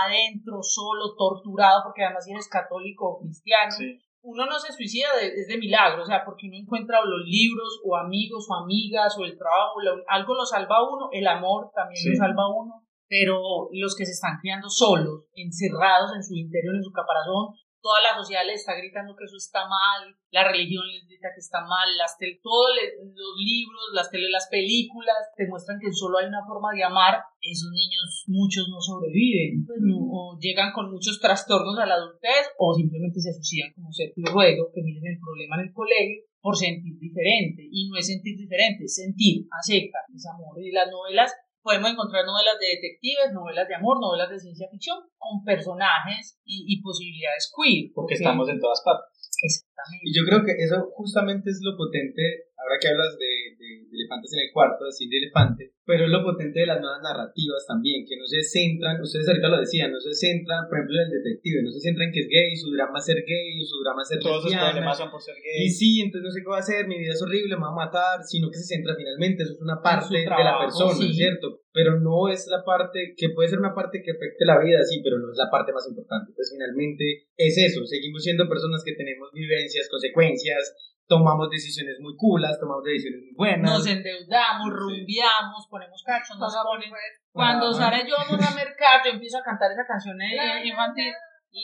adentro, 0.05 0.59
solo, 0.63 1.15
torturado, 1.17 1.83
porque 1.85 2.05
además 2.05 2.25
si 2.25 2.33
eres 2.33 2.49
católico 2.49 3.09
o 3.09 3.19
cristiano. 3.21 3.71
Sí. 3.71 3.99
Uno 4.27 4.45
no 4.47 4.59
se 4.59 4.73
suicida 4.73 5.07
de, 5.21 5.29
es 5.29 5.47
de 5.47 5.57
milagro, 5.57 6.03
o 6.03 6.07
sea, 6.07 6.25
porque 6.25 6.49
uno 6.49 6.57
encuentra 6.59 6.99
los 7.05 7.23
libros, 7.25 7.81
o 7.87 7.95
amigos, 7.97 8.47
o 8.51 8.55
amigas, 8.63 9.15
o 9.19 9.25
el 9.25 9.39
trabajo, 9.39 9.81
lo- 9.81 10.03
algo 10.09 10.35
lo 10.35 10.45
salva 10.45 10.79
a 10.79 10.83
uno, 10.83 11.09
el 11.13 11.27
amor 11.29 11.71
también 11.73 11.97
Sí. 12.03 12.11
lo 12.11 12.17
salva 12.17 12.43
a 12.43 12.51
uno, 12.51 12.83
pero 13.09 13.69
los 13.71 13.95
que 13.95 14.05
se 14.05 14.11
están 14.19 14.39
criando 14.43 14.69
solos, 14.69 15.27
encerrados 15.35 16.11
en 16.17 16.23
su 16.25 16.35
interior, 16.35 16.75
en 16.75 16.83
su 16.83 16.91
caparazón, 16.91 17.55
toda 17.87 18.03
la 18.03 18.19
sociedad 18.19 18.43
les 18.43 18.59
está 18.67 18.75
gritando 18.75 19.15
que 19.15 19.31
eso 19.31 19.39
está 19.39 19.63
mal, 19.71 20.11
la 20.35 20.43
religión 20.43 20.83
les 20.91 21.07
grita 21.07 21.31
que 21.31 21.39
está 21.39 21.63
mal, 21.63 21.87
las 21.97 22.19
todos 22.43 22.75
le- 22.75 22.99
los 23.15 23.35
libros, 23.39 23.95
las 23.95 24.11
tele, 24.11 24.27
las 24.29 24.49
películas 24.51 25.15
te 25.39 25.47
muestran 25.47 25.79
que 25.79 25.93
solo 25.95 26.19
hay 26.19 26.27
una 26.27 26.43
forma 26.43 26.75
de 26.75 26.83
amar, 26.83 27.23
esos 27.39 27.71
niños 27.71 28.27
muchos 28.27 28.67
no 28.67 28.81
sobreviven, 28.83 29.63
pues, 29.63 29.79
o 29.87 30.35
llegan 30.43 30.73
con 30.75 30.91
muchos 30.91 31.21
trastornos 31.23 31.79
a 31.79 31.87
la 31.87 31.95
adultez 31.95 32.51
o 32.59 32.75
simplemente 32.75 33.21
se 33.23 33.31
suicidan 33.33 33.71
como 33.79 33.93
Sergio 33.93 34.27
Ruego, 34.35 34.67
que 34.75 34.83
miren 34.83 35.07
el 35.15 35.21
problema 35.23 35.55
en 35.63 35.69
el 35.69 35.73
colegio 35.73 36.27
por 36.43 36.57
sentir 36.57 36.99
diferente, 36.99 37.63
y 37.71 37.89
no 37.89 37.97
es 37.99 38.07
sentir 38.07 38.37
diferente, 38.37 38.85
es 38.85 38.95
sentir 38.95 39.47
a 39.51 39.63
seca, 39.63 39.99
es 40.15 40.27
amor, 40.27 40.59
y 40.63 40.71
las 40.73 40.91
novelas 40.91 41.31
podemos 41.67 41.91
encontrar 41.91 42.25
novelas 42.25 42.55
de 42.61 42.79
detectives, 42.79 43.35
novelas 43.35 43.67
de 43.67 43.75
amor, 43.75 43.99
novelas 44.01 44.31
de 44.31 44.39
ciencia 44.39 44.69
ficción 44.71 44.99
con 45.19 45.43
personajes 45.43 46.39
y, 46.45 46.63
y 46.69 46.81
posibilidades 46.81 47.51
queer. 47.51 47.91
Porque 47.93 48.15
estamos 48.15 48.49
en 48.49 48.61
todas 48.61 48.81
partes. 48.85 49.66
Exactamente. 49.77 50.09
Y 50.09 50.13
yo 50.17 50.23
creo 50.25 50.41
que 50.45 50.53
eso 50.65 50.89
justamente 50.97 51.51
es 51.51 51.61
lo 51.63 51.77
potente, 51.77 52.49
ahora 52.57 52.81
que 52.81 52.89
hablas 52.89 53.13
de, 53.21 53.57
de- 53.61 53.85
de 53.87 53.95
elefantes 53.97 54.33
en 54.33 54.41
el 54.49 54.53
cuarto, 54.53 54.85
de 54.85 54.93
cine 54.93 55.17
de 55.17 55.23
elefante, 55.29 55.73
pero 55.85 56.05
es 56.05 56.11
lo 56.11 56.25
potente 56.25 56.61
de 56.61 56.67
las 56.67 56.81
nuevas 56.81 57.01
narrativas 57.03 57.65
también, 57.69 58.05
que 58.09 58.17
no 58.17 58.27
se 58.27 58.43
centran, 58.43 59.01
ustedes 59.01 59.29
ahorita 59.29 59.49
lo 59.49 59.61
decían, 59.61 59.93
no 59.93 60.01
se 60.01 60.13
centran, 60.13 60.67
por 60.69 60.79
ejemplo, 60.79 60.97
en 60.99 61.07
el 61.07 61.23
detective, 61.23 61.63
no 61.63 61.71
se 61.71 61.81
centran 61.81 62.09
en 62.09 62.13
que 62.13 62.21
es 62.21 62.29
gay, 62.29 62.57
su 62.57 62.73
drama 62.73 62.99
es 62.99 63.05
ser 63.05 63.21
gay, 63.23 63.61
su 63.63 63.79
drama 63.85 64.03
es 64.03 64.09
ser 64.09 64.19
Todos 64.19 64.43
sus 64.43 64.53
problemas 64.57 64.99
son 64.99 65.11
por 65.11 65.21
ser 65.23 65.37
y 65.39 65.61
gay. 65.63 65.69
sí, 65.71 66.01
entonces 66.01 66.25
no 66.25 66.31
sé 66.33 66.41
qué 66.43 66.49
va 66.51 66.57
a 66.57 66.65
hacer, 66.65 66.89
mi 66.89 66.99
vida 66.99 67.13
es 67.13 67.23
horrible, 67.23 67.55
me 67.57 67.63
va 67.63 67.73
a 67.73 67.85
matar, 67.87 68.25
sino 68.25 68.51
que 68.51 68.57
se 68.59 68.65
centra 68.65 68.97
finalmente, 68.97 69.45
eso 69.45 69.53
es 69.55 69.61
una 69.61 69.81
parte 69.81 70.17
de 70.19 70.25
la 70.27 70.35
trabajo, 70.37 70.65
persona, 70.65 71.07
sí. 71.07 71.15
¿cierto? 71.15 71.61
Pero 71.77 72.01
no 72.01 72.29
es 72.33 72.49
la 72.49 72.65
parte, 72.65 73.13
que 73.17 73.29
puede 73.37 73.49
ser 73.53 73.59
una 73.61 73.75
parte 73.75 74.01
que 74.03 74.11
afecte 74.11 74.45
la 74.49 74.59
vida, 74.59 74.81
sí, 74.83 75.01
pero 75.05 75.19
no 75.21 75.31
es 75.31 75.37
la 75.37 75.51
parte 75.53 75.73
más 75.77 75.87
importante. 75.87 76.33
Pues 76.35 76.49
finalmente 76.51 77.29
es 77.37 77.53
eso, 77.59 77.85
seguimos 77.85 78.25
siendo 78.25 78.49
personas 78.49 78.83
que 78.83 78.95
tenemos 78.97 79.29
vivencias, 79.33 79.66
consecuencias, 79.91 80.75
tomamos 81.07 81.49
decisiones 81.51 81.97
muy 82.01 82.17
culas, 82.17 82.59
tomamos 82.59 82.85
decisiones 82.85 83.21
muy 83.23 83.35
buenas. 83.37 83.71
Nos 83.73 83.87
endeudamos, 83.87 84.69
rumbiamos, 84.71 85.67
ponemos 85.71 86.03
cachos, 86.05 86.39
nos 86.39 86.55
ponen. 86.55 86.91
Cuando. 87.33 87.73
Sara 87.73 88.03
y 88.03 88.09
yo 88.09 88.15
vamos 88.17 88.41
a 88.47 88.55
mercar, 88.55 89.03
yo 89.05 89.13
empiezo 89.13 89.39
a 89.39 89.43
cantar 89.43 89.71
esa 89.73 89.87
canción 89.87 90.21
eh, 90.21 90.67
infantil. 90.67 91.13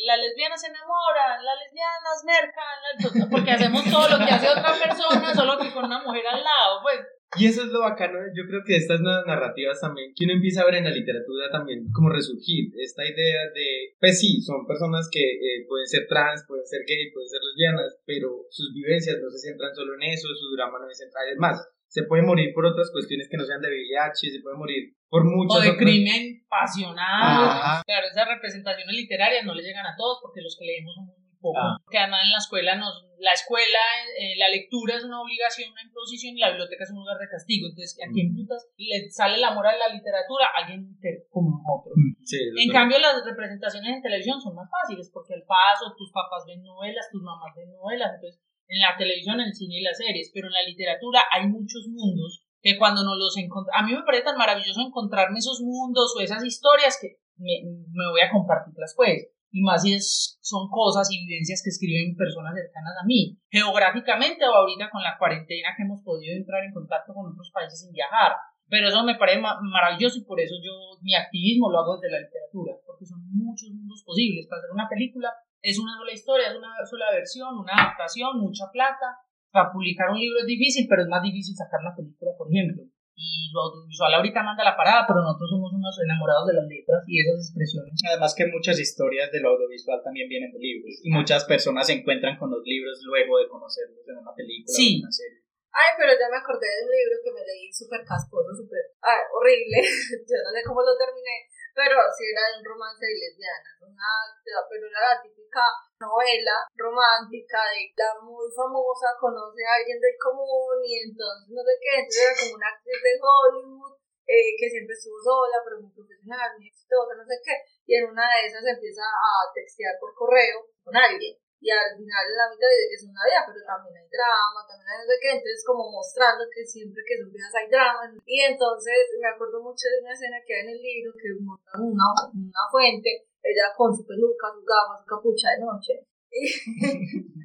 Las 0.06 0.18
lesbianas 0.18 0.60
se 0.60 0.68
enamoran, 0.68 1.44
las 1.44 1.56
lesbianas 1.60 2.24
mercan, 2.24 3.28
porque 3.30 3.50
hacemos 3.50 3.84
todo 3.84 4.08
lo 4.08 4.24
que 4.24 4.32
hace 4.32 4.48
otra 4.48 4.72
persona, 4.72 5.34
solo 5.34 5.58
que 5.58 5.72
con 5.72 5.84
una 5.84 6.02
mujer 6.02 6.26
al 6.26 6.42
lado, 6.42 6.80
pues. 6.82 7.00
Y 7.38 7.46
eso 7.46 7.62
es 7.64 7.68
lo 7.68 7.80
bacano, 7.80 8.18
yo 8.36 8.44
creo 8.46 8.60
que 8.64 8.76
estas 8.76 9.00
nuevas 9.00 9.24
narrativas 9.26 9.80
también, 9.80 10.12
que 10.14 10.24
uno 10.24 10.34
empieza 10.34 10.62
a 10.62 10.66
ver 10.66 10.76
en 10.76 10.84
la 10.84 10.90
literatura 10.90 11.48
también 11.50 11.90
como 11.90 12.10
resurgir, 12.10 12.72
esta 12.76 13.04
idea 13.04 13.48
de, 13.54 13.96
pues 13.98 14.20
sí, 14.20 14.42
son 14.42 14.66
personas 14.66 15.08
que 15.10 15.20
eh, 15.22 15.64
pueden 15.66 15.86
ser 15.86 16.06
trans, 16.08 16.44
pueden 16.46 16.66
ser 16.66 16.80
gay, 16.86 17.10
pueden 17.10 17.28
ser 17.28 17.40
lesbianas, 17.40 17.96
pero 18.04 18.28
sus 18.50 18.74
vivencias 18.74 19.16
no 19.22 19.30
se 19.30 19.38
centran 19.48 19.74
solo 19.74 19.94
en 19.94 20.02
eso, 20.12 20.28
su 20.28 20.54
drama 20.54 20.78
no 20.78 20.90
es 20.90 20.98
central, 20.98 21.24
es 21.32 21.38
más, 21.38 21.56
se 21.88 22.04
puede 22.04 22.22
morir 22.22 22.52
por 22.54 22.66
otras 22.66 22.90
cuestiones 22.90 23.28
que 23.30 23.36
no 23.36 23.44
sean 23.44 23.60
de 23.60 23.68
VIH, 23.68 24.30
se 24.30 24.40
puede 24.40 24.56
morir 24.56 24.92
por 25.08 25.24
muchas 25.24 25.56
O 25.56 25.60
de 25.60 25.68
otras- 25.70 25.84
crimen 25.84 26.44
pasional. 26.48 27.48
Ajá. 27.48 27.82
Claro, 27.86 28.06
esas 28.08 28.28
representaciones 28.28 28.94
literarias 28.96 29.44
no 29.44 29.54
le 29.54 29.62
llegan 29.62 29.86
a 29.86 29.96
todos 29.96 30.18
porque 30.22 30.40
los 30.40 30.56
que 30.58 30.64
leemos 30.66 30.94
somos 30.94 31.16
muy 31.42 31.52
pocos. 31.52 31.66
Ah. 31.66 31.76
Porque 31.82 31.98
además 31.98 32.22
en 32.22 32.30
la 32.30 32.38
escuela, 32.38 32.72
nos, 32.78 32.94
la 33.18 33.34
escuela, 33.34 33.82
eh, 34.14 34.38
la 34.38 34.48
lectura 34.48 34.94
es 34.94 35.04
una 35.04 35.20
obligación, 35.20 35.74
una 35.74 35.82
imposición 35.82 36.38
y 36.38 36.40
la 36.40 36.54
biblioteca 36.54 36.84
es 36.86 36.94
un 36.94 37.02
lugar 37.02 37.18
de 37.18 37.28
castigo. 37.28 37.66
Entonces, 37.66 37.98
¿a 37.98 38.06
quién 38.14 38.34
putas 38.34 38.70
le 38.78 39.10
sale 39.10 39.36
el 39.36 39.44
amor 39.44 39.66
a 39.66 39.76
la 39.76 39.90
literatura? 39.90 40.46
Alguien 40.54 40.94
como 41.30 41.58
nosotros. 41.58 41.98
Sí, 42.22 42.38
eso 42.38 42.54
es 42.54 42.62
En 42.62 42.68
verdad. 42.70 42.80
cambio, 42.80 42.98
las 43.02 43.18
representaciones 43.26 43.90
en 43.90 44.02
televisión 44.02 44.40
son 44.40 44.54
más 44.54 44.70
fáciles 44.70 45.10
porque 45.10 45.34
el 45.34 45.42
paso, 45.42 45.90
tus 45.98 46.10
papás 46.14 46.46
ven 46.46 46.62
novelas, 46.62 47.10
tus 47.10 47.22
mamás 47.22 47.50
ven 47.58 47.70
novelas, 47.74 48.14
entonces 48.14 48.40
en 48.72 48.80
la 48.80 48.96
televisión, 48.96 49.40
en 49.40 49.48
el 49.48 49.54
cine 49.54 49.78
y 49.78 49.82
las 49.82 49.98
series, 49.98 50.30
pero 50.32 50.46
en 50.46 50.54
la 50.54 50.62
literatura 50.62 51.20
hay 51.30 51.46
muchos 51.46 51.88
mundos 51.88 52.46
que 52.62 52.78
cuando 52.78 53.02
nos 53.04 53.18
los 53.18 53.36
encontramos, 53.36 53.82
a 53.82 53.84
mí 53.84 53.92
me 53.92 54.06
parece 54.06 54.24
tan 54.24 54.38
maravilloso 54.38 54.80
encontrarme 54.80 55.38
esos 55.38 55.60
mundos 55.60 56.14
o 56.16 56.20
esas 56.20 56.44
historias 56.44 56.96
que 57.00 57.18
me, 57.36 57.60
me 57.92 58.10
voy 58.10 58.20
a 58.20 58.30
compartirlas 58.30 58.94
pues, 58.96 59.28
y 59.52 59.60
más 59.62 59.82
si 59.82 59.92
es, 59.94 60.38
son 60.40 60.68
cosas 60.70 61.06
y 61.12 61.24
vivencias 61.26 61.60
que 61.62 61.68
escriben 61.70 62.16
personas 62.16 62.54
cercanas 62.56 62.96
a 63.00 63.06
mí, 63.06 63.38
geográficamente 63.50 64.44
o 64.48 64.54
ahorita 64.54 64.88
con 64.90 65.02
la 65.02 65.16
cuarentena 65.18 65.76
que 65.76 65.84
hemos 65.84 66.00
podido 66.02 66.34
entrar 66.34 66.64
en 66.64 66.72
contacto 66.72 67.12
con 67.14 67.30
otros 67.30 67.50
países 67.52 67.80
sin 67.80 67.92
viajar, 67.92 68.32
pero 68.68 68.88
eso 68.88 69.04
me 69.04 69.16
parece 69.16 69.40
ma- 69.40 69.60
maravilloso 69.60 70.18
y 70.18 70.24
por 70.24 70.40
eso 70.40 70.56
yo 70.64 70.72
mi 71.02 71.14
activismo 71.14 71.70
lo 71.70 71.78
hago 71.80 72.00
desde 72.00 72.16
la 72.16 72.24
literatura, 72.24 72.72
porque 72.86 73.04
son 73.04 73.20
muchos 73.30 73.68
mundos 73.70 74.02
posibles. 74.06 74.46
Para 74.48 74.60
hacer 74.60 74.72
una 74.72 74.88
película 74.88 75.28
es 75.60 75.78
una 75.78 75.92
sola 75.96 76.12
historia, 76.12 76.48
es 76.48 76.56
una 76.56 76.72
sola 76.88 77.12
versión, 77.12 77.58
una 77.58 77.74
adaptación, 77.76 78.40
mucha 78.40 78.64
plata. 78.72 79.20
Para 79.52 79.70
publicar 79.70 80.08
un 80.08 80.18
libro 80.18 80.40
es 80.40 80.46
difícil, 80.46 80.86
pero 80.88 81.02
es 81.02 81.08
más 81.08 81.22
difícil 81.22 81.54
sacar 81.54 81.80
una 81.84 81.94
película, 81.94 82.30
por 82.38 82.48
ejemplo. 82.48 82.82
Y 83.14 83.52
lo 83.52 83.60
audiovisual 83.68 84.14
ahorita 84.14 84.42
manda 84.42 84.64
la 84.64 84.76
parada, 84.76 85.04
pero 85.06 85.20
nosotros 85.20 85.50
somos 85.50 85.72
unos 85.72 85.94
enamorados 86.00 86.48
de 86.48 86.54
las 86.54 86.66
letras 86.66 87.04
y 87.06 87.20
esas 87.20 87.48
expresiones. 87.52 87.92
Además 88.08 88.34
que 88.34 88.46
muchas 88.46 88.80
historias 88.80 89.30
de 89.30 89.40
lo 89.40 89.50
audiovisual 89.50 90.00
también 90.02 90.28
vienen 90.28 90.50
de 90.52 90.58
libros 90.58 91.00
y 91.04 91.10
muchas 91.10 91.44
personas 91.44 91.86
se 91.86 91.92
encuentran 91.92 92.38
con 92.38 92.50
los 92.50 92.62
libros 92.64 92.98
luego 93.04 93.38
de 93.38 93.48
conocerlos 93.48 94.00
en 94.08 94.16
una 94.16 94.32
película 94.34 94.72
Sí. 94.74 94.94
o 94.94 94.96
en 94.96 95.02
una 95.04 95.12
serie. 95.12 95.41
Ay, 95.72 95.96
pero 95.96 96.12
ya 96.12 96.28
me 96.28 96.36
acordé 96.36 96.68
de 96.68 96.84
un 96.84 96.92
libro 96.92 97.16
que 97.24 97.32
me 97.32 97.40
leí 97.48 97.72
súper 97.72 98.04
casposo, 98.04 98.52
súper 98.52 98.92
horrible. 99.32 99.80
Yo 100.28 100.36
no 100.44 100.52
sé 100.52 100.60
cómo 100.68 100.84
lo 100.84 100.92
terminé, 101.00 101.48
pero 101.72 101.96
sí 102.12 102.28
era 102.28 102.44
de 102.52 102.60
un 102.60 102.68
romance 102.68 103.00
de 103.00 103.16
lesbianas. 103.16 103.80
Una, 103.80 104.36
pero 104.68 104.84
era 104.84 105.16
la 105.16 105.22
típica 105.24 105.64
novela 105.96 106.68
romántica 106.76 107.72
de 107.72 107.88
la 107.96 108.20
muy 108.20 108.52
famosa 108.52 109.16
conoce 109.16 109.64
a 109.64 109.80
alguien 109.80 109.96
del 109.96 110.16
común 110.20 110.76
y 110.84 111.08
entonces 111.08 111.48
no 111.48 111.64
sé 111.64 111.74
qué. 111.80 112.04
Entonces 112.04 112.20
era 112.20 112.36
como 112.36 112.54
una 112.60 112.68
actriz 112.68 113.00
de 113.00 113.14
Hollywood 113.16 113.96
eh, 114.28 114.52
que 114.60 114.68
siempre 114.68 114.92
estuvo 114.92 115.16
sola, 115.24 115.56
pero 115.64 115.80
muy 115.80 115.92
profesional, 115.96 116.52
muy 116.60 116.68
exitosa, 116.68 117.16
no 117.16 117.24
sé 117.24 117.40
qué. 117.40 117.56
Y 117.88 117.96
en 117.96 118.12
una 118.12 118.28
de 118.28 118.44
esas 118.44 118.60
empieza 118.60 119.08
a 119.08 119.48
textear 119.56 119.96
por 119.96 120.12
correo 120.12 120.68
con 120.84 120.92
alguien 120.92 121.41
y 121.62 121.70
al 121.70 121.94
final 121.94 122.22
en 122.26 122.38
la 122.42 122.50
mitad 122.50 122.66
dice 122.66 122.90
que 122.90 122.98
es 122.98 123.06
una 123.06 123.22
vida, 123.22 123.40
pero 123.46 123.62
también 123.62 123.94
hay 123.94 124.08
drama, 124.10 124.60
también 124.66 124.88
hay 124.90 124.98
no 124.98 125.06
sé 125.06 125.16
qué, 125.22 125.30
entonces 125.38 125.62
como 125.62 125.94
mostrando 125.94 126.42
que 126.50 126.66
siempre 126.66 127.06
que 127.06 127.22
son 127.22 127.30
vidas 127.30 127.54
hay 127.54 127.70
drama, 127.70 128.02
y 128.26 128.36
entonces 128.42 128.98
me 129.22 129.30
acuerdo 129.30 129.62
mucho 129.62 129.86
de 129.86 130.02
una 130.02 130.10
escena 130.10 130.42
que 130.42 130.58
hay 130.58 130.66
en 130.66 130.74
el 130.74 130.82
libro 130.82 131.14
que 131.14 131.30
montan 131.38 131.78
una, 131.86 132.06
una 132.34 132.64
fuente, 132.66 133.30
ella 133.38 133.70
con 133.78 133.94
su 133.94 134.02
peluca, 134.02 134.50
sus 134.50 134.66
gafas, 134.66 134.98
su 134.98 135.06
capucha 135.06 135.54
de 135.54 135.62
noche, 135.62 135.94
Y 136.34 136.48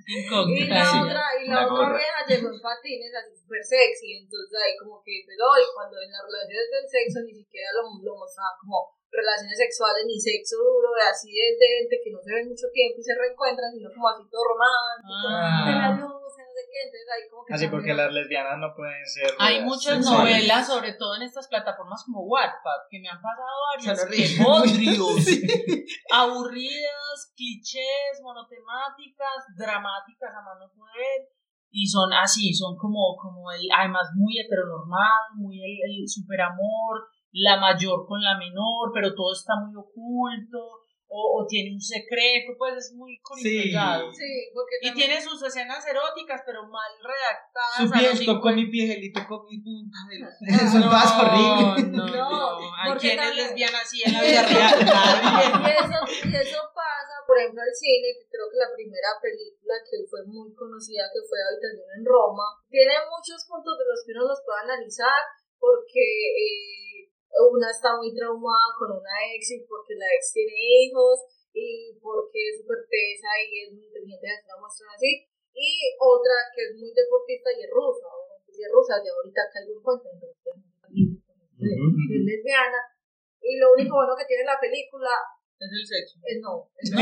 la 0.72 1.04
otra, 1.04 1.24
y 1.38 1.46
la 1.46 1.68
otra 1.68 1.94
vieja 1.94 2.26
llegó 2.26 2.50
en 2.50 2.58
patines 2.58 3.14
así 3.14 3.36
súper 3.38 3.62
sexy, 3.62 4.18
entonces 4.18 4.58
ahí 4.58 4.74
como 4.82 4.98
que 5.06 5.22
empezó 5.22 5.46
y 5.62 5.68
cuando 5.78 6.02
en 6.02 6.10
las 6.10 6.26
relaciones 6.26 6.68
del 6.74 6.88
sexo 6.90 7.20
ni 7.22 7.36
siquiera 7.38 7.70
lo, 7.76 7.86
lo 8.02 8.18
mostraban 8.18 8.58
como 8.66 8.97
relaciones 9.12 9.58
sexuales 9.58 10.04
ni 10.06 10.20
sexo 10.20 10.58
duro, 10.60 10.92
de 10.94 11.04
así 11.10 11.32
de, 11.32 11.56
de 11.56 11.68
gente 11.80 11.96
que 12.04 12.12
no 12.12 12.20
se 12.22 12.34
ven 12.34 12.48
mucho 12.50 12.68
tiempo 12.74 13.00
y 13.00 13.04
se 13.04 13.16
reencuentran, 13.16 13.72
sino 13.72 13.90
como 13.94 14.08
así 14.10 14.24
todo 14.30 14.44
romántico, 14.52 15.28
Ah. 15.32 15.64
de 15.66 15.74
la 15.74 15.90
luz, 15.96 16.32
de 16.36 16.44
no 16.44 16.52
sé 16.54 16.64
qué, 16.70 16.80
entonces 16.86 17.08
ahí 17.10 17.24
como 17.30 17.42
que 17.46 17.54
Así 17.54 17.66
porque 17.68 17.94
las 17.94 18.12
lesbianas 18.14 18.58
no 18.60 18.70
pueden 18.76 19.06
ser. 19.08 19.32
Hay 19.40 19.64
muchas 19.64 20.04
Sexuales. 20.04 20.44
novelas, 20.44 20.68
sobre 20.68 20.94
todo 20.94 21.16
en 21.16 21.24
estas 21.24 21.48
plataformas 21.48 22.04
como 22.06 22.28
Wattpad, 22.28 22.80
que 22.92 23.00
me 23.00 23.10
han 23.10 23.22
pasado 23.22 23.56
varias, 23.74 24.06
que 24.06 24.44
bodrios, 24.44 25.24
aburridas, 26.12 27.34
clichés, 27.36 28.20
monotemáticas, 28.22 29.46
dramáticas 29.58 30.32
a 30.36 30.42
mano 30.42 30.72
poder, 30.76 31.30
y 31.70 31.86
son 31.88 32.12
así, 32.14 32.54
son 32.54 32.78
como, 32.78 33.16
como 33.18 33.52
el, 33.52 33.62
además 33.76 34.08
muy 34.16 34.40
heteronormal, 34.40 35.36
muy 35.36 35.60
el, 35.60 36.02
el 36.02 36.08
superamor, 36.08 37.08
la 37.38 37.58
mayor 37.58 38.06
con 38.08 38.20
la 38.22 38.38
menor, 38.38 38.90
pero 38.94 39.14
todo 39.14 39.34
está 39.34 39.54
muy 39.62 39.76
oculto, 39.78 40.58
o, 41.10 41.40
o 41.40 41.48
tiene 41.48 41.72
un 41.72 41.80
secreto, 41.80 42.52
pues 42.58 42.76
es 42.76 42.94
muy. 42.94 43.16
Sí, 43.40 43.72
porque 44.54 44.76
Y 44.82 44.88
también- 44.88 44.96
tiene 44.96 45.22
sus 45.22 45.40
escenas 45.42 45.86
eróticas, 45.88 46.42
pero 46.46 46.68
mal 46.68 46.92
redactadas. 47.00 47.78
Su 47.78 47.94
a 47.94 48.26
tocó 48.36 48.50
50. 48.50 48.56
mi 48.60 48.66
piel 48.68 49.04
y 49.04 49.14
tocó 49.14 49.46
mi 49.48 49.62
punta. 49.62 49.98
Eso 50.44 50.78
es 50.80 50.86
más 50.86 51.08
horrible. 51.16 51.96
No, 51.96 52.08
no, 52.08 52.12
No, 52.12 52.60
no. 52.60 52.76
¿Hay 52.76 52.90
porque 52.92 53.16
quién 53.16 53.20
es 53.24 53.36
lesbiana 53.36 53.80
así 53.80 54.04
en 54.04 54.14
la 54.14 54.22
vida 54.22 54.42
real? 54.44 54.76
Nadie. 54.84 55.48
Y 55.48 55.72
eso, 55.80 56.00
y 56.28 56.36
eso 56.36 56.60
pasa, 56.76 57.16
por 57.26 57.40
ejemplo, 57.40 57.62
al 57.64 57.72
cine, 57.72 58.08
que 58.20 58.28
creo 58.28 58.52
que 58.52 58.58
la 58.60 58.72
primera 58.76 59.12
película 59.24 59.76
que 59.88 59.98
fue 60.12 60.26
muy 60.28 60.52
conocida, 60.60 61.08
que 61.14 61.24
fue 61.24 61.40
Habitación 61.40 61.88
en 61.88 62.04
Roma, 62.04 62.48
tiene 62.68 62.94
muchos 63.08 63.48
puntos 63.48 63.80
de 63.80 63.86
los 63.88 64.00
que 64.04 64.12
uno 64.12 64.28
los 64.28 64.44
puede 64.44 64.60
analizar, 64.60 65.20
porque 65.56 66.04
eh, 66.36 66.87
una 67.46 67.70
está 67.70 67.96
muy 67.98 68.14
traumada 68.16 68.74
con 68.78 68.98
una 68.98 69.14
ex 69.34 69.52
y 69.54 69.62
porque 69.70 69.94
la 69.96 70.08
ex 70.18 70.34
tiene 70.34 70.54
hijos, 70.54 71.22
y 71.54 71.94
porque 72.02 72.54
es 72.54 72.62
súper 72.62 72.86
tesa 72.86 73.30
y 73.42 73.66
es 73.66 73.74
muy 73.74 73.86
inteligente, 73.86 74.30
así 74.30 74.46
la 74.46 74.58
muestran 74.62 74.90
así, 74.94 75.12
y 75.54 75.70
otra 75.98 76.36
que 76.54 76.62
es 76.70 76.72
muy 76.78 76.94
deportista 76.94 77.50
y 77.54 77.66
es 77.66 77.72
rusa, 77.74 78.06
si 78.46 78.62
es 78.62 78.70
rusa, 78.70 79.02
ya 79.02 79.10
ahorita 79.10 79.42
caigo 79.54 79.74
en 79.74 79.82
cuenta, 79.82 80.06
entonces 80.14 80.38
es 81.58 82.22
lesbiana, 82.26 82.82
y 83.42 83.58
lo 83.58 83.74
único 83.74 83.96
bueno 83.96 84.14
que 84.18 84.26
tiene 84.26 84.46
la 84.46 84.60
película 84.60 85.10
Es 85.58 85.72
el 85.74 85.86
sexo. 85.88 86.20
es 86.22 86.38
no, 86.42 86.70
es 86.78 86.90
no. 86.94 87.02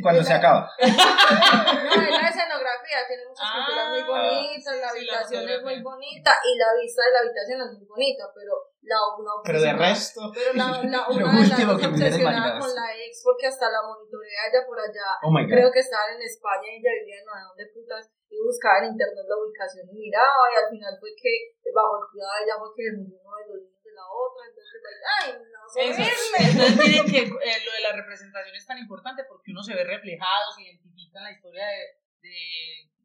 Cuando 0.00 0.24
se 0.24 0.32
acaba. 0.32 0.64
No, 0.80 1.92
es 1.92 2.16
la 2.16 2.28
escenografía, 2.32 3.04
tiene 3.06 3.28
muchas 3.28 3.44
Ah, 3.44 3.52
pinturas 3.60 3.88
muy 3.92 4.02
bonitas, 4.08 4.72
la 4.80 4.88
sí, 4.88 5.04
la 5.04 5.20
habitación 5.20 5.48
es 5.48 5.62
muy 5.62 5.82
bonita 5.82 6.32
y 6.48 6.56
la 6.56 6.72
vista 6.80 7.02
de 7.04 7.12
la 7.12 7.20
habitación 7.20 7.60
es 7.60 7.70
muy 7.76 7.86
bonita, 7.86 8.24
pero 8.34 8.52
la 8.82 8.98
una 9.14 9.30
Pero 9.46 9.60
de 9.62 9.72
resto. 9.78 10.20
pero 10.34 10.50
la, 10.58 10.82
la 10.82 11.00
Lo 11.08 11.14
una 11.14 11.32
de 11.32 11.38
las 11.38 11.50
último 11.54 11.72
que 11.78 11.86
me 11.86 11.94
obsesionada 11.94 12.58
con 12.58 12.70
la 12.74 12.86
ex 12.98 13.22
porque 13.22 13.46
hasta 13.46 13.70
la 13.70 13.80
monitorea 13.86 14.40
ella 14.50 14.62
por 14.66 14.78
allá 14.78 15.06
Oh 15.22 15.30
my 15.30 15.42
god. 15.46 15.54
creo 15.54 15.68
que 15.70 15.80
estaban 15.80 16.18
en 16.18 16.22
España 16.22 16.66
y 16.66 16.82
ella 16.82 16.92
vivía 16.98 17.18
en 17.22 17.26
no 17.26 17.32
sé 17.38 17.42
dónde 17.46 17.64
putas 17.70 18.02
y 18.32 18.36
buscaba 18.42 18.82
en 18.82 18.90
internet 18.96 19.22
la 19.28 19.36
ubicación 19.38 19.86
y 19.86 19.94
miraba 20.10 20.42
y 20.50 20.54
al 20.58 20.68
final 20.72 20.92
fue 20.98 21.14
que 21.14 21.32
bajo 21.70 21.94
el 22.02 22.06
cuidado 22.10 22.32
de 22.34 22.42
ella 22.42 22.54
fue 22.58 22.70
que 22.74 22.84
murió 22.98 23.16
uno 23.22 23.36
de 23.38 23.46
los 23.54 23.58
niños 23.62 23.82
de 23.86 23.92
la 23.94 24.04
otra 24.08 24.42
entonces 24.50 24.78
like, 24.82 25.04
ay 25.14 25.28
no 25.46 25.60
Eso. 25.62 26.02
horrible 26.02 26.38
Entonces 26.42 26.74
miren 26.82 27.04
que 27.06 27.20
eh, 27.28 27.58
lo 27.62 27.70
de 27.76 27.82
la 27.86 27.92
representación 27.94 28.54
es 28.56 28.66
tan 28.66 28.78
importante 28.82 29.22
porque 29.30 29.52
uno 29.54 29.62
se 29.62 29.78
ve 29.78 29.84
reflejado, 29.86 30.50
se 30.58 30.62
identifica 30.66 31.22
en 31.22 31.24
la 31.30 31.32
historia 31.38 31.64
de, 31.70 31.80
de 32.18 32.34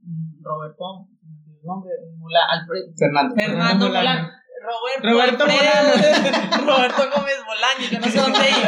mm, 0.02 0.42
Roberto, 0.42 1.06
nombre, 1.62 1.92
Alfred- 2.50 2.92
Fernando. 2.98 3.36
Fernando 3.36 3.84
Molano. 3.94 4.26
Roberto, 4.68 5.46
Roberto 6.66 7.10
Gómez 7.10 7.40
Bolaño, 7.46 7.88
yo 7.90 8.00
no 8.00 8.08
sé 8.08 8.20
dónde 8.20 8.50
iba. 8.50 8.68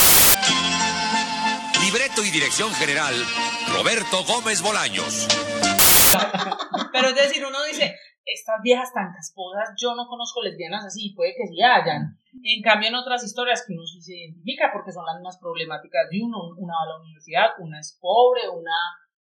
Libreto 1.83 2.23
y 2.23 2.31
dirección 2.31 2.71
general, 2.75 3.13
Roberto 3.75 4.23
Gómez 4.23 4.61
Bolaños. 4.61 5.27
Pero 6.93 7.09
es 7.09 7.15
decir, 7.15 7.45
uno 7.45 7.61
dice, 7.63 7.99
estas 8.23 8.61
viejas 8.63 8.93
tan 8.93 9.11
casposas, 9.11 9.75
yo 9.75 9.93
no 9.95 10.07
conozco 10.07 10.41
lesbianas 10.41 10.85
así, 10.85 11.13
puede 11.17 11.35
que 11.35 11.47
sí 11.47 11.61
hayan. 11.61 12.17
En 12.43 12.61
cambio, 12.63 12.87
en 12.87 12.95
otras 12.95 13.21
historias 13.25 13.65
que 13.67 13.73
uno 13.73 13.85
sí 13.85 14.01
se 14.01 14.15
identifica 14.15 14.69
porque 14.71 14.93
son 14.93 15.05
las 15.05 15.19
más 15.21 15.37
problemáticas 15.37 16.07
de 16.09 16.23
uno, 16.23 16.55
una 16.55 16.75
va 16.75 16.83
a 16.83 16.93
la 16.95 17.01
universidad, 17.01 17.49
una 17.59 17.77
es 17.77 17.97
pobre, 17.99 18.47
una 18.47 18.71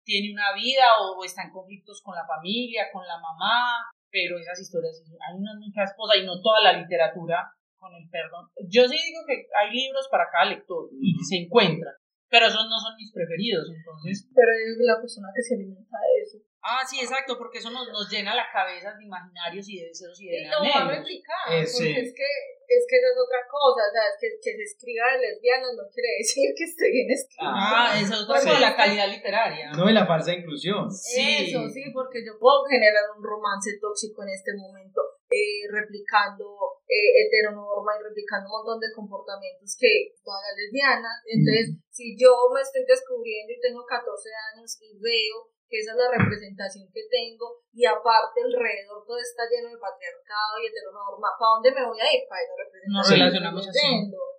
tiene 0.06 0.32
una 0.32 0.54
vida 0.54 0.84
o, 1.02 1.24
está 1.26 1.44
en 1.44 1.52
conflictos 1.52 2.02
con 2.02 2.16
la 2.16 2.26
familia, 2.26 2.88
con 2.94 3.06
la 3.06 3.18
mamá, 3.20 3.90
pero 4.16 4.40
esas 4.40 4.62
historias, 4.62 5.04
hay 5.28 5.36
unas 5.36 5.60
muy 5.60 5.74
casposas 5.74 6.24
y 6.24 6.26
no 6.26 6.40
toda 6.40 6.64
la 6.64 6.80
literatura 6.80 7.52
con 7.76 7.92
el 7.94 8.08
perdón. 8.10 8.48
Yo 8.72 8.88
sí 8.88 8.96
digo 8.96 9.20
que 9.28 9.44
hay 9.60 9.76
libros 9.76 10.08
para 10.10 10.32
cada 10.32 10.56
lector 10.56 10.88
y 10.96 11.20
se 11.20 11.44
encuentran, 11.44 11.94
pero 12.30 12.48
esos 12.48 12.66
no 12.68 12.78
son 12.80 12.96
mis 12.98 13.12
preferidos, 13.14 13.68
entonces 13.70 14.28
pero 14.34 14.52
es 14.52 14.78
la 14.82 15.00
persona 15.00 15.30
que 15.36 15.42
se 15.44 15.56
alimenta 15.56 15.98
de 16.00 16.22
eso 16.22 16.38
Ah, 16.68 16.82
sí, 16.82 16.98
exacto, 16.98 17.38
porque 17.38 17.60
eso 17.62 17.70
nos, 17.70 17.86
nos 17.94 18.10
llena 18.10 18.34
la 18.34 18.50
cabeza 18.52 18.90
de 18.98 19.06
imaginarios 19.06 19.70
y 19.70 19.78
de 19.82 19.86
deseos 19.94 20.18
y 20.20 20.26
de 20.34 20.42
Y 20.42 20.46
lo 20.50 20.66
va 20.66 20.66
a 20.66 20.82
anhelos. 20.82 20.98
replicar, 20.98 21.46
Eh, 21.54 21.62
porque 21.62 21.94
sí. 21.94 21.94
es 21.94 22.10
que 22.18 22.26
es 22.66 22.84
que 22.90 22.96
eso 22.98 23.06
es 23.14 23.18
otra 23.22 23.42
cosa, 23.46 23.86
o 23.86 23.92
sea, 23.94 24.02
es 24.10 24.18
que, 24.18 24.28
que 24.42 24.58
se 24.58 24.64
escriba 24.74 25.06
de 25.14 25.22
lesbianas 25.30 25.78
no 25.78 25.86
quiere 25.94 26.10
decir 26.18 26.50
que 26.58 26.66
esté 26.66 26.90
bien 26.90 27.06
escrito. 27.14 27.46
Ah, 27.46 27.94
esa 27.94 28.18
es 28.18 28.22
otra 28.26 28.42
cosa, 28.42 28.58
la 28.60 28.74
calidad 28.76 29.06
literaria. 29.14 29.70
No, 29.78 29.86
y 29.86 29.94
la 29.94 30.10
falsa 30.10 30.34
inclusión. 30.34 30.90
Sí. 30.90 31.54
Eso 31.54 31.70
sí, 31.70 31.86
porque 31.94 32.26
yo 32.26 32.34
puedo 32.42 32.66
generar 32.66 33.14
un 33.14 33.22
romance 33.22 33.78
tóxico 33.78 34.26
en 34.26 34.30
este 34.34 34.58
momento, 34.58 35.06
eh, 35.30 35.70
replicando 35.70 36.75
eh, 36.86 37.10
heteronorma 37.26 37.98
y 37.98 38.04
replicando 38.06 38.46
un 38.46 38.56
montón 38.62 38.78
de 38.78 38.94
comportamientos 38.94 39.74
que 39.74 40.14
todas 40.22 40.42
las 40.46 40.56
lesbianas. 40.58 41.18
Entonces, 41.26 41.82
si 41.90 42.14
yo 42.14 42.30
me 42.54 42.62
estoy 42.62 42.86
descubriendo 42.86 43.54
y 43.54 43.62
tengo 43.62 43.82
14 43.82 44.06
años 44.54 44.70
y 44.82 44.94
veo 45.02 45.50
que 45.66 45.82
esa 45.82 45.98
es 45.98 45.98
la 45.98 46.14
representación 46.14 46.86
que 46.94 47.10
tengo 47.10 47.66
y 47.74 47.90
aparte 47.90 48.38
alrededor 48.38 49.02
todo 49.02 49.18
está 49.18 49.50
lleno 49.50 49.74
de 49.74 49.82
patriarcado 49.82 50.62
y 50.62 50.70
heteronorma, 50.70 51.34
¿para 51.42 51.58
dónde 51.58 51.74
me 51.74 51.90
voy 51.90 51.98
a 51.98 52.08
ir? 52.14 52.22
Para 52.30 52.46
esa 52.46 52.54
representación. 52.54 53.02
Nos 53.02 53.10
relacionamos 53.10 53.62
así. 53.66 53.90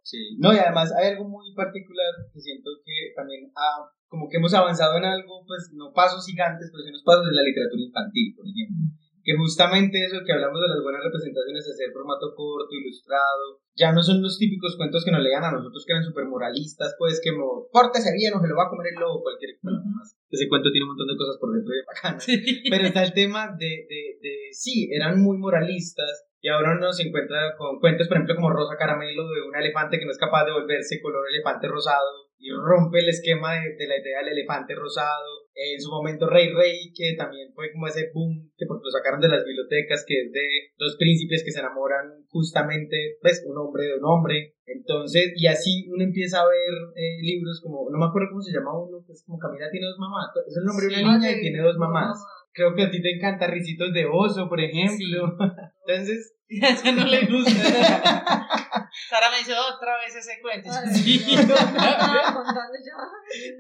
Sí. 0.06 0.22
No, 0.38 0.54
y 0.54 0.58
además 0.62 0.94
hay 0.94 1.18
algo 1.18 1.26
muy 1.26 1.50
particular 1.50 2.14
que 2.30 2.38
siento 2.38 2.70
que 2.86 3.10
también 3.18 3.50
ha, 3.58 3.90
como 4.06 4.30
que 4.30 4.38
hemos 4.38 4.54
avanzado 4.54 5.02
en 5.02 5.04
algo, 5.04 5.42
pues 5.42 5.74
no 5.74 5.90
pasos 5.90 6.22
gigantes, 6.22 6.70
pero 6.70 6.86
sí 6.86 6.94
unos 6.94 7.02
pasos 7.02 7.26
en 7.26 7.34
la 7.34 7.42
literatura 7.42 7.82
infantil, 7.82 8.30
por 8.38 8.46
ejemplo. 8.46 8.86
Que 9.26 9.34
justamente 9.34 9.98
eso 10.06 10.22
que 10.22 10.30
hablamos 10.30 10.62
de 10.62 10.70
las 10.70 10.78
buenas 10.86 11.02
representaciones, 11.02 11.66
hacer 11.66 11.90
formato 11.90 12.30
corto, 12.38 12.70
ilustrado, 12.70 13.58
ya 13.74 13.90
no 13.90 13.98
son 14.00 14.22
los 14.22 14.38
típicos 14.38 14.76
cuentos 14.78 15.04
que 15.04 15.10
nos 15.10 15.20
leían 15.20 15.42
a 15.42 15.50
nosotros 15.50 15.82
que 15.84 15.92
eran 15.92 16.06
súper 16.06 16.26
moralistas, 16.26 16.94
pues 16.96 17.18
que 17.18 17.32
mo, 17.34 17.66
pórtese 17.72 18.14
bien 18.14 18.34
o 18.34 18.40
se 18.40 18.46
lo 18.46 18.54
va 18.54 18.66
a 18.66 18.70
comer 18.70 18.94
el 18.94 19.00
lobo, 19.02 19.26
cualquier 19.26 19.58
cosa 19.58 19.82
más. 19.82 20.14
Ese 20.30 20.48
cuento 20.48 20.70
tiene 20.70 20.84
un 20.84 20.94
montón 20.94 21.08
de 21.10 21.18
cosas 21.18 21.36
por 21.42 21.50
dentro 21.50 21.74
de 21.74 21.82
bacana. 21.82 22.22
Pero 22.70 22.86
está 22.86 23.02
el 23.02 23.12
tema 23.12 23.50
de, 23.58 23.82
de, 23.90 24.02
de, 24.22 24.34
sí, 24.52 24.88
eran 24.94 25.20
muy 25.20 25.36
moralistas 25.38 26.30
y 26.40 26.48
ahora 26.48 26.76
uno 26.76 26.92
se 26.92 27.08
encuentra 27.08 27.56
con 27.56 27.80
cuentos, 27.80 28.08
por 28.08 28.16
ejemplo, 28.16 28.36
como 28.36 28.50
Rosa 28.50 28.76
Caramelo, 28.78 29.28
de 29.28 29.42
un 29.42 29.56
elefante 29.56 29.98
que 29.98 30.04
no 30.04 30.12
es 30.12 30.18
capaz 30.18 30.44
de 30.44 30.52
volverse 30.52 31.00
color 31.00 31.24
elefante 31.28 31.66
rosado 31.66 32.26
y 32.38 32.50
rompe 32.52 33.00
el 33.00 33.08
esquema 33.08 33.54
de, 33.54 33.74
de 33.76 33.86
la 33.88 33.98
idea 33.98 34.18
del 34.20 34.36
elefante 34.36 34.74
rosado. 34.74 35.48
En 35.54 35.80
su 35.80 35.90
momento 35.90 36.28
Rey 36.28 36.52
Rey, 36.52 36.92
que 36.94 37.16
también 37.16 37.48
fue 37.54 37.72
como 37.72 37.86
ese 37.86 38.10
boom, 38.12 38.52
que 38.58 38.66
porque 38.66 38.84
lo 38.84 38.90
sacaron 38.90 39.20
de 39.20 39.28
las 39.28 39.42
bibliotecas, 39.42 40.04
que 40.06 40.20
es 40.20 40.32
de 40.32 40.46
dos 40.76 40.96
príncipes 40.98 41.42
que 41.42 41.50
se 41.50 41.60
enamoran 41.60 42.26
justamente, 42.28 43.16
pues, 43.22 43.42
un 43.48 43.56
hombre 43.56 43.84
de 43.84 43.96
un 43.96 44.04
hombre. 44.04 44.52
Entonces, 44.66 45.32
y 45.34 45.46
así 45.46 45.88
uno 45.88 46.04
empieza 46.04 46.42
a 46.42 46.48
ver 46.48 46.74
eh, 46.94 47.22
libros 47.22 47.60
como, 47.62 47.88
no 47.90 47.98
me 47.98 48.04
acuerdo 48.04 48.28
cómo 48.30 48.42
se 48.42 48.52
llama 48.52 48.76
uno, 48.76 49.00
que 49.06 49.12
es 49.12 49.24
como 49.24 49.38
Camila 49.38 49.70
tiene 49.70 49.86
dos 49.86 49.98
mamás. 49.98 50.28
Es 50.46 50.56
el 50.58 50.64
nombre 50.64 50.86
de 50.86 51.02
una 51.02 51.16
niña 51.16 51.32
y 51.32 51.40
tiene 51.40 51.62
dos 51.62 51.78
mamás. 51.78 52.20
Creo 52.56 52.74
que 52.74 52.84
a 52.84 52.90
ti 52.90 53.02
te 53.02 53.14
encanta 53.16 53.46
Ricitos 53.46 53.92
de 53.92 54.06
Oso, 54.10 54.48
por 54.48 54.58
ejemplo. 54.60 55.36
Entonces, 55.86 56.32
A 56.62 56.68
ella 56.70 56.92
no 56.92 57.04
le 57.04 57.26
gusta. 57.26 57.52
Sara 59.10 59.30
me 59.30 59.38
dice 59.38 59.52
otra 59.52 59.98
vez 59.98 60.14
ese 60.14 60.40
cuento. 60.40 60.70
Ay, 60.72 60.94
Sí. 60.94 61.18
yo 61.18 61.40
estaba 61.40 62.32
contando 62.32 62.72
yo, 62.80 62.94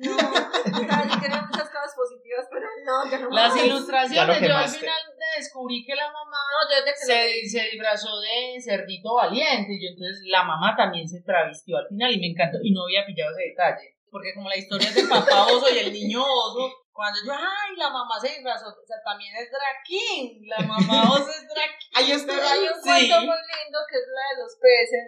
no, 0.06 0.16
o 0.16 0.78
sea, 0.86 1.02
yo 1.04 1.20
tenía 1.20 1.42
muchas 1.42 1.68
cosas 1.68 1.92
positivas, 1.96 2.46
pero 2.50 2.64
no, 2.86 3.10
yo 3.10 3.18
no 3.18 3.30
Las 3.34 3.54
más. 3.54 3.64
Ilustraciones, 3.64 4.40
yo 4.40 4.56
al 4.56 4.68
final 4.68 5.02
descubrí 5.36 5.84
que 5.84 5.94
la 5.96 6.06
mamá 6.06 6.38
No, 6.46 6.58
yo 6.70 6.84
que 6.86 6.94
se, 6.94 7.48
se 7.50 7.70
disfrazó 7.72 8.20
de 8.20 8.60
cerdito 8.62 9.14
valiente 9.14 9.74
y 9.74 9.82
yo 9.82 9.88
entonces 9.90 10.22
la 10.30 10.44
mamá 10.44 10.74
también 10.76 11.08
se 11.08 11.20
travestió 11.22 11.76
al 11.78 11.88
final 11.88 12.12
y 12.14 12.20
me 12.20 12.28
encantó 12.28 12.58
y 12.62 12.72
no 12.72 12.84
había 12.84 13.04
pillado 13.04 13.32
ese 13.36 13.50
detalle 13.50 13.96
porque 14.10 14.32
como 14.32 14.48
la 14.48 14.56
historia 14.56 14.88
es 14.88 14.94
del 14.94 15.08
papá 15.08 15.44
oso 15.44 15.66
y 15.74 15.78
el 15.78 15.92
niño 15.92 16.22
oso 16.22 16.72
cuando 16.96 17.20
yo 17.20 17.32
ay 17.36 17.76
la 17.76 17.90
mamá 17.92 18.16
se 18.18 18.28
disfrazó 18.32 18.68
o 18.72 18.86
sea 18.88 18.96
también 19.04 19.36
es 19.36 19.50
drag 19.52 19.78
king 19.84 20.40
la 20.48 20.64
mamá 20.64 20.96
oso 21.12 21.28
es 21.30 21.44
drag 21.46 21.72
king 21.76 21.92
ahí 21.94 22.08
está. 22.16 22.32
Pero 22.32 22.46
hay 22.48 22.62
un 22.72 22.80
Sí. 22.80 22.88
cuento 22.88 23.16
muy 23.28 23.40
lindo 23.52 23.78
que 23.88 23.96
es 24.00 24.06
la 24.08 24.24
de 24.32 24.36
los 24.42 24.52
peces, 24.56 25.06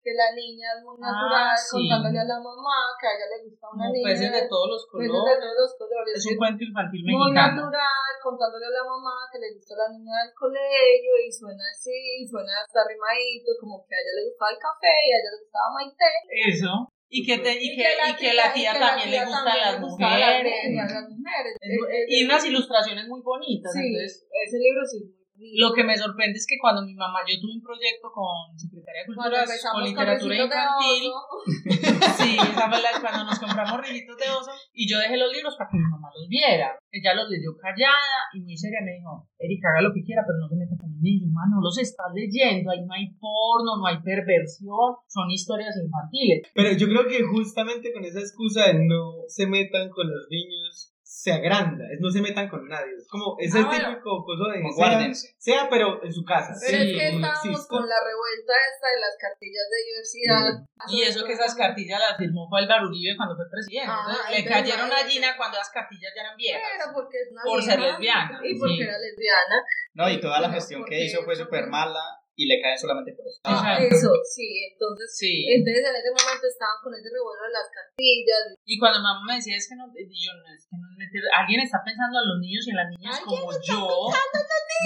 que 0.00 0.12
la 0.16 0.32
niña 0.32 0.68
es 0.76 0.80
muy 0.84 0.96
Ah, 1.00 1.12
natural, 1.12 1.52
sí. 1.56 1.76
contándole 1.76 2.20
a 2.20 2.24
la 2.24 2.38
mamá 2.40 2.76
que 3.00 3.04
a 3.08 3.12
ella 3.16 3.28
le 3.32 3.38
gusta 3.44 3.64
una 3.68 3.84
Como 3.84 3.92
niña. 3.92 4.08
peces 4.08 4.30
de 4.32 4.42
todos 4.48 4.68
los 4.72 4.82
peces 4.88 5.12
colores. 5.12 5.28
de 5.28 5.36
todos 5.44 5.56
los 5.60 5.72
colores. 5.76 6.12
Es 6.16 6.24
un 6.28 6.36
cuento 6.40 6.62
infantil 6.64 7.00
muy 7.04 7.16
mexicano. 7.20 7.68
natural, 7.68 8.12
contándole 8.24 8.64
a 8.64 8.74
la 8.80 8.84
mamá 8.88 9.16
que 9.28 9.38
le 9.44 9.48
gusta 9.56 9.72
la 9.76 9.88
niña 9.92 10.14
del 10.24 10.32
colegio 10.32 11.12
y 11.20 11.28
suena 11.28 11.64
así, 11.68 12.24
suena 12.24 12.52
hasta 12.64 12.80
rimadito, 12.88 13.52
como 13.60 13.84
que 13.84 13.92
a 13.92 14.00
ella 14.00 14.12
le 14.16 14.22
gustaba 14.32 14.50
el 14.56 14.60
café 14.60 14.92
y 15.04 15.08
a 15.12 15.16
ella 15.20 15.30
le 15.36 15.40
gustaba 15.44 15.68
Maite. 15.76 16.08
Eso. 16.48 16.72
Y 17.12 17.26
que, 17.26 17.38
te, 17.38 17.52
y, 17.60 17.74
que, 17.74 17.82
y 17.82 18.16
que 18.16 18.34
la 18.34 18.52
tía 18.54 18.72
y 18.74 18.78
también 18.78 19.10
le 19.10 19.16
tía 19.16 19.26
gustan 19.26 19.44
las 19.44 19.74
le 19.74 19.80
gustaba 19.80 20.18
las 20.18 20.30
mujeres. 20.30 20.52
las 20.76 21.08
mujeres. 21.10 21.56
Es- 21.60 21.70
Es- 21.70 21.78
es- 21.90 22.06
y 22.08 22.24
unas 22.24 22.44
ilustraciones 22.46 23.08
muy 23.08 23.20
bonitas. 23.20 23.72
Sí, 23.72 23.80
Entonces, 23.84 24.28
ese 24.46 24.58
libro 24.58 24.86
sí 24.86 24.96
es 24.98 25.02
muy 25.02 25.10
bonito. 25.10 25.19
Lo 25.56 25.72
que 25.72 25.84
me 25.84 25.96
sorprende 25.96 26.36
es 26.36 26.46
que 26.46 26.58
cuando 26.60 26.82
mi 26.82 26.94
mamá, 26.94 27.20
yo 27.26 27.40
tuve 27.40 27.56
un 27.56 27.62
proyecto 27.62 28.12
con 28.12 28.52
Secretaría 28.58 29.02
de 29.02 29.06
Cultura, 29.06 29.42
empezamos 29.42 29.80
con 29.80 29.88
literatura 29.88 30.34
infantil. 30.36 31.04
Sí, 32.20 32.36
esa 32.36 32.68
fue 32.68 32.82
la, 32.82 33.00
cuando 33.00 33.24
nos 33.24 33.38
compramos 33.38 33.80
rollitos 33.80 34.16
de 34.16 34.28
oso 34.28 34.50
y 34.74 34.88
yo 34.88 34.98
dejé 34.98 35.16
los 35.16 35.32
libros 35.32 35.56
para 35.56 35.70
que 35.70 35.78
mi 35.78 35.88
mamá 35.88 36.08
los 36.14 36.28
viera. 36.28 36.76
Ella 36.90 37.14
los 37.14 37.30
leyó 37.30 37.56
callada 37.56 38.28
y 38.34 38.40
muy 38.40 38.56
seria 38.56 38.80
me 38.84 38.92
dijo, 38.92 39.28
Erika, 39.38 39.70
haga 39.72 39.82
lo 39.82 39.94
que 39.94 40.04
quiera, 40.04 40.22
pero 40.26 40.38
no 40.38 40.48
se 40.48 40.56
meta 40.56 40.76
con 40.76 40.90
los 40.92 41.00
niños, 41.00 41.30
mamá, 41.32 41.48
no 41.48 41.62
los 41.62 41.78
estás 41.78 42.12
leyendo, 42.12 42.70
ahí 42.70 42.84
no 42.84 42.92
hay 42.92 43.08
porno, 43.16 43.78
no 43.78 43.86
hay 43.86 44.02
perversión, 44.02 45.00
son 45.08 45.30
historias 45.30 45.74
infantiles. 45.80 46.42
Pero 46.52 46.72
yo 46.76 46.86
creo 46.88 47.08
que 47.08 47.24
justamente 47.24 47.92
con 47.92 48.04
esa 48.04 48.20
excusa 48.20 48.66
de 48.66 48.84
no 48.84 49.24
se 49.28 49.46
metan 49.46 49.88
con 49.88 50.10
los 50.10 50.28
niños, 50.28 50.89
se 51.20 51.32
agranda, 51.36 51.84
es 51.92 52.00
no 52.00 52.08
se 52.08 52.22
metan 52.22 52.48
con 52.48 52.64
nadie. 52.66 52.96
Es 52.96 53.06
como 53.06 53.36
ese 53.38 53.58
Ah, 53.60 53.66
bueno. 53.68 53.88
típico 53.92 54.24
cosa 54.24 54.56
de 54.56 54.62
guárdense. 54.72 55.34
sea, 55.36 55.68
pero 55.68 56.02
en 56.02 56.10
su 56.10 56.24
casa. 56.24 56.56
Pero 56.56 56.78
Sí, 56.80 56.90
es 56.90 56.96
que 56.96 57.08
estábamos 57.12 57.66
con 57.68 57.84
la 57.86 58.00
revuelta 58.00 58.52
esta 58.72 58.86
de 58.88 59.00
las 59.04 59.14
cartillas 59.20 59.66
de 59.68 59.78
diversidad. 59.84 60.64
Y 60.88 61.02
eso 61.02 61.26
que 61.26 61.34
esas 61.34 61.54
cartillas 61.54 62.00
las 62.00 62.16
firmó 62.16 62.48
fue 62.48 62.60
Álvaro 62.60 62.88
Uribe 62.88 63.16
cuando 63.18 63.36
fue 63.36 63.44
presidente. 63.52 63.84
Ah, 63.86 64.00
Entonces, 64.08 64.32
le 64.32 64.48
cayeron 64.48 64.88
a. 64.92 64.96
Gina 65.10 65.36
cuando 65.36 65.58
las 65.58 65.68
cartillas 65.70 66.12
ya 66.16 66.22
eran 66.22 66.36
viejas. 66.36 66.62
Pero 66.72 66.92
porque 66.94 67.16
es 67.20 67.28
una 67.32 67.42
Por 67.42 67.58
vieja, 67.60 67.70
ser 67.72 67.80
lesbiana, 67.80 68.40
Y 68.44 68.58
porque 68.58 68.74
sí. 68.76 68.82
era 68.82 68.96
lesbiana. 68.98 69.56
No, 69.92 70.08
y 70.08 70.20
toda 70.20 70.40
la 70.40 70.50
gestión 70.50 70.84
que 70.84 71.04
hizo 71.04 71.22
fue 71.24 71.36
súper 71.36 71.66
mala 71.66 72.00
y 72.40 72.48
le 72.48 72.56
caen 72.64 72.78
solamente 72.80 73.12
por 73.12 73.28
eso. 73.28 73.36
Ah, 73.44 73.76
Exacto. 73.76 73.92
eso, 73.92 74.10
sí. 74.32 74.64
Entonces, 74.72 75.06
Sí. 75.12 75.44
entonces 75.52 75.84
en 75.84 75.92
ese 76.00 76.08
momento 76.16 76.44
estaban 76.48 76.78
con 76.80 76.90
ese 76.96 77.08
revuelo 77.12 77.42
de 77.44 77.52
las 77.52 77.68
cartillas. 77.68 78.44
Y 78.64 78.80
cuando 78.80 79.04
mamá 79.04 79.20
me 79.28 79.36
decía, 79.36 79.60
es 79.60 79.68
que 79.68 79.76
no, 79.76 79.84
yo 79.92 80.30
no, 80.32 80.42
es 80.48 80.64
que 80.64 80.76
no 80.80 80.88
alguien 81.36 81.60
está 81.60 81.84
pensando 81.84 82.16
en 82.16 82.26
los 82.32 82.38
niños 82.40 82.64
y 82.64 82.70
en 82.72 82.78
las 82.80 82.88
niñas 82.88 83.20
¿Alguien 83.20 83.40
como 83.44 83.52
yo. 83.60 84.08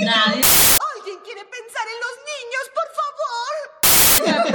Nadie. 0.02 0.42
¿Alguien 0.42 1.18
quiere 1.22 1.44
pensar 1.46 1.86
en 1.86 1.98
los 2.02 2.16
niños, 2.26 2.64
por 2.74 2.88
favor? 2.90 3.54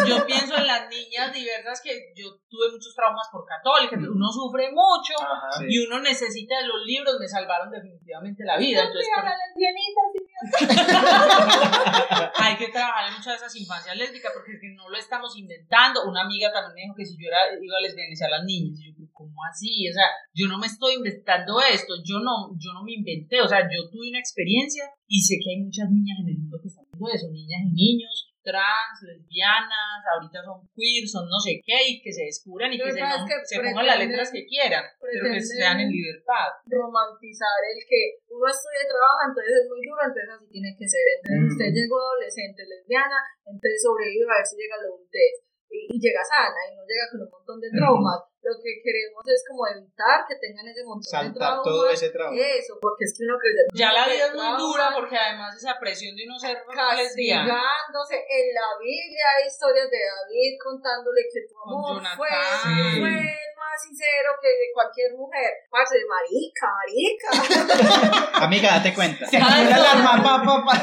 Yo 0.08 0.26
pienso 0.26 0.56
en 0.58 0.68
las 0.68 0.90
niñas 0.90 1.32
diversas 1.34 1.82
que 1.82 2.12
yo 2.16 2.28
tuve 2.50 2.72
muchos 2.72 2.94
traumas 2.96 3.28
por 3.32 3.46
católica, 3.46 3.96
uno 3.96 4.28
sufre 4.32 4.72
mucho 4.72 5.14
Ajá. 5.20 5.64
y 5.68 5.78
uno 5.86 6.00
necesita 6.02 6.58
de 6.60 6.68
los 6.68 6.82
libros, 6.86 7.16
me 7.20 7.28
salvaron 7.28 7.70
definitivamente 7.70 8.44
la 8.44 8.58
vida. 8.58 8.82
Entonces, 8.82 9.08
Mira, 9.08 9.22
por- 9.22 9.30
la 9.30 9.38
lesbianita, 9.38 10.02
sí, 10.14 10.20
hay 12.40 12.56
que 12.56 12.70
trabajar 12.70 13.10
en 13.10 13.16
muchas 13.16 13.34
de 13.34 13.38
esas 13.44 13.54
infancias 13.56 13.98
lésbicas 13.98 14.32
porque 14.34 14.54
es 14.54 14.62
que 14.62 14.70
no 14.76 14.88
lo 14.90 14.98
estamos 14.98 15.38
inventando. 15.38 16.08
Una 16.08 16.22
amiga 16.22 16.50
también 16.52 16.74
me 16.76 16.82
dijo 16.84 16.96
que 16.96 17.06
si 17.06 17.18
yo 17.20 17.28
era, 17.28 17.40
iba 17.60 17.78
a 17.78 17.82
lesbianizar 17.82 18.32
a 18.32 18.38
las 18.40 18.46
niñas, 18.46 18.80
y 18.80 18.86
yo, 18.88 18.94
¿cómo 19.12 19.44
así? 19.52 19.90
O 19.90 19.94
sea, 19.94 20.06
yo 20.34 20.48
no 20.48 20.58
me 20.58 20.68
estoy 20.68 20.96
inventando 20.96 21.60
esto, 21.62 21.96
yo 22.04 22.20
no, 22.20 22.56
yo 22.58 22.72
no 22.74 22.84
me 22.84 22.94
inventé, 22.94 23.42
o 23.42 23.48
sea, 23.48 23.68
yo 23.68 23.90
tuve 23.92 24.10
una 24.10 24.20
experiencia 24.20 24.90
y 25.08 25.22
sé 25.22 25.40
que 25.44 25.52
hay 25.52 25.60
muchas 25.60 25.92
niñas 25.92 26.20
en 26.22 26.30
el 26.30 26.38
mundo 26.38 26.60
que 26.62 26.70
están 26.70 26.86
viendo 26.88 27.10
eso, 27.10 27.28
niñas 27.32 27.62
y 27.66 27.74
niños 27.74 28.29
trans, 28.50 28.98
lesbianas, 29.06 30.02
ahorita 30.10 30.42
son 30.42 30.66
queer, 30.74 31.06
son 31.06 31.30
no 31.30 31.38
sé 31.38 31.62
qué, 31.62 31.78
y 31.86 32.02
que 32.02 32.10
se 32.12 32.26
descubran 32.26 32.74
y 32.74 32.82
que 32.82 32.90
se, 32.92 33.00
pasa 33.00 33.22
nom- 33.22 33.24
es 33.24 33.30
que 33.30 33.38
se 33.46 33.58
pongan 33.62 33.86
las 33.86 34.00
letras 34.02 34.28
que 34.34 34.42
quieran, 34.50 34.84
pero 34.98 35.22
que 35.30 35.42
sean 35.42 35.78
en 35.80 35.90
libertad. 35.94 36.50
romantizar 36.66 37.60
el 37.70 37.80
que 37.86 38.02
uno 38.34 38.46
estudia 38.50 38.82
y 38.82 38.90
trabaja, 38.90 39.22
entonces 39.30 39.54
es 39.62 39.66
muy 39.70 39.82
duro, 39.86 40.02
entonces 40.02 40.30
así 40.34 40.46
tiene 40.50 40.72
que 40.74 40.88
ser. 40.90 41.06
Entonces 41.22 41.42
Mm. 41.46 41.52
usted 41.54 41.70
llegó 41.78 41.96
adolescente, 42.02 42.60
lesbiana, 42.66 43.20
entonces 43.46 43.78
sobrevive 43.86 44.26
a 44.26 44.38
ver 44.42 44.46
si 44.50 44.56
llega 44.58 44.76
a 44.76 44.82
la 44.82 44.88
adultez. 44.90 45.34
Y, 45.70 45.86
y 45.86 45.96
llega 46.02 46.22
sana 46.26 46.58
y 46.72 46.76
no 46.76 46.82
llega 46.82 47.06
con 47.12 47.22
un 47.22 47.30
montón 47.30 47.62
de 47.62 47.70
traumas. 47.70 48.26
Lo 48.42 48.56
que 48.58 48.80
queremos 48.82 49.22
es 49.28 49.44
como 49.46 49.68
evitar 49.68 50.24
que 50.26 50.34
tengan 50.42 50.66
ese 50.66 50.82
montón 50.82 51.04
de 51.06 51.12
Saltar 51.12 51.60
traumas. 51.60 51.64
todo 51.68 51.90
ese 51.92 52.10
trauma. 52.10 52.34
Eso, 52.40 52.74
porque 52.82 53.04
es 53.06 53.14
que 53.14 53.28
uno 53.28 53.36
crece. 53.38 53.68
Ya 53.76 53.92
la 53.94 54.08
vida 54.08 54.26
es 54.32 54.34
muy 54.34 54.54
dura 54.58 54.90
porque 54.96 55.18
además 55.18 55.54
esa 55.60 55.78
presión 55.78 56.16
de 56.16 56.24
uno 56.26 56.40
ser 56.40 56.58
lesbiana. 56.98 57.46
castigándose. 57.46 58.16
En 58.16 58.46
la 58.56 58.70
Biblia 58.82 59.26
hay 59.38 59.44
historias 59.46 59.88
de 59.92 60.00
David 60.02 60.52
contándole 60.64 61.22
que 61.30 61.42
tu 61.46 61.54
amor 61.62 62.02
fue, 62.18 62.32
Sí. 62.32 63.00
fue 63.04 63.12
más 63.60 63.78
sincero 63.84 64.30
que 64.42 64.48
de 64.48 64.68
cualquier 64.74 65.12
mujer. 65.14 65.52
Parce, 65.70 66.00
marica, 66.08 66.68
marica. 66.80 67.30
Amiga, 68.48 68.80
date 68.80 68.96
cuenta. 68.96 69.28
Se 69.28 69.38
activó 69.38 69.70
la 69.70 69.92
alarma, 69.92 70.24
pa, 70.24 70.34
pa, 70.42 70.56
pa. 70.66 70.74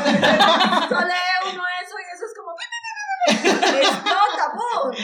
Solo 0.92 1.08
lee 1.08 1.50
uno 1.56 1.62
eso 1.82 1.94
y 1.98 2.04
es 3.26 3.40
como. 3.40 3.78
¡Explota, 3.78 4.52
¡pum! 4.52 4.96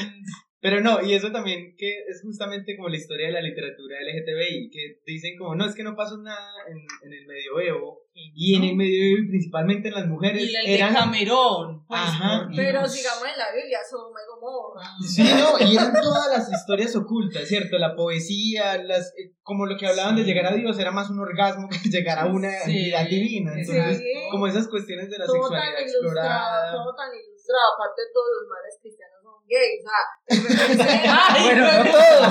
Pero 0.61 0.81
no, 0.81 1.03
y 1.03 1.13
eso 1.15 1.33
también 1.33 1.75
que 1.77 1.91
es 2.09 2.23
justamente 2.23 2.77
como 2.77 2.89
la 2.89 2.97
historia 2.97 3.27
de 3.27 3.33
la 3.33 3.41
literatura 3.41 3.97
LGTBI, 4.01 4.71
que 4.71 5.01
dicen 5.05 5.37
como, 5.37 5.57
no, 5.57 5.67
es 5.67 5.75
que 5.75 5.83
no 5.83 5.97
pasó 5.97 6.17
nada 6.19 6.39
en, 6.69 6.77
en 6.79 7.13
el 7.19 7.27
medioevo, 7.27 8.03
y 8.15 8.55
en 8.55 8.63
el 8.63 8.77
medioevo 8.77 9.25
y 9.25 9.29
principalmente 9.29 9.89
en 9.89 9.95
las 9.95 10.07
mujeres 10.07 10.41
Y 10.49 10.53
de 10.53 10.75
eran... 10.77 10.95
Camerón. 10.95 11.85
Pues, 11.89 12.01
Ajá. 12.01 12.49
Pero 12.55 12.79
Dios. 12.79 12.93
sigamos 12.95 13.25
en 13.25 13.39
la 13.39 13.47
Biblia, 13.53 13.79
Sodoma 13.91 14.21
y 14.21 14.29
Gomorra. 14.31 14.87
Sí, 15.05 15.23
no, 15.25 15.67
y 15.67 15.75
eran 15.75 15.93
todas 16.01 16.29
las 16.31 16.53
historias 16.53 16.95
ocultas, 16.95 17.49
¿cierto? 17.49 17.77
La 17.79 17.97
poesía, 17.97 18.79
las, 18.85 19.09
eh, 19.19 19.33
como 19.43 19.67
lo 19.67 19.77
que 19.77 19.87
hablaban 19.89 20.15
de 20.15 20.23
llegar 20.23 20.47
a 20.47 20.55
Dios 20.55 20.79
era 20.79 20.93
más 20.93 21.11
un 21.11 21.19
orgasmo 21.19 21.69
que 21.69 21.89
llegar 21.91 22.21
a 22.21 22.27
una 22.27 22.51
Sí. 22.65 22.71
entidad 22.77 23.09
divina. 23.09 23.53
Entonces, 23.59 23.99
Sí. 23.99 24.05
como 24.31 24.47
esas 24.47 24.69
cuestiones 24.69 25.11
de 25.11 25.19
la 25.19 25.27
todo 25.27 25.41
tan 25.51 25.61
sexualidad 25.61 25.81
explorada. 25.83 26.73
todo 26.73 26.95
tan 26.95 27.11
ilustrado. 27.43 27.75
Aparte, 27.75 28.03
todos 28.15 28.31
los 28.39 28.47
males 28.49 28.79
cristianos 28.81 29.19
son 29.23 29.35
gays. 29.47 29.83
O 29.83 29.91
sea, 29.91 30.03
Bueno, 31.43 31.67
pero- 31.67 31.83
no 31.85 31.91
todos. 31.91 32.23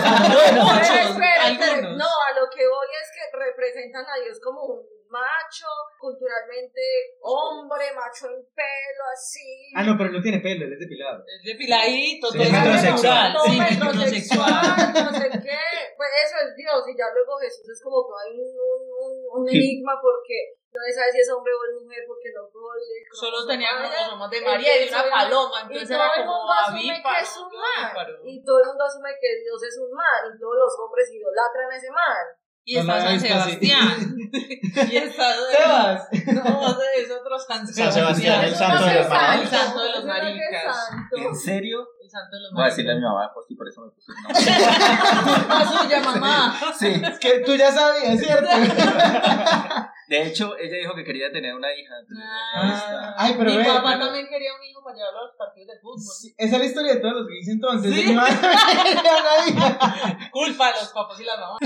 Muchos. 0.56 1.98
No, 1.98 2.08
a 2.08 2.32
lo 2.40 2.48
que 2.50 2.64
voy 2.68 2.88
es 3.02 3.08
que 3.12 3.38
representan 3.38 4.06
a 4.08 4.16
Dios 4.24 4.40
como 4.42 4.64
un 4.64 4.80
macho, 5.12 5.68
culturalmente 6.00 6.80
hombre, 7.20 7.92
macho 7.94 8.28
en 8.32 8.40
pelo, 8.56 9.04
así. 9.12 9.72
Ah, 9.76 9.84
no, 9.84 9.98
pero 9.98 10.10
no 10.12 10.22
tiene 10.22 10.40
pelo, 10.40 10.66
él 10.66 10.74
es 10.74 10.80
depilado. 10.80 11.20
Es 11.28 11.44
depiladito, 11.44 12.32
Sí, 12.32 12.38
todo 12.38 12.48
es 12.48 12.52
metrosexual. 12.52 13.36
Sí, 13.46 13.60
metrosexual, 13.60 14.94
no 14.96 15.12
sé 15.12 15.30
qué. 15.44 15.60
Pues 16.00 16.10
eso 16.26 16.36
es 16.48 16.56
Dios, 16.56 16.80
y 16.88 16.98
ya 16.98 17.06
luego 17.14 17.38
Jesús 17.44 17.68
es 17.70 17.84
como 17.84 18.02
todo 18.08 18.18
ahí 18.24 18.40
un, 18.40 18.88
un, 19.32 19.48
enigma 19.48 19.94
porque 20.02 20.60
no 20.72 20.80
se 20.88 20.94
sabe 20.94 21.12
si 21.12 21.20
es 21.20 21.30
hombre 21.32 21.52
o 21.52 21.60
es 21.68 21.84
mujer 21.84 22.04
porque 22.08 22.32
no 22.36 22.48
todo 22.52 22.72
el 22.76 22.82
Solo 23.12 23.46
tenía 23.48 23.76
de- 23.76 23.88
cromosomas 23.92 24.30
de 24.32 24.40
María 24.42 24.72
y 24.76 24.80
de 24.84 24.90
una 24.90 25.04
Entonces, 25.04 25.12
paloma, 25.12 25.58
y 25.60 25.64
entonces 25.68 25.90
todo 25.90 25.98
era 26.00 26.16
el 26.16 26.26
como 26.26 26.38
mundo 26.38 26.54
asume 26.54 26.80
avíparo. 26.92 27.16
que 27.16 27.24
es 27.24 27.34
un 27.38 27.50
man. 27.52 28.08
Y 28.24 28.34
todo 28.44 28.58
el 28.62 28.68
mundo 28.68 28.84
asume 28.86 29.10
que 29.20 29.30
Dios 29.44 29.60
es 29.64 29.76
un 29.84 29.92
man. 29.92 30.22
Y 30.32 30.40
todos 30.40 30.56
los 30.56 30.74
hombres 30.80 31.06
idolatran 31.12 31.68
a 31.72 31.76
ese 31.76 31.92
man. 31.92 32.26
Y 32.64 32.76
No, 32.76 32.82
está 32.82 33.02
San 33.02 33.20
Sebastián. 33.20 33.98
y 34.92 34.96
está... 34.98 35.34
Sebas. 35.34 36.08
No, 36.32 36.82
es 36.96 37.12
otro 37.12 37.40
San 37.40 37.68
San 37.68 37.92
Sebastián, 37.92 38.46
el 38.46 38.56
santo 38.56 38.86
de 38.86 39.90
los 39.92 40.06
maricas. 40.06 40.90
¿En 41.12 41.36
serio? 41.36 41.88
Santo 42.12 42.36
de 42.36 42.42
los 42.44 42.52
Voy 42.54 42.64
a 42.64 42.66
decirle 42.66 42.92
a 42.92 42.96
mi 42.96 43.02
mamá, 43.02 43.32
pues 43.34 43.48
sí, 43.48 43.56
por 43.56 43.68
eso 43.68 43.82
me 43.82 43.90
puse 43.92 44.12
el 44.12 44.18
nombre. 44.22 44.44
Culpa 45.40 45.66
suya, 45.66 46.00
mamá. 46.02 46.60
Sí. 46.78 47.02
Es 47.04 47.18
que 47.20 47.40
tú 47.40 47.56
ya 47.56 47.72
sabías, 47.72 48.20
¿cierto? 48.20 48.48
De 50.12 50.28
hecho, 50.28 50.58
ella 50.58 50.76
dijo 50.78 50.94
que 50.94 51.06
quería 51.06 51.32
tener 51.32 51.56
una 51.56 51.74
hija. 51.74 51.94
entonces, 52.02 52.26
ahí 52.54 52.70
está. 52.70 53.10
Ah, 53.12 53.16
ay, 53.18 53.34
pero 53.38 53.52
Mi 53.52 53.58
ve, 53.60 53.64
papá 53.64 53.92
pero- 53.94 54.06
también 54.08 54.28
quería 54.28 54.50
un 54.54 54.62
hijo 54.70 54.84
para 54.84 54.94
llevarlo 54.98 55.20
a 55.20 55.24
los 55.24 55.36
partidos 55.38 55.70
de 55.74 55.80
fútbol. 55.80 56.02
Sí, 56.20 56.36
Esa 56.38 56.56
es 56.56 56.60
la 56.62 56.66
historia 56.68 56.94
de 56.96 57.00
todos 57.00 57.14
los 57.16 57.28
gays 57.28 57.48
entonces. 57.48 57.94
Sí. 57.96 58.12
Una. 58.12 58.26
Culpa 60.32 60.68
de 60.68 60.74
los 60.82 60.90
papás 60.90 61.18
y 61.20 61.24
las 61.24 61.40
mamás. 61.40 61.60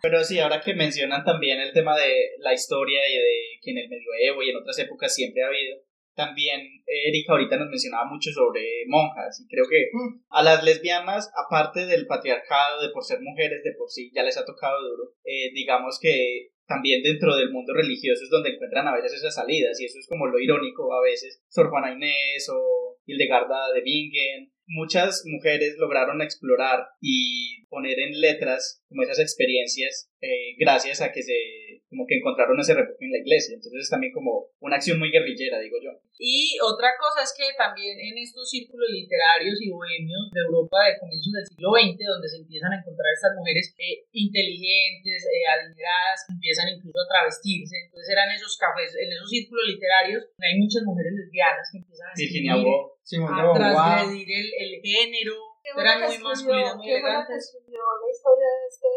Pero 0.00 0.24
sí, 0.24 0.40
ahora 0.40 0.60
que 0.62 0.72
mencionan 0.74 1.22
también 1.24 1.60
el 1.60 1.72
tema 1.74 1.94
de 1.96 2.30
la 2.38 2.54
historia 2.54 3.00
y 3.06 3.16
de 3.16 3.58
que 3.62 3.70
en 3.72 3.78
el 3.78 3.88
medioevo 3.90 4.42
y 4.42 4.48
en 4.50 4.56
otras 4.56 4.78
épocas 4.78 5.14
siempre 5.14 5.44
ha 5.44 5.48
habido, 5.48 5.76
también 6.14 6.60
Erika 6.86 7.32
ahorita 7.32 7.56
nos 7.56 7.68
mencionaba 7.68 8.04
mucho 8.04 8.30
sobre 8.30 8.84
monjas 8.86 9.40
y 9.40 9.48
creo 9.48 9.64
que 9.68 9.90
a 10.28 10.42
las 10.42 10.62
lesbianas, 10.64 11.30
aparte 11.36 11.86
del 11.86 12.06
patriarcado, 12.06 12.82
de 12.82 12.90
por 12.90 13.04
ser 13.04 13.20
mujeres 13.20 13.62
de 13.64 13.72
por 13.76 13.88
sí, 13.88 14.10
ya 14.14 14.22
les 14.22 14.36
ha 14.36 14.44
tocado 14.44 14.80
duro, 14.82 15.14
eh, 15.24 15.52
digamos 15.54 15.98
que 16.00 16.50
también 16.66 17.02
dentro 17.02 17.36
del 17.36 17.50
mundo 17.50 17.74
religioso 17.74 18.24
es 18.24 18.30
donde 18.30 18.50
encuentran 18.50 18.86
a 18.86 18.94
veces 18.94 19.14
esas 19.14 19.34
salidas 19.34 19.78
y 19.80 19.84
eso 19.84 19.98
es 19.98 20.06
como 20.08 20.26
lo 20.26 20.38
irónico 20.38 20.92
a 20.94 21.02
veces. 21.02 21.42
Sor 21.48 21.68
Juana 21.68 21.92
Inés 21.92 22.48
o 22.50 22.98
Hildegarda 23.04 23.72
de 23.74 23.82
Bingen, 23.82 24.52
muchas 24.66 25.24
mujeres 25.26 25.76
lograron 25.78 26.22
explorar 26.22 26.86
y 27.00 27.66
poner 27.66 27.98
en 27.98 28.20
letras 28.20 28.81
como 28.92 29.02
esas 29.02 29.18
experiencias 29.18 30.12
eh, 30.20 30.54
gracias 30.58 31.00
a 31.00 31.10
que 31.10 31.22
se 31.22 31.72
como 31.92 32.08
que 32.08 32.16
encontraron 32.16 32.56
ese 32.56 32.72
refugio 32.72 33.04
en 33.04 33.12
la 33.12 33.20
iglesia. 33.20 33.52
Entonces 33.52 33.84
es 33.84 33.92
también 33.92 34.16
como 34.16 34.48
una 34.64 34.80
acción 34.80 34.96
muy 34.96 35.12
guerrillera, 35.12 35.60
digo 35.60 35.76
yo. 35.76 35.92
Y 36.16 36.56
otra 36.64 36.96
cosa 36.96 37.20
es 37.20 37.36
que 37.36 37.52
también 37.52 38.00
en 38.00 38.16
estos 38.16 38.48
círculos 38.48 38.88
literarios 38.88 39.60
y 39.60 39.68
bohemios 39.68 40.32
de 40.32 40.40
Europa 40.40 40.88
de 40.88 40.96
comienzos 40.96 41.36
del 41.36 41.44
siglo 41.52 41.76
XX, 41.76 42.00
donde 42.00 42.32
se 42.32 42.40
empiezan 42.40 42.72
a 42.72 42.80
encontrar 42.80 43.12
estas 43.12 43.36
mujeres 43.36 43.76
eh, 43.76 44.08
inteligentes, 44.16 45.20
eh, 45.28 45.44
adineradas, 45.52 46.24
que 46.24 46.32
empiezan 46.32 46.72
incluso 46.72 46.96
a 46.96 47.10
travestirse. 47.12 47.76
Entonces 47.84 48.08
eran 48.08 48.32
esos 48.32 48.56
cafés, 48.56 48.96
en 48.96 49.12
esos 49.12 49.28
círculos 49.28 49.68
literarios, 49.68 50.24
hay 50.40 50.56
muchas 50.56 50.88
mujeres 50.88 51.12
lesbianas 51.12 51.68
que 51.68 51.76
empiezan 51.76 52.08
a 52.08 52.16
Virginia 52.16 52.56
Woolf, 52.56 52.88
a 52.88 53.36
Beauvoir. 53.36 53.52
transgredir 53.52 54.32
el, 54.32 54.48
el 54.48 54.72
género. 54.80 55.51
¿Qué 55.62 55.70
fue 55.72 55.84
la 55.84 55.94
Eran 55.94 56.10
que 56.10 56.18
muy 56.18 56.28
masculinas, 56.28 56.76
muy 56.76 56.86
qué 56.86 57.00
fue 57.00 57.08
la 57.08 57.26
que 57.26 57.32
elegantes. 57.32 57.54
escribió 57.54 57.80
la 58.02 58.10
historia 58.10 58.46
de 58.50 58.66
este 58.68 58.88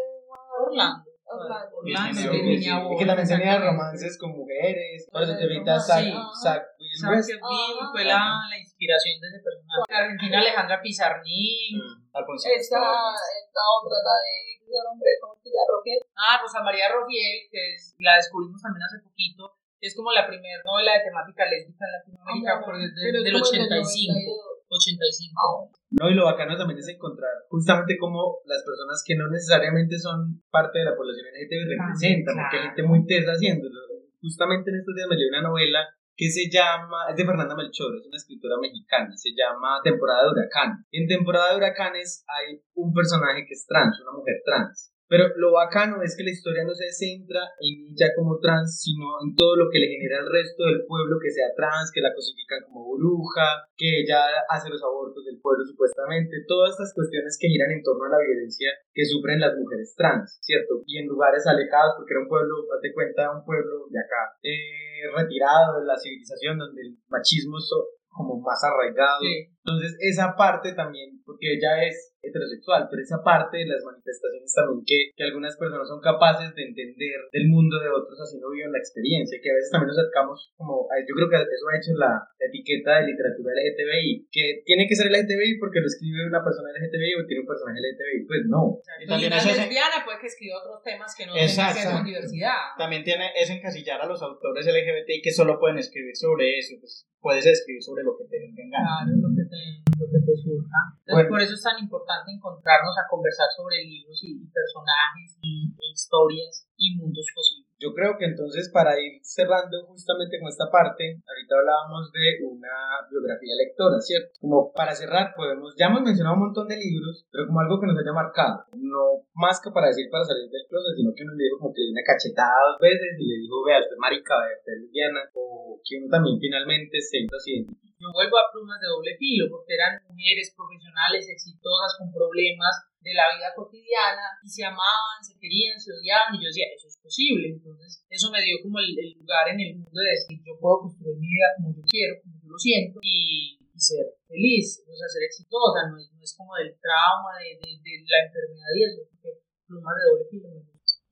Orlando. 0.58 1.10
Orlando. 1.26 1.76
Orlando, 1.78 2.30
Virginia 2.30 2.86
Y 2.86 2.96
que 2.98 3.06
también 3.06 3.28
tenía 3.28 3.58
romances 3.58 4.18
con 4.18 4.30
mujeres. 4.30 5.06
Por 5.10 5.22
eso 5.22 5.34
te 5.36 5.46
Sí. 5.46 6.10
Zack 6.42 6.62
Wilson. 6.78 7.22
Sackville 7.22 7.90
fue 7.92 8.04
la, 8.04 8.18
la 8.50 8.58
inspiración 8.58 9.20
de 9.20 9.26
ese 9.28 9.40
personaje. 9.42 9.82
La 9.90 9.98
Argentina 10.06 10.38
Alejandra 10.38 10.80
Pizarnik. 10.82 11.82
Alfonso 12.14 12.48
Esta, 12.48 12.78
esta 12.78 13.62
otra, 13.82 13.96
la 14.06 14.16
de 14.22 14.46
hombre, 14.90 15.10
¿cómo 15.20 15.34
se 15.42 15.48
llama? 15.50 15.66
Roque. 15.70 15.94
Ah, 16.16 16.38
Rosa 16.42 16.62
María 16.62 16.90
Rofiel, 16.90 17.46
que 17.50 17.74
es, 17.74 17.94
la 17.98 18.16
descubrimos 18.16 18.60
también 18.62 18.82
hace 18.82 18.98
poquito. 19.02 19.54
Es 19.80 19.94
como 19.94 20.10
la 20.10 20.26
primera 20.26 20.58
novela 20.64 20.94
de 20.98 21.04
temática 21.06 21.46
lésbica 21.46 21.84
en 21.86 21.92
Latinoamérica 21.92 22.52
Ajá. 22.56 22.64
por 22.64 22.74
el 22.76 22.90
de- 22.90 23.02
Pero 23.02 23.18
es 23.18 23.24
del 23.24 23.32
como 23.34 23.50
del 23.50 23.62
85. 23.62 24.55
85. 24.68 25.70
No, 25.90 26.10
y 26.10 26.14
lo 26.14 26.24
bacano 26.24 26.56
también 26.56 26.78
es 26.78 26.88
encontrar 26.88 27.30
justamente 27.48 27.96
cómo 27.98 28.38
las 28.44 28.62
personas 28.64 29.02
que 29.06 29.16
no 29.16 29.28
necesariamente 29.28 29.98
son 29.98 30.42
parte 30.50 30.80
de 30.80 30.86
la 30.86 30.96
población 30.96 31.26
LGTB 31.26 31.78
representan, 31.78 32.34
porque 32.36 32.56
hay 32.56 32.62
gente 32.68 32.82
muy 32.82 33.06
tesa 33.06 33.32
haciéndolo. 33.32 33.80
Justamente 34.20 34.70
en 34.70 34.76
estos 34.76 34.94
días 34.94 35.08
me 35.08 35.16
leí 35.16 35.28
una 35.28 35.42
novela 35.42 35.86
que 36.16 36.30
se 36.30 36.48
llama, 36.50 37.04
es 37.10 37.16
de 37.16 37.26
Fernanda 37.26 37.54
Melchor, 37.54 37.94
es 37.94 38.06
una 38.06 38.16
escritora 38.16 38.56
mexicana, 38.58 39.14
se 39.14 39.30
llama 39.36 39.80
Temporada 39.84 40.24
de 40.24 40.30
Huracán. 40.32 40.84
En 40.90 41.06
Temporada 41.06 41.50
de 41.50 41.56
Huracanes 41.58 42.24
hay 42.26 42.58
un 42.74 42.92
personaje 42.92 43.44
que 43.46 43.52
es 43.52 43.66
trans, 43.66 44.00
una 44.00 44.12
mujer 44.12 44.40
trans. 44.44 44.95
Pero 45.08 45.30
lo 45.36 45.52
bacano 45.52 46.02
es 46.02 46.16
que 46.16 46.24
la 46.24 46.34
historia 46.34 46.64
no 46.64 46.74
se 46.74 46.90
centra 46.90 47.46
en 47.62 47.94
ella 47.94 48.10
como 48.14 48.38
trans, 48.42 48.82
sino 48.82 49.22
en 49.22 49.34
todo 49.34 49.54
lo 49.54 49.70
que 49.70 49.78
le 49.78 49.86
genera 49.86 50.18
al 50.18 50.30
resto 50.30 50.66
del 50.66 50.82
pueblo 50.86 51.18
que 51.22 51.30
sea 51.30 51.54
trans, 51.54 51.92
que 51.94 52.02
la 52.02 52.12
cosifican 52.12 52.66
como 52.66 52.98
bruja, 52.98 53.70
que 53.76 54.02
ella 54.02 54.18
hace 54.50 54.68
los 54.68 54.82
abortos 54.82 55.24
del 55.24 55.38
pueblo 55.38 55.64
supuestamente, 55.64 56.42
todas 56.48 56.74
estas 56.74 56.92
cuestiones 56.94 57.38
que 57.38 57.48
giran 57.48 57.70
en 57.70 57.82
torno 57.82 58.04
a 58.06 58.18
la 58.18 58.24
violencia 58.24 58.70
que 58.92 59.06
sufren 59.06 59.38
las 59.38 59.54
mujeres 59.54 59.94
trans, 59.94 60.38
¿cierto? 60.42 60.82
Y 60.86 60.98
en 60.98 61.06
lugares 61.06 61.46
alejados, 61.46 61.94
porque 61.96 62.14
era 62.14 62.22
un 62.22 62.28
pueblo, 62.28 62.66
hazte 62.74 62.92
cuenta, 62.92 63.30
un 63.30 63.44
pueblo 63.44 63.86
de 63.90 64.00
acá, 64.00 64.34
eh, 64.42 65.06
retirado 65.14 65.78
de 65.78 65.86
la 65.86 65.96
civilización, 65.96 66.58
donde 66.58 66.82
el 66.82 66.98
machismo 67.08 67.58
es 67.58 67.70
como 68.08 68.40
más 68.40 68.58
arraigado. 68.64 69.20
Sí. 69.20 69.55
Entonces, 69.66 69.98
esa 69.98 70.36
parte 70.38 70.72
también, 70.78 71.18
porque 71.26 71.58
ella 71.58 71.82
es 71.82 72.14
heterosexual, 72.22 72.86
pero 72.90 73.02
esa 73.02 73.18
parte 73.22 73.58
de 73.58 73.66
las 73.66 73.82
manifestaciones 73.82 74.50
también 74.54 74.82
que, 74.86 75.10
que 75.14 75.24
algunas 75.26 75.54
personas 75.58 75.86
son 75.86 75.98
capaces 76.02 76.54
de 76.54 76.62
entender 76.70 77.18
del 77.34 77.46
mundo 77.50 77.78
de 77.78 77.90
otros 77.90 78.14
así 78.22 78.38
no 78.38 78.50
viven 78.50 78.70
la 78.70 78.78
experiencia, 78.82 79.38
que 79.42 79.50
a 79.50 79.54
veces 79.58 79.70
también 79.70 79.90
nos 79.94 79.98
acercamos 79.98 80.50
como, 80.58 80.86
a- 80.90 81.02
yo 81.02 81.14
creo 81.18 81.26
que 81.30 81.38
eso 81.38 81.66
ha 81.70 81.78
hecho 81.78 81.94
la, 81.98 82.14
la 82.18 82.46
etiqueta 82.50 82.98
de 83.02 83.10
literatura 83.14 83.54
LGTBI, 83.58 84.26
que 84.30 84.44
tiene 84.66 84.86
que 84.86 84.94
ser 84.98 85.06
LGTBI 85.10 85.58
porque 85.58 85.78
lo 85.82 85.86
escribe 85.86 86.26
una 86.26 86.42
persona 86.42 86.70
LGTBI 86.74 87.14
o 87.18 87.26
tiene 87.26 87.42
un 87.42 87.50
personaje 87.50 87.78
LGTBI, 87.82 88.18
pues 88.26 88.42
no. 88.50 88.62
Y 88.98 89.04
Y 89.04 89.06
también 89.06 89.30
una 89.34 89.38
eso 89.42 89.50
es- 89.50 89.58
lesbiana 89.66 90.02
puede 90.06 90.18
que 90.22 90.26
escriba 90.30 90.58
otros 90.62 90.82
temas 90.82 91.10
que 91.14 91.26
no 91.26 91.34
tengan 91.34 91.46
que 91.46 91.54
ver 91.54 91.74
Exacto. 91.74 91.94
con 91.94 92.06
diversidad. 92.06 92.58
También 92.78 93.02
tiene 93.06 93.30
es 93.38 93.50
encasillar 93.50 93.98
a 94.02 94.06
los 94.10 94.18
autores 94.22 94.66
LGBTI 94.66 95.22
que 95.22 95.30
solo 95.34 95.58
pueden 95.62 95.78
escribir 95.78 96.14
sobre 96.18 96.58
eso. 96.58 96.74
Pues 96.82 97.06
puedes 97.22 97.46
escribir 97.46 97.82
sobre 97.82 98.02
lo 98.02 98.14
que 98.18 98.26
te 98.30 98.38
venga. 98.38 98.62
Claro, 98.82 99.10
lo 99.18 99.30
que 99.34 99.42
te, 99.50 99.55
lo 99.98 100.06
que 100.06 100.20
te 100.24 100.34
surja. 100.36 100.78
Entonces, 101.04 101.26
Bueno. 101.26 101.28
por 101.30 101.40
eso 101.42 101.54
es 101.54 101.62
tan 101.62 101.78
importante 101.78 102.32
encontrarnos 102.32 102.94
a 102.98 103.08
conversar 103.08 103.48
sobre 103.56 103.84
libros 103.84 104.18
y, 104.22 104.46
personajes 104.48 105.38
y, 105.42 105.72
e 105.72 105.86
historias 105.92 106.68
y 106.76 106.96
mundos 106.96 107.26
posibles. 107.34 107.66
Yo 107.78 107.92
creo 107.92 108.16
que 108.16 108.24
entonces 108.24 108.72
para 108.72 108.96
ir 108.96 109.20
cerrando 109.20 109.84
justamente 109.84 110.40
con 110.40 110.48
esta 110.48 110.72
parte, 110.72 111.20
ahorita 111.20 111.60
hablábamos 111.60 112.08
de 112.08 112.40
una 112.48 113.04
biografía 113.12 113.52
lectora, 113.52 114.00
¿cierto? 114.00 114.32
Como 114.40 114.72
para 114.72 114.96
cerrar 114.96 115.36
podemos, 115.36 115.76
ya 115.76 115.92
hemos 115.92 116.00
mencionado 116.00 116.40
un 116.40 116.48
montón 116.48 116.68
de 116.68 116.80
libros, 116.80 117.28
pero 117.28 117.44
como 117.46 117.60
algo 117.60 117.76
que 117.76 117.88
nos 117.92 118.00
haya 118.00 118.16
marcado, 118.16 118.64
no 118.80 119.28
más 119.36 119.60
que 119.60 119.68
para 119.76 119.92
decir 119.92 120.08
para 120.08 120.24
salir 120.24 120.48
del 120.48 120.64
closet, 120.72 120.96
sino 120.96 121.12
que 121.12 121.28
le 121.28 121.36
dijo 121.36 121.60
como 121.60 121.72
que 121.76 121.84
le 121.84 121.92
dio 121.92 122.00
una 122.00 122.08
cachetada 122.08 122.72
dos 122.72 122.80
veces 122.80 123.12
y 123.20 123.24
le 123.28 123.44
dijo, 123.44 123.60
vea, 123.60 123.84
usted 123.84 124.00
marica, 124.00 124.40
vea, 124.40 124.56
usted 124.56 124.72
es 124.72 124.80
lesbiana, 124.80 125.20
o 125.36 125.76
que 125.84 126.00
uno 126.00 126.08
también 126.08 126.40
finalmente 126.40 126.96
se 126.96 127.28
así 127.28 127.60
Yo 127.96 128.12
vuelvo 128.12 128.36
a 128.36 128.52
plumas 128.52 128.76
de 128.76 128.92
doble 128.92 129.16
filo 129.16 129.48
porque 129.48 129.72
eran 129.72 129.96
mujeres 130.04 130.52
profesionales 130.52 131.24
exitosas 131.32 131.96
con 131.96 132.12
problemas 132.12 132.76
de 133.00 133.16
la 133.16 133.32
vida 133.32 133.56
cotidiana 133.56 134.36
y 134.44 134.48
se 134.52 134.68
amaban, 134.68 135.22
se 135.24 135.38
querían, 135.40 135.80
se 135.80 135.96
odiaban 135.96 136.36
y 136.36 136.44
yo 136.44 136.52
decía, 136.52 136.68
eso 136.76 136.92
es 136.92 137.00
posible. 137.00 137.56
Entonces 137.56 138.04
eso 138.10 138.28
me 138.28 138.44
dio 138.44 138.60
como 138.60 138.84
el, 138.84 138.92
lugar 139.16 139.48
en 139.48 139.60
el 139.64 139.80
mundo 139.80 139.96
de 139.96 140.12
decir, 140.12 140.36
yo 140.44 140.60
puedo 140.60 140.84
construir 140.84 141.16
mi 141.16 141.24
vida 141.24 141.48
como 141.56 141.72
yo 141.72 141.82
quiero, 141.88 142.20
como 142.20 142.36
yo 142.36 142.48
lo 142.52 142.58
siento 142.60 143.00
y, 143.00 143.56
y 143.56 143.78
ser 143.80 144.04
feliz, 144.28 144.84
o 144.84 144.92
sea, 144.92 145.08
ser 145.08 145.24
exitosa, 145.24 145.88
no 145.88 145.96
es, 145.96 146.36
como 146.36 146.52
del 146.60 146.76
trauma, 146.76 147.40
de, 147.40 147.56
de, 147.56 147.80
de 147.80 148.10
la 148.12 148.28
enfermedad 148.28 148.72
y 148.76 148.82
eso, 148.84 149.08
porque 149.08 149.40
plumas 149.64 149.96
de 149.96 150.04
doble 150.04 150.24
filo 150.28 150.48
me. 150.52 150.60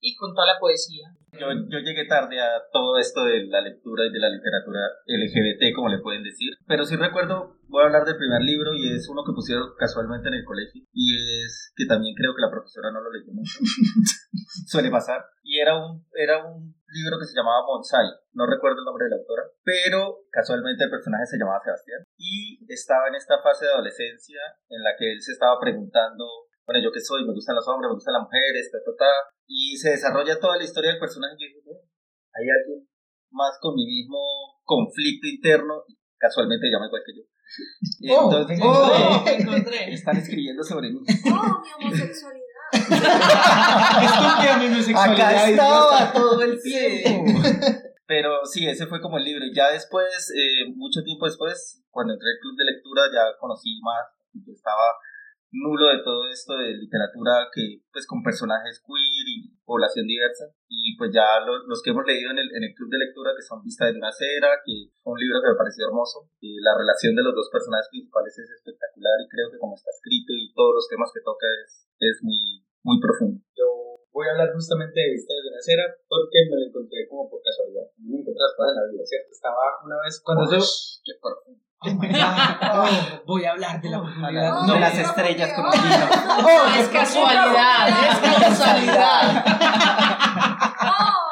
Y 0.05 0.15
con 0.17 0.35
toda 0.35 0.53
la 0.53 0.61
poesía. 0.61 1.17
Yo, 1.39 1.49
yo 1.69 1.79
llegué 1.79 2.07
tarde 2.07 2.41
a 2.41 2.63
todo 2.73 2.99
esto 2.99 3.25
de 3.25 3.47
la 3.47 3.61
lectura 3.61 4.07
y 4.07 4.13
de 4.13 4.19
la 4.19 4.31
literatura 4.31 4.81
LGBT, 5.07 5.75
como 5.75 5.89
le 5.89 5.99
pueden 5.99 6.23
decir. 6.23 6.55
Pero 6.67 6.85
sí 6.85 6.97
recuerdo, 6.97 7.59
voy 7.69 7.83
a 7.83 7.87
hablar 7.87 8.05
del 8.05 8.17
primer 8.17 8.43
libro 8.43 8.75
y 8.75 8.95
es 8.95 9.09
uno 9.09 9.23
que 9.25 9.33
pusieron 9.35 9.75
casualmente 9.79 10.29
en 10.29 10.35
el 10.35 10.45
colegio. 10.45 10.83
Y 10.93 11.45
es 11.45 11.73
que 11.77 11.87
también 11.87 12.15
creo 12.15 12.35
que 12.35 12.43
la 12.43 12.51
profesora 12.51 12.91
no 12.91 13.01
lo 13.01 13.11
leyó 13.11 13.33
mucho. 13.33 13.59
Suele 14.67 14.91
pasar. 14.91 15.25
Y 15.43 15.59
era 15.59 15.77
un, 15.77 16.07
era 16.15 16.45
un 16.45 16.75
libro 16.87 17.19
que 17.19 17.27
se 17.27 17.37
llamaba 17.37 17.67
Bonsai. 17.67 18.07
No 18.33 18.47
recuerdo 18.47 18.79
el 18.79 18.85
nombre 18.85 19.05
de 19.05 19.11
la 19.11 19.17
autora. 19.17 19.43
Pero 19.63 20.25
casualmente 20.31 20.85
el 20.85 20.91
personaje 20.91 21.27
se 21.27 21.39
llamaba 21.39 21.61
Sebastián. 21.63 22.05
Y 22.17 22.65
estaba 22.69 23.09
en 23.09 23.17
esta 23.17 23.43
fase 23.43 23.67
de 23.67 23.73
adolescencia 23.73 24.41
en 24.69 24.83
la 24.83 24.97
que 24.97 25.13
él 25.13 25.21
se 25.21 25.33
estaba 25.33 25.59
preguntando 25.61 26.25
bueno, 26.67 26.81
yo 26.83 26.91
qué 26.93 27.01
soy, 27.01 27.25
me 27.25 27.33
gustan 27.33 27.57
los 27.57 27.67
hombres, 27.69 27.89
me 27.91 27.95
gustan 27.95 28.15
las 28.15 28.23
mujeres, 28.25 28.71
ta, 28.73 28.79
ta, 28.85 28.93
ta. 28.97 29.13
Y 29.47 29.77
se 29.77 29.91
desarrolla 29.91 30.39
toda 30.41 30.57
la 30.57 30.65
historia 30.65 30.91
del 30.91 31.01
personaje. 31.01 31.35
Y 31.39 31.43
yo 31.43 31.61
digo, 31.61 31.73
"Eh, 31.73 31.85
hay 32.35 32.47
alguien 32.49 32.89
más 33.31 33.59
con 33.61 33.75
mi 33.75 33.85
mismo 33.87 34.19
conflicto 34.65 35.27
interno, 35.29 35.83
y 35.89 35.97
casualmente 36.19 36.67
llama 36.71 36.87
igual 36.87 37.03
que 37.05 37.13
yo. 37.17 37.23
Y 38.01 38.11
Oh, 38.17 38.31
entonces, 38.31 38.59
Oh, 38.63 39.25
encontré. 39.27 39.93
están 39.93 40.17
escribiendo 40.17 40.63
sobre 40.65 40.91
mí. 40.91 41.01
Oh, 41.31 41.63
mi 41.79 41.85
homosexualidad. 41.87 42.45
Estúpida 42.73 44.57
mi 44.59 44.67
homosexualidad. 44.67 45.29
Acá 45.29 45.49
estaba 45.51 46.13
todo 46.13 46.43
el 46.43 46.61
tiempo. 46.63 47.33
Pero 48.07 48.45
sí, 48.45 48.67
ese 48.67 48.87
fue 48.87 49.01
como 49.01 49.17
el 49.19 49.25
libro. 49.25 49.45
Y 49.45 49.55
ya 49.55 49.71
después, 49.73 50.31
eh, 50.37 50.71
mucho 50.75 51.03
tiempo 51.03 51.27
después, 51.27 51.83
cuando 51.91 52.13
entré 52.15 52.29
al 52.29 52.41
club 52.41 52.57
de 52.59 52.65
lectura, 52.73 53.03
ya 53.13 53.37
conocí 53.39 53.81
más. 53.83 54.05
y 54.35 54.45
Yo 54.47 54.53
estaba 54.53 54.83
nulo 55.55 55.87
de 55.87 56.03
todo 56.03 56.27
esto 56.27 56.59
de 56.59 56.75
literatura 56.75 57.47
que 57.55 57.79
pues 57.95 58.07
con 58.11 58.23
personajes 58.27 58.83
queer 58.83 59.27
y 59.31 59.55
población 59.63 60.07
diversa 60.07 60.51
y 60.67 60.99
pues 60.99 61.15
ya 61.15 61.39
lo- 61.47 61.63
los 61.71 61.79
que 61.83 61.91
hemos 61.95 62.03
leído 62.05 62.35
en 62.35 62.39
el, 62.43 62.51
en 62.59 62.63
el 62.67 62.75
club 62.75 62.91
de 62.91 62.99
lectura 63.07 63.31
que 63.39 63.47
son 63.47 63.63
Vista 63.63 63.87
de 63.87 63.95
una 63.97 64.11
Cera 64.11 64.59
que 64.67 64.91
fue 65.03 65.15
un 65.15 65.21
libro 65.23 65.39
que 65.41 65.55
me 65.55 65.61
pareció 65.61 65.87
hermoso 65.87 66.27
y 66.43 66.59
la 66.61 66.75
relación 66.77 67.15
de 67.15 67.23
los 67.23 67.35
dos 67.35 67.49
personajes 67.55 67.87
principales 67.89 68.35
es 68.35 68.51
espectacular 68.51 69.17
y 69.23 69.31
creo 69.31 69.47
que 69.51 69.63
como 69.63 69.79
está 69.79 69.91
escrito 69.95 70.35
y 70.35 70.51
todos 70.53 70.75
los 70.75 70.87
temas 70.91 71.11
que 71.15 71.23
toca 71.23 71.47
es, 71.63 71.87
es 72.03 72.17
muy, 72.27 72.67
muy 72.83 72.99
profundo 73.01 73.39
Yo 73.55 73.95
voy 74.11 74.27
a 74.29 74.33
hablar 74.35 74.51
justamente 74.55 74.95
de 75.01 75.11
Vista 75.15 75.35
desde 75.35 75.51
una 75.55 75.63
cera 75.63 75.85
porque 76.11 76.39
me 76.51 76.59
lo 76.59 76.67
encontré 76.71 77.03
como 77.11 77.27
por 77.31 77.43
casualidad. 77.43 77.87
No 77.99 78.15
me 78.15 78.23
encontré 78.23 78.43
en 78.43 78.77
la 78.79 78.87
vida, 78.91 79.03
¿cierto? 79.07 79.31
Estaba 79.31 79.65
una 79.83 79.99
vez 80.07 80.23
cuando 80.23 80.47
yo... 80.47 80.59
qué 81.03 81.15
Oh 81.87 81.95
my 81.95 82.09
God. 82.09 82.21
Oh, 82.77 83.23
voy 83.27 83.45
a 83.45 83.53
hablar 83.53 83.81
de 83.81 83.91
la 83.91 84.01
profundidad. 84.01 84.57
Oh, 84.57 84.63
de 84.63 84.69
no, 84.69 84.81
las 84.81 84.95
no, 84.95 85.01
estrellas 85.01 85.53
con 85.53 85.71
vino 85.71 86.07
Oh, 86.45 86.65
es 86.79 86.89
casualidad, 86.89 87.89
es 87.89 88.19
casualidad. 88.41 89.45
Oh, 90.81 91.25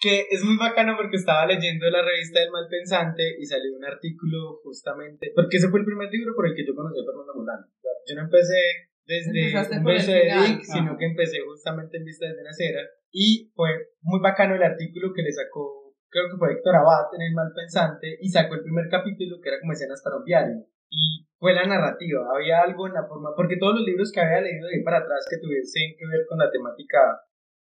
que 0.00 0.26
es 0.30 0.44
muy 0.44 0.56
bacano 0.56 0.94
porque 0.96 1.16
estaba 1.16 1.46
leyendo 1.46 1.90
la 1.90 2.02
revista 2.02 2.40
del 2.40 2.50
Malpensante 2.50 3.36
y 3.38 3.44
salió 3.44 3.74
un 3.76 3.84
artículo 3.84 4.60
justamente, 4.62 5.32
porque 5.34 5.56
ese 5.56 5.68
fue 5.68 5.80
el 5.80 5.86
primer 5.86 6.08
libro 6.10 6.34
por 6.36 6.46
el 6.46 6.54
que 6.54 6.64
yo 6.64 6.74
conocí 6.74 7.00
a 7.00 7.04
Fernando 7.04 7.34
Molano. 7.34 7.66
Yo 8.06 8.14
no 8.14 8.22
empecé 8.22 8.90
desde 9.06 9.78
un 9.78 9.84
beso 9.84 10.12
de. 10.12 10.30
Dick, 10.46 10.62
sino 10.62 10.96
que 10.96 11.06
empecé 11.06 11.40
justamente 11.40 11.96
en 11.96 12.04
Vista 12.04 12.26
desde 12.26 12.42
una 12.42 12.52
cera 12.52 12.82
y 13.10 13.50
fue 13.54 13.68
muy 14.02 14.20
bacano 14.20 14.54
el 14.54 14.62
artículo 14.62 15.12
que 15.14 15.22
le 15.22 15.32
sacó, 15.32 15.77
creo 16.10 16.28
que 16.30 16.38
fue 16.38 16.52
Héctor 16.52 16.76
Abad 16.76 17.12
en 17.14 17.22
el 17.22 17.34
Malpensante 17.34 18.18
y 18.20 18.28
sacó 18.28 18.54
el 18.54 18.62
primer 18.62 18.88
capítulo 18.88 19.40
que 19.40 19.48
era 19.48 19.60
como 19.60 19.72
escenas 19.72 20.02
para 20.02 20.16
un 20.16 20.24
diario. 20.24 20.64
y 20.90 21.28
fue 21.38 21.54
la 21.54 21.66
narrativa. 21.66 22.26
Había 22.34 22.62
algo 22.62 22.86
en 22.88 22.94
la 22.94 23.06
forma, 23.06 23.30
porque 23.36 23.56
todos 23.58 23.76
los 23.76 23.86
libros 23.86 24.10
que 24.10 24.20
había 24.20 24.40
leído 24.40 24.66
de 24.66 24.76
ahí 24.76 24.82
para 24.82 24.98
atrás 24.98 25.26
que 25.28 25.38
tuviesen 25.38 25.94
que 25.96 26.06
ver 26.06 26.26
con 26.28 26.38
la 26.38 26.50
temática 26.50 26.98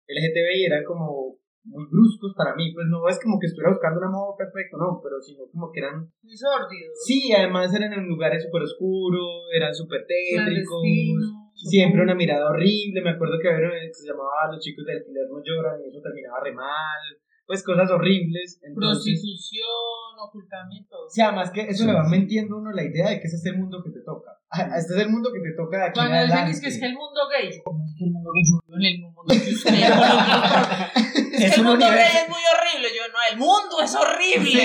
LGTBI 0.07 0.65
eran 0.65 0.83
como 0.85 1.35
muy 1.65 1.85
bruscos 1.89 2.33
para 2.37 2.55
mí, 2.55 2.71
pues 2.73 2.85
no 2.87 3.07
es 3.09 3.19
como 3.19 3.39
que 3.39 3.47
estuviera 3.47 3.73
buscando 3.73 3.99
un 3.99 4.05
amor 4.05 4.37
perfecto, 4.37 4.77
no, 4.77 5.01
pero 5.01 5.19
sino 5.19 5.49
como 5.51 5.71
que 5.73 5.79
eran... 5.81 6.05
Muy 6.21 6.37
sórdidos. 6.37 6.93
Sí, 7.03 7.33
además 7.33 7.73
eran 7.73 7.91
en 7.93 8.07
lugares 8.07 8.43
súper 8.43 8.61
oscuros, 8.61 9.49
eran 9.51 9.73
súper 9.73 10.05
tétricos, 10.05 10.85
siempre 11.55 12.03
una 12.03 12.13
mirada 12.13 12.49
horrible, 12.49 13.01
me 13.01 13.17
acuerdo 13.17 13.39
que 13.41 13.49
había 13.49 13.65
uno 13.65 13.81
que 13.81 13.93
se 13.93 14.07
llamaba 14.07 14.51
Los 14.51 14.61
chicos 14.61 14.85
del 14.85 14.97
alquiler 14.97 15.25
no 15.27 15.41
lloran 15.41 15.81
y 15.81 15.89
eso 15.89 15.99
terminaba 16.01 16.37
re 16.43 16.53
mal, 16.53 17.01
pues 17.45 17.63
cosas 17.63 17.89
horribles, 17.91 18.59
entonces... 18.63 19.03
Prostitución, 19.03 19.65
ocultamiento. 20.27 20.95
Sí, 21.09 21.21
además 21.21 21.51
que 21.51 21.61
eso 21.61 21.85
le 21.85 21.93
va 21.93 22.03
metiendo 22.07 22.55
a 22.55 22.59
uno 22.59 22.71
la 22.71 22.83
idea 22.83 23.09
de 23.09 23.19
que 23.19 23.27
ese 23.27 23.35
es 23.37 23.45
el 23.45 23.57
mundo 23.57 23.81
que 23.83 23.91
te 23.91 23.99
toca. 24.03 24.31
Ah, 24.49 24.69
Este 24.77 24.93
es 24.93 24.99
el 25.01 25.09
mundo 25.09 25.31
que 25.33 25.39
te 25.39 25.51
toca 25.55 25.77
de 25.77 25.83
aquí 25.85 25.99
en 25.99 26.07
Cuando 26.07 26.25
dicen 26.25 26.47
es 26.47 26.61
que 26.61 26.67
es 26.67 26.79
que 26.79 26.85
el 26.85 26.93
mundo 26.93 27.21
gay, 27.29 27.51
yo, 27.51 27.63
¿cómo 27.63 27.83
es 27.85 27.93
que 27.97 28.05
el 28.05 28.11
mundo 28.11 28.29
gay? 28.33 28.43
Yo 28.49 28.59
vivo 28.67 28.77
en 28.77 28.85
el 28.85 29.01
mundo 29.01 29.23
que 29.27 29.35
usted. 29.53 29.73
es 31.33 31.43
Es 31.43 31.49
que 31.55 31.55
el 31.55 31.61
un 31.61 31.67
mundo 31.67 31.85
universo. 31.85 32.13
gay 32.13 32.21
es 32.23 32.29
muy 32.29 32.43
horrible. 32.53 32.87
Yo, 32.95 33.03
no, 33.11 33.19
el 33.31 33.37
mundo 33.37 33.81
es 33.83 33.95
horrible. 33.95 34.61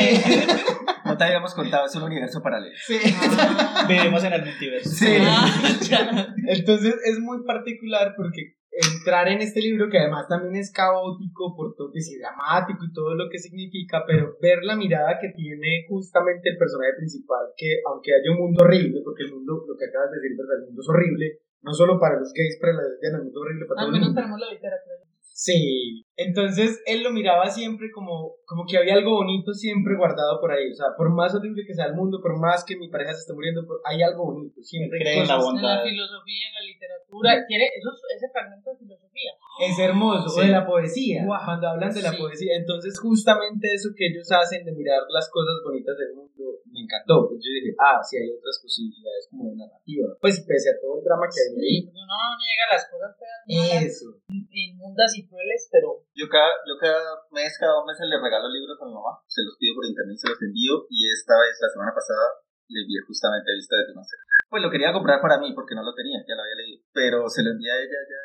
No 1.03 1.17
te 1.17 1.25
habíamos 1.25 1.55
contado, 1.55 1.87
es 1.87 1.95
un 1.97 2.05
universo 2.05 2.41
paralelo. 2.41 2.77
Sí. 2.87 2.97
Ah, 3.21 3.85
Vivimos 3.89 4.23
en 4.23 4.33
el 4.33 4.45
multiverso. 4.45 4.91
Sí. 4.91 5.07
ah. 5.27 6.29
Entonces 6.47 6.95
es 7.05 7.19
muy 7.19 7.43
particular 7.45 8.15
porque 8.17 8.55
entrar 8.71 9.29
en 9.29 9.41
este 9.41 9.61
libro, 9.61 9.89
que 9.91 9.99
además 9.99 10.29
también 10.29 10.57
es 10.57 10.73
caótico 10.73 11.55
por 11.57 11.75
todo, 11.75 11.91
que 11.93 12.01
sí, 12.01 12.19
dramático 12.19 12.85
y 12.85 12.93
todo 12.93 13.15
lo 13.15 13.29
que 13.29 13.39
significa, 13.39 14.05
pero 14.07 14.37
ver 14.41 14.63
la 14.63 14.77
mirada 14.77 15.19
que 15.21 15.31
tiene 15.31 15.87
justamente 15.89 16.51
el 16.51 16.57
personaje 16.59 16.95
principal, 16.97 17.51
que 17.57 17.81
aunque 17.87 18.13
haya 18.15 18.31
un 18.31 18.39
mundo 18.39 18.65
horrible, 18.65 19.01
porque 19.05 19.25
el 19.25 19.33
mundo, 19.35 19.65
lo 19.67 19.77
que 19.77 19.87
acabas 19.87 20.11
de 20.13 20.17
decir, 20.21 20.37
¿verdad? 20.39 20.59
El 20.61 20.67
mundo 20.67 20.81
es 20.83 20.89
horrible, 20.89 21.27
no 21.63 21.73
solo 21.75 21.99
para 21.99 22.19
los 22.19 22.33
gays, 22.33 22.59
para 22.61 22.75
las 22.75 22.87
lesbianas, 22.89 23.21
el 23.21 23.25
mundo 23.27 23.41
es 23.41 23.47
horrible 23.47 23.67
para 23.67 23.81
Al 23.81 23.87
todo 23.87 23.89
el 23.89 23.93
menos 24.01 24.09
mundo. 24.09 24.21
tenemos 24.21 24.41
la 24.41 24.51
literatura. 24.55 24.95
Sí, 25.33 26.07
entonces 26.27 26.83
él 26.87 27.03
lo 27.03 27.11
miraba 27.11 27.49
siempre 27.51 27.91
como, 27.91 28.35
como 28.47 28.65
que 28.69 28.77
había 28.79 28.95
algo 28.95 29.13
bonito 29.17 29.53
siempre 29.55 29.97
guardado 29.97 30.41
por 30.41 30.53
ahí. 30.53 30.71
O 30.71 30.75
sea, 30.75 30.89
por 30.97 31.11
más 31.11 31.35
horrible 31.35 31.65
que 31.67 31.75
sea 31.75 31.87
el 31.87 31.95
mundo, 31.95 32.21
por 32.21 32.39
más 32.39 32.65
que 32.65 32.77
mi 32.77 32.89
pareja 32.89 33.13
se 33.15 33.21
esté 33.21 33.33
muriendo, 33.33 33.67
por- 33.67 33.81
hay 33.85 34.03
algo 34.03 34.25
bonito. 34.33 34.61
Siempre 34.63 34.99
Cree 35.01 35.21
en 35.23 35.29
la 35.29 35.37
cosas- 35.37 35.45
bondad. 35.45 35.73
En 35.73 35.79
la 35.79 35.91
filosofía, 35.91 36.45
en 36.49 36.55
la 36.55 36.61
literatura. 36.67 37.47
Tiene 37.47 37.65
eso, 37.77 37.91
ese 38.17 38.29
fragmento 38.31 38.71
de 38.71 38.77
filosofía. 38.79 39.33
Es 39.61 39.79
hermoso, 39.79 40.25
o 40.33 40.41
de 40.41 40.49
la 40.49 40.65
poesía, 40.65 41.25
cuando 41.27 41.69
hablan 41.69 41.93
de 41.93 42.01
la 42.03 42.13
Sí. 42.13 42.17
poesía. 42.19 42.57
Entonces, 42.57 42.99
justamente 42.99 43.73
eso 43.75 43.91
que 43.97 44.07
ellos 44.07 44.31
hacen 44.33 44.65
de 44.65 44.73
mirar 44.73 45.03
las 45.11 45.29
cosas 45.29 45.57
bonitas 45.65 45.99
del 45.99 46.15
mundo, 46.15 46.31
me 46.73 46.81
encantó. 46.81 47.29
Pues 47.29 47.41
yo 47.45 47.51
dije, 47.53 47.75
ah, 47.77 48.01
sí, 48.03 48.17
hay 48.17 48.31
otras 48.31 48.61
posibilidades 48.63 49.29
como 49.29 49.51
de 49.51 49.57
narrativa. 49.57 50.09
Pues 50.21 50.41
pese 50.49 50.71
a 50.71 50.81
todo 50.81 50.99
el 50.99 51.05
drama 51.05 51.27
que 51.29 51.41
hay 51.43 51.53
ahí. 51.61 51.77
Uno 51.91 52.01
no 52.07 52.19
niega 52.41 52.65
las 52.73 52.85
cosas 52.89 53.11
feas, 53.19 53.41
malas, 53.45 53.85
Eso. 53.85 54.09
inmundas 54.51 55.13
y 55.19 55.27
crueles, 55.27 55.69
pero 55.71 56.05
Yo 56.21 56.29
cada, 56.29 56.53
yo 56.69 56.77
cada 56.77 57.01
mes, 57.33 57.57
cada 57.57 57.81
dos 57.81 57.89
meses 57.89 58.05
le 58.05 58.21
regalo 58.21 58.45
libros 58.53 58.77
a 58.77 58.85
mi 58.85 58.93
mamá. 58.93 59.17
Se 59.25 59.41
los 59.41 59.57
pido 59.57 59.81
por 59.81 59.89
internet, 59.89 60.21
se 60.21 60.29
los 60.29 60.37
envío. 60.45 60.85
Y 60.93 61.09
esta 61.09 61.41
vez, 61.41 61.57
la 61.57 61.73
semana 61.73 61.97
pasada, 61.97 62.45
le 62.69 62.85
envié 62.85 63.01
justamente 63.09 63.57
Vista 63.57 63.81
de 63.81 63.89
Timacera. 63.89 64.21
Pues 64.53 64.61
lo 64.61 64.69
quería 64.69 64.93
comprar 64.93 65.25
para 65.25 65.41
mí 65.41 65.55
porque 65.57 65.73
no 65.73 65.81
lo 65.81 65.95
tenía, 65.97 66.21
ya 66.29 66.37
lo 66.37 66.43
había 66.45 66.61
leído. 66.61 66.85
Pero 66.93 67.25
se 67.33 67.41
lo 67.41 67.57
envié 67.57 67.73
a 67.73 67.81
ella 67.81 68.01
ya. 68.05 68.21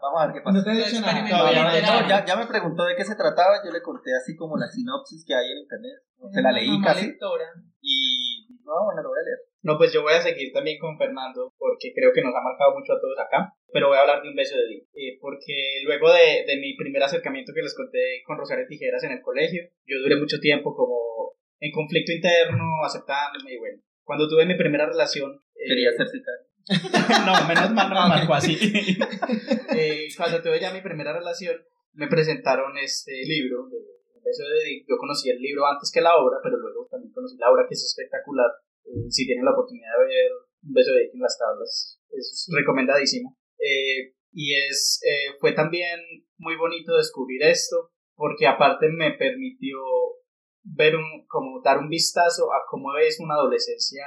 Vamos 0.00 0.22
a 0.22 0.26
ver 0.26 0.34
qué 0.34 0.40
pasa. 0.40 0.56
No 0.56 0.64
te 0.64 0.70
he 0.70 0.88
dicho 0.88 1.00
nada. 1.04 1.20
No, 1.20 2.08
ya, 2.08 2.24
ya 2.24 2.36
me 2.36 2.46
preguntó 2.46 2.84
de 2.84 2.96
qué 2.96 3.04
se 3.04 3.16
trataba, 3.16 3.60
yo 3.60 3.72
le 3.72 3.82
conté 3.82 4.14
así 4.16 4.36
como 4.36 4.56
la 4.56 4.68
sinopsis 4.68 5.24
que 5.26 5.34
hay 5.34 5.52
en 5.52 5.58
internet. 5.68 6.00
Se 6.32 6.40
la 6.40 6.52
leí 6.52 6.80
casi. 6.80 7.12
lectora. 7.12 7.44
Y 7.82 8.48
no, 8.64 8.72
bueno, 8.88 9.02
lo 9.02 9.08
voy 9.10 9.18
a 9.20 9.26
leer. 9.28 9.38
No, 9.64 9.78
pues 9.78 9.92
yo 9.92 10.02
voy 10.02 10.12
a 10.12 10.20
seguir 10.20 10.52
también 10.52 10.78
con 10.78 10.98
Fernando 10.98 11.54
porque 11.56 11.92
creo 11.96 12.12
que 12.12 12.20
nos 12.20 12.34
ha 12.36 12.44
marcado 12.44 12.76
mucho 12.78 12.92
a 12.92 13.00
todos 13.00 13.16
acá. 13.18 13.50
Pero 13.72 13.88
voy 13.88 13.96
a 13.96 14.02
hablar 14.02 14.22
de 14.22 14.28
un 14.28 14.36
beso 14.36 14.54
de 14.56 14.68
Di. 14.68 14.78
Eh, 14.92 15.16
porque 15.20 15.80
luego 15.84 16.12
de, 16.12 16.44
de 16.46 16.56
mi 16.60 16.76
primer 16.76 17.02
acercamiento 17.02 17.52
que 17.54 17.62
les 17.62 17.74
conté 17.74 18.22
con 18.26 18.36
Rosario 18.36 18.66
Tijeras 18.68 19.02
en 19.04 19.12
el 19.12 19.22
colegio, 19.22 19.62
yo 19.86 19.98
duré 20.00 20.16
mucho 20.16 20.38
tiempo 20.38 20.76
como 20.76 21.32
en 21.60 21.72
conflicto 21.72 22.12
interno, 22.12 22.84
aceptándome 22.84 23.54
y 23.54 23.58
bueno. 23.58 23.80
Cuando 24.04 24.28
tuve 24.28 24.44
mi 24.44 24.54
primera 24.54 24.84
relación... 24.84 25.32
eh, 25.56 25.66
Quería 25.66 25.90
ser 25.92 26.06
sicario. 26.08 26.44
no, 27.26 27.48
menos 27.48 27.70
mal 27.72 27.88
no 27.88 28.02
me 28.02 28.08
marcó 28.20 28.34
así. 28.34 28.56
Eh, 29.76 30.06
cuando 30.16 30.40
tuve 30.40 30.60
ya 30.60 30.72
mi 30.72 30.82
primera 30.82 31.12
relación, 31.12 31.56
me 31.94 32.06
presentaron 32.06 32.76
este 32.78 33.10
libro 33.24 33.66
de 33.66 33.76
Un 34.14 34.22
beso 34.22 34.44
de 34.44 34.64
Dick. 34.64 34.86
Yo 34.88 34.96
conocí 34.98 35.30
el 35.30 35.40
libro 35.40 35.66
antes 35.66 35.90
que 35.92 36.00
la 36.00 36.14
obra, 36.14 36.38
pero 36.44 36.58
luego 36.58 36.86
también 36.88 37.12
conocí 37.12 37.36
la 37.38 37.50
obra 37.50 37.64
que 37.68 37.74
es 37.74 37.82
espectacular. 37.82 38.46
Eh, 38.84 39.10
si 39.10 39.26
tienen 39.26 39.44
la 39.44 39.52
oportunidad 39.52 39.92
de 40.00 40.14
ver 40.14 40.30
Un 40.62 40.72
beso 40.72 40.92
de 40.92 41.10
en 41.12 41.20
las 41.20 41.38
tablas, 41.38 42.00
es 42.10 42.48
recomendadísimo. 42.54 43.36
Eh, 43.58 44.14
y 44.32 44.54
es, 44.54 45.00
eh, 45.06 45.36
fue 45.40 45.52
también 45.52 46.00
muy 46.38 46.56
bonito 46.56 46.96
descubrir 46.96 47.42
esto, 47.42 47.90
porque 48.16 48.46
aparte 48.46 48.88
me 48.88 49.12
permitió 49.12 49.78
ver 50.62 50.96
un, 50.96 51.26
como 51.28 51.60
dar 51.62 51.78
un 51.78 51.88
vistazo 51.88 52.52
a 52.52 52.64
cómo 52.68 52.96
es 52.96 53.20
una 53.20 53.34
adolescencia 53.34 54.06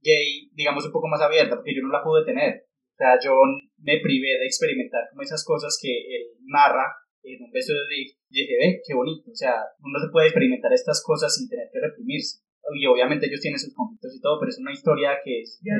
gay, 0.00 0.50
digamos 0.52 0.84
un 0.84 0.92
poco 0.92 1.08
más 1.08 1.20
abierta, 1.20 1.56
porque 1.56 1.74
yo 1.74 1.82
no 1.82 1.92
la 1.92 2.04
pude 2.04 2.24
tener. 2.24 2.66
O 2.94 2.96
sea, 2.96 3.18
yo 3.18 3.32
me 3.78 3.98
privé 4.00 4.38
de 4.38 4.46
experimentar 4.46 5.02
como 5.10 5.22
esas 5.22 5.44
cosas 5.44 5.76
que 5.80 5.90
él 5.90 6.38
narra 6.44 6.86
en 7.24 7.42
un 7.42 7.50
beso 7.50 7.72
de 7.72 7.88
Dick. 7.90 8.18
Y 8.28 8.42
dije, 8.42 8.54
ve, 8.60 8.82
qué 8.86 8.94
bonito. 8.94 9.30
O 9.30 9.34
sea, 9.34 9.64
uno 9.80 9.98
se 9.98 10.12
puede 10.12 10.28
experimentar 10.28 10.72
estas 10.72 11.02
cosas 11.02 11.34
sin 11.34 11.48
tener 11.48 11.68
que 11.72 11.80
reprimirse. 11.80 12.43
Y 12.72 12.86
obviamente 12.86 13.26
ellos 13.26 13.40
tienen 13.40 13.58
sus 13.60 13.74
conflictos 13.74 14.14
y 14.16 14.20
todo, 14.20 14.40
pero 14.40 14.48
es 14.50 14.58
una 14.58 14.72
historia 14.72 15.18
que 15.22 15.40
es 15.42 15.60
De 15.62 15.70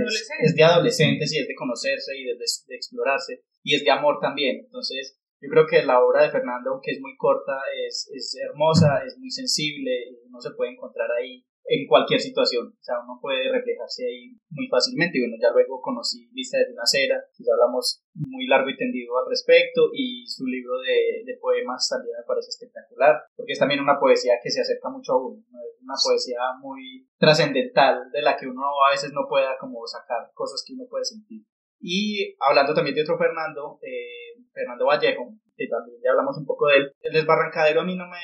es- 0.44 0.54
de 0.54 0.62
adolescentes 0.64 1.32
y 1.32 1.38
es 1.38 1.48
de 1.48 1.54
conocerse 1.54 2.12
y 2.16 2.24
de, 2.24 2.34
de- 2.34 2.44
de 2.68 2.74
explorarse. 2.76 3.40
Y 3.62 3.74
es 3.74 3.84
de 3.84 3.90
amor 3.90 4.18
también. 4.20 4.60
Entonces, 4.64 5.18
yo 5.40 5.48
creo 5.50 5.66
que 5.66 5.82
la 5.82 6.00
obra 6.04 6.22
de 6.24 6.30
Fernando, 6.30 6.70
aunque 6.72 6.92
es 6.92 7.00
muy 7.00 7.16
corta, 7.16 7.56
es, 7.88 8.08
es 8.14 8.36
hermosa, 8.48 9.02
es 9.06 9.16
muy 9.18 9.30
sensible, 9.30 9.90
uno 10.28 10.40
se 10.40 10.50
puede 10.52 10.72
encontrar 10.72 11.08
ahí 11.20 11.44
en 11.66 11.86
cualquier 11.86 12.20
situación. 12.20 12.68
O 12.68 12.82
sea, 12.82 13.00
uno 13.02 13.18
puede 13.20 13.50
reflejarse 13.50 14.04
ahí 14.06 14.36
muy 14.50 14.68
fácilmente. 14.68 15.18
Y 15.18 15.22
bueno, 15.22 15.36
ya 15.40 15.50
luego 15.52 15.80
conocí 15.80 16.28
Lista 16.32 16.58
de 16.58 16.72
una 16.72 16.84
cera, 16.84 17.16
ya 17.38 17.52
hablamos 17.52 18.04
muy 18.14 18.46
largo 18.46 18.68
y 18.68 18.76
tendido 18.76 19.16
al 19.18 19.28
respecto, 19.28 19.90
y 19.92 20.26
su 20.26 20.46
libro 20.46 20.78
de, 20.80 21.24
de 21.24 21.38
poemas 21.38 21.88
también 21.88 22.16
me 22.18 22.26
parece 22.26 22.48
espectacular, 22.48 23.22
porque 23.36 23.52
es 23.52 23.58
también 23.58 23.80
una 23.80 23.98
poesía 23.98 24.34
que 24.42 24.50
se 24.50 24.60
acerca 24.60 24.88
mucho 24.90 25.12
a 25.12 25.18
uno, 25.18 25.42
¿no? 25.50 25.58
es 25.60 25.82
una 25.82 25.94
poesía 26.02 26.38
muy 26.60 27.08
trascendental 27.18 28.10
de 28.12 28.22
la 28.22 28.36
que 28.36 28.46
uno 28.46 28.62
a 28.86 28.90
veces 28.90 29.12
no 29.12 29.26
pueda 29.28 29.56
como 29.58 29.86
sacar 29.86 30.30
cosas 30.34 30.62
que 30.66 30.74
uno 30.74 30.84
puede 30.88 31.04
sentir. 31.04 31.42
Y 31.80 32.34
hablando 32.40 32.72
también 32.72 32.94
de 32.94 33.02
otro 33.02 33.18
Fernando, 33.18 33.78
eh, 33.82 34.40
Fernando 34.52 34.86
Vallejo, 34.86 35.34
que 35.56 35.68
también 35.68 35.98
ya 36.02 36.10
hablamos 36.10 36.38
un 36.38 36.46
poco 36.46 36.68
de 36.68 36.76
él, 36.76 36.92
El 37.00 37.12
Desbarrancadero 37.12 37.82
a 37.82 37.84
mí 37.84 37.96
no 37.96 38.06
me 38.08 38.18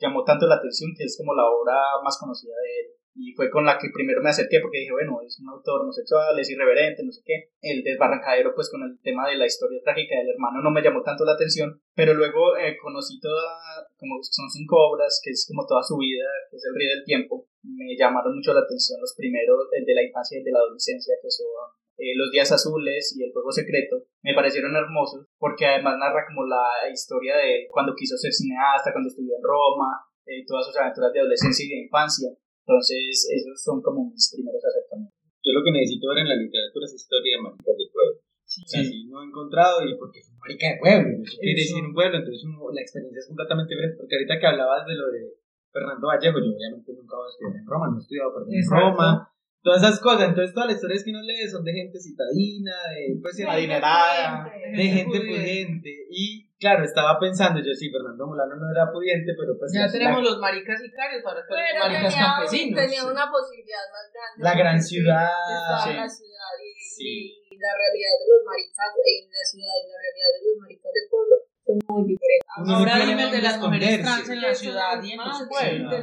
llamó 0.00 0.24
tanto 0.24 0.46
la 0.46 0.56
atención, 0.56 0.90
que 0.96 1.04
es 1.04 1.16
como 1.16 1.34
la 1.34 1.44
obra 1.46 1.76
más 2.02 2.18
conocida 2.18 2.54
de 2.56 2.80
él. 2.80 2.86
Y 3.14 3.32
fue 3.34 3.50
con 3.50 3.66
la 3.66 3.76
que 3.76 3.90
primero 3.92 4.22
me 4.22 4.30
acerqué 4.30 4.60
porque 4.60 4.78
dije, 4.78 4.92
bueno, 4.92 5.20
es 5.26 5.38
un 5.40 5.50
autor 5.50 5.82
homosexual, 5.82 6.38
es 6.38 6.48
irreverente, 6.48 7.02
no 7.04 7.12
sé 7.12 7.20
qué. 7.24 7.50
El 7.60 7.82
Desbarrancadero, 7.82 8.54
pues 8.54 8.70
con 8.70 8.82
el 8.82 8.98
tema 9.02 9.28
de 9.28 9.36
la 9.36 9.46
historia 9.46 9.80
trágica 9.82 10.16
del 10.16 10.30
hermano 10.30 10.62
no 10.62 10.70
me 10.70 10.80
llamó 10.80 11.02
tanto 11.02 11.24
la 11.24 11.32
atención, 11.34 11.82
pero 11.94 12.14
luego 12.14 12.56
eh, 12.56 12.78
conocí 12.80 13.20
toda, 13.20 13.60
como 13.98 14.22
son 14.22 14.48
cinco 14.48 14.76
obras, 14.88 15.20
que 15.22 15.30
es 15.32 15.44
como 15.46 15.66
toda 15.66 15.82
su 15.82 15.98
vida, 15.98 16.24
que 16.50 16.56
es 16.56 16.64
El 16.64 16.74
Río 16.78 16.90
del 16.94 17.04
Tiempo. 17.04 17.46
Me 17.62 17.96
llamaron 17.98 18.36
mucho 18.36 18.54
la 18.54 18.60
atención 18.60 19.00
los 19.00 19.14
primeros, 19.16 19.68
el 19.72 19.84
de 19.84 19.94
la 19.94 20.04
infancia 20.04 20.36
y 20.36 20.38
el 20.38 20.44
de 20.44 20.52
la 20.52 20.60
adolescencia, 20.60 21.14
que 21.20 21.30
son 21.30 21.46
eh, 22.00 22.16
Los 22.16 22.32
Días 22.32 22.48
Azules 22.50 23.12
y 23.16 23.22
El 23.22 23.32
Fuego 23.32 23.52
Secreto, 23.52 24.08
me 24.24 24.32
parecieron 24.32 24.72
hermosos 24.74 25.28
porque 25.36 25.66
además 25.68 26.00
narra 26.00 26.24
como 26.26 26.48
la 26.48 26.88
historia 26.88 27.36
de 27.36 27.68
cuando 27.68 27.92
quiso 27.94 28.16
ser 28.16 28.32
cineasta, 28.32 28.92
cuando 28.92 29.08
estudió 29.12 29.36
en 29.36 29.44
Roma, 29.44 30.00
eh, 30.24 30.44
todas 30.48 30.64
sus 30.66 30.76
aventuras 30.80 31.12
de 31.12 31.20
adolescencia 31.20 31.64
y 31.66 31.68
de 31.68 31.84
infancia. 31.84 32.30
Entonces, 32.64 33.28
esos 33.28 33.60
son 33.62 33.82
como 33.82 34.08
mis 34.08 34.30
primeros 34.32 34.62
acercamientos. 34.64 35.12
Yo 35.44 35.52
lo 35.52 35.64
que 35.64 35.72
necesito 35.72 36.08
ver 36.08 36.18
en 36.24 36.28
la 36.32 36.36
literatura 36.40 36.84
es 36.86 36.94
historia 36.94 37.36
de 37.36 37.42
maricas 37.42 37.76
de 37.76 37.86
pueblo. 37.92 38.16
Sí. 38.44 38.62
O 38.64 38.68
sea, 38.68 38.82
si 38.84 39.06
no 39.06 39.22
he 39.22 39.26
encontrado 39.26 39.82
y 39.84 39.96
porque 39.96 40.20
fue 40.22 40.34
marica 40.40 40.66
de 40.72 40.76
pueblo, 40.80 41.08
y 41.18 41.22
eso 41.22 41.36
quiere 41.40 41.60
Eso. 41.60 41.74
decir 41.76 41.84
un 41.86 41.94
pueblo, 41.94 42.16
entonces 42.18 42.42
uno- 42.44 42.70
la 42.72 42.82
experiencia 42.82 43.18
es 43.20 43.28
completamente 43.28 43.70
diferente. 43.74 43.96
Porque 43.98 44.14
ahorita 44.16 44.38
que 44.38 44.46
hablabas 44.46 44.86
de 44.86 44.94
lo 44.94 45.06
de 45.10 45.22
Fernando 45.72 46.06
Vallejo, 46.06 46.38
yo 46.38 46.50
obviamente 46.54 46.92
nunca 46.94 47.14
voy 47.16 47.26
a 47.26 47.30
estudiar 47.30 47.54
en 47.56 47.66
Roma, 47.66 47.86
no 47.90 47.96
he 47.96 48.02
estudiado 48.02 48.30
en. 48.42 48.70
Roma, 48.70 49.08
todas 49.62 49.82
esas 49.82 50.00
cosas. 50.00 50.28
Entonces, 50.28 50.54
todas 50.54 50.68
las 50.68 50.76
historias 50.76 51.04
que 51.04 51.10
uno 51.10 51.22
lee 51.22 51.48
son 51.50 51.64
de 51.64 51.72
gente 51.72 51.98
citadina, 52.00 52.72
de, 52.96 53.18
pues, 53.20 53.36
De 53.36 53.44
Adinerada, 53.44 54.50
de 54.54 54.82
gente 54.84 55.18
pudiente. 55.20 55.90
Y 56.10 56.48
claro, 56.58 56.84
estaba 56.84 57.18
pensando, 57.18 57.60
yo 57.60 57.72
sí, 57.74 57.90
Fernando 57.90 58.26
Molano 58.26 58.56
no 58.56 58.70
era 58.70 58.90
pudiente, 58.92 59.32
pero 59.38 59.56
pues 59.58 59.72
Ya 59.72 59.88
tenemos 59.90 60.22
la, 60.22 60.30
los 60.30 60.38
maricas 60.38 60.80
sicarios, 60.80 61.24
ahora 61.24 61.40
están 61.40 61.56
los 61.56 61.88
maricas 61.88 62.12
tenía, 62.12 62.26
campesinos. 62.26 62.76
tenía 62.80 63.02
una 63.04 63.24
posibilidad 63.30 63.84
más 63.92 64.06
grande. 64.12 64.38
la 64.44 64.54
gran 64.56 64.78
ciudad. 64.82 65.28
Sí. 65.84 65.92
la 65.94 66.08
ciudad 66.08 66.52
y, 66.60 66.70
Sí. 66.80 67.12
y 67.50 67.56
la 67.56 67.72
realidad 67.76 68.12
de 68.20 68.26
los 68.28 68.40
maricas 68.44 68.92
en 68.92 69.24
la 69.28 69.44
ciudad 69.48 69.76
y 69.80 69.86
la 69.88 69.98
realidad 70.04 70.30
de 70.36 70.40
los 70.44 70.56
maricas 70.60 70.92
del 70.92 71.06
pueblo 71.08 71.36
son 71.64 71.76
muy 71.88 72.02
diferentes. 72.12 72.48
Ahora 72.50 72.94
dime 73.06 73.22
el 73.24 73.30
de 73.30 73.42
las 73.42 73.56
mujeres 73.60 74.02
trans 74.02 74.28
en 74.28 74.40
la 74.42 74.54
ciudad 74.54 75.02
y 75.02 75.12
en 75.12 75.18
los 75.18 75.26
Más, 75.28 75.48
pueblos. 75.48 75.94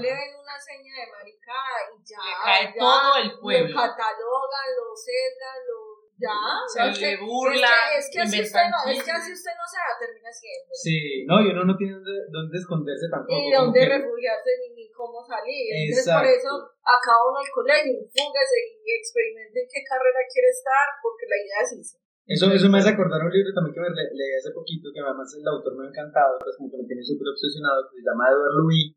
Una 0.57 0.65
seña 0.65 0.89
de 0.89 1.05
marica 1.13 1.53
y 1.85 2.01
ya. 2.01 2.17
Le 2.17 2.33
cae 2.41 2.65
ya, 2.73 2.79
todo 2.81 3.13
el 3.21 3.29
pueblo. 3.37 3.69
Lo 3.69 3.77
catalogan, 3.77 4.67
lo 4.73 4.87
sesgan, 4.97 5.59
lo. 5.69 5.77
Ya. 6.17 6.33
Se 6.65 6.81
le 6.97 7.13
burla, 7.21 7.93
Es 7.93 8.09
que, 8.09 8.25
es 8.25 8.33
que 8.33 8.41
así 8.41 8.41
usted 8.41 8.65
no, 8.73 8.79
es 8.89 8.97
que 9.05 9.11
así 9.13 9.29
usted 9.37 9.53
no 9.53 9.65
se 9.69 9.77
va, 9.77 9.89
termina 10.01 10.33
siendo. 10.33 10.73
Sí, 10.73 10.97
no, 11.29 11.37
y 11.45 11.53
uno 11.53 11.61
no 11.69 11.77
tiene 11.77 11.93
dónde, 11.93 12.25
dónde 12.33 12.57
esconderse 12.57 13.05
tampoco. 13.05 13.37
Ni 13.37 13.53
dónde 13.53 13.85
que- 13.85 14.01
refugiarse 14.01 14.49
ni, 14.65 14.67
ni 14.81 14.85
cómo 14.97 15.21
salir. 15.21 15.69
Entonces, 15.77 16.09
Exacto. 16.09 16.25
por 16.25 16.33
eso, 16.33 16.51
acaba 16.81 17.21
uno 17.29 17.37
al 17.37 17.51
colegio, 17.53 18.01
fúguese 18.09 18.57
y 18.81 18.89
experimente 18.97 19.61
en 19.61 19.67
qué 19.69 19.85
carrera 19.85 20.21
quiere 20.25 20.49
estar, 20.49 20.85
porque 21.05 21.29
la 21.29 21.37
idea 21.37 21.59
es 21.61 21.71
irse. 21.85 21.97
Eso, 22.25 22.49
eso 22.49 22.65
me 22.65 22.81
hace 22.81 22.97
acordar 22.97 23.21
un 23.21 23.29
libro 23.29 23.53
también 23.53 23.77
que 23.77 23.85
me 23.85 23.93
le- 23.93 24.09
leí 24.17 24.33
hace 24.41 24.49
poquito, 24.57 24.89
que 24.89 25.05
además 25.05 25.29
el 25.37 25.45
autor 25.45 25.77
me 25.77 25.85
ha 25.85 25.89
encantado, 25.93 26.41
pues 26.41 26.57
como 26.57 26.73
que 26.73 26.81
me 26.81 26.89
tiene 26.89 27.05
súper 27.05 27.29
obsesionado, 27.29 27.85
que 27.93 28.01
se 28.01 28.03
llama 28.09 28.25
Edward 28.33 28.57
Louis, 28.57 28.89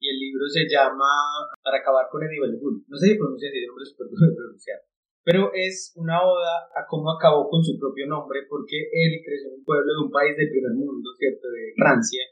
y 0.00 0.08
el 0.10 0.18
libro 0.18 0.46
se 0.48 0.66
llama 0.68 1.10
Para 1.62 1.78
acabar 1.78 2.06
con 2.10 2.22
Eddie 2.22 2.40
Bellebull. 2.40 2.84
No 2.86 2.96
sé 2.96 3.08
si 3.08 3.18
pronuncia 3.18 3.48
así, 3.48 3.58
el 3.58 3.66
nombre 3.66 3.82
es 3.82 3.90
súper 3.90 4.06
duro 4.08 4.24
de 4.26 4.36
pronunciar. 4.36 4.78
Pero 5.24 5.50
es 5.52 5.92
una 5.96 6.22
oda 6.24 6.70
a 6.72 6.86
cómo 6.88 7.12
acabó 7.12 7.50
con 7.50 7.62
su 7.62 7.78
propio 7.78 8.06
nombre, 8.06 8.46
porque 8.48 8.88
él 8.90 9.20
creció 9.20 9.52
en 9.52 9.60
un 9.60 9.64
pueblo 9.64 9.92
de 9.92 10.04
un 10.06 10.10
país 10.10 10.36
del 10.36 10.48
primer 10.48 10.72
mundo, 10.72 11.10
¿cierto? 11.18 11.50
De 11.50 11.74
Francia, 11.76 12.24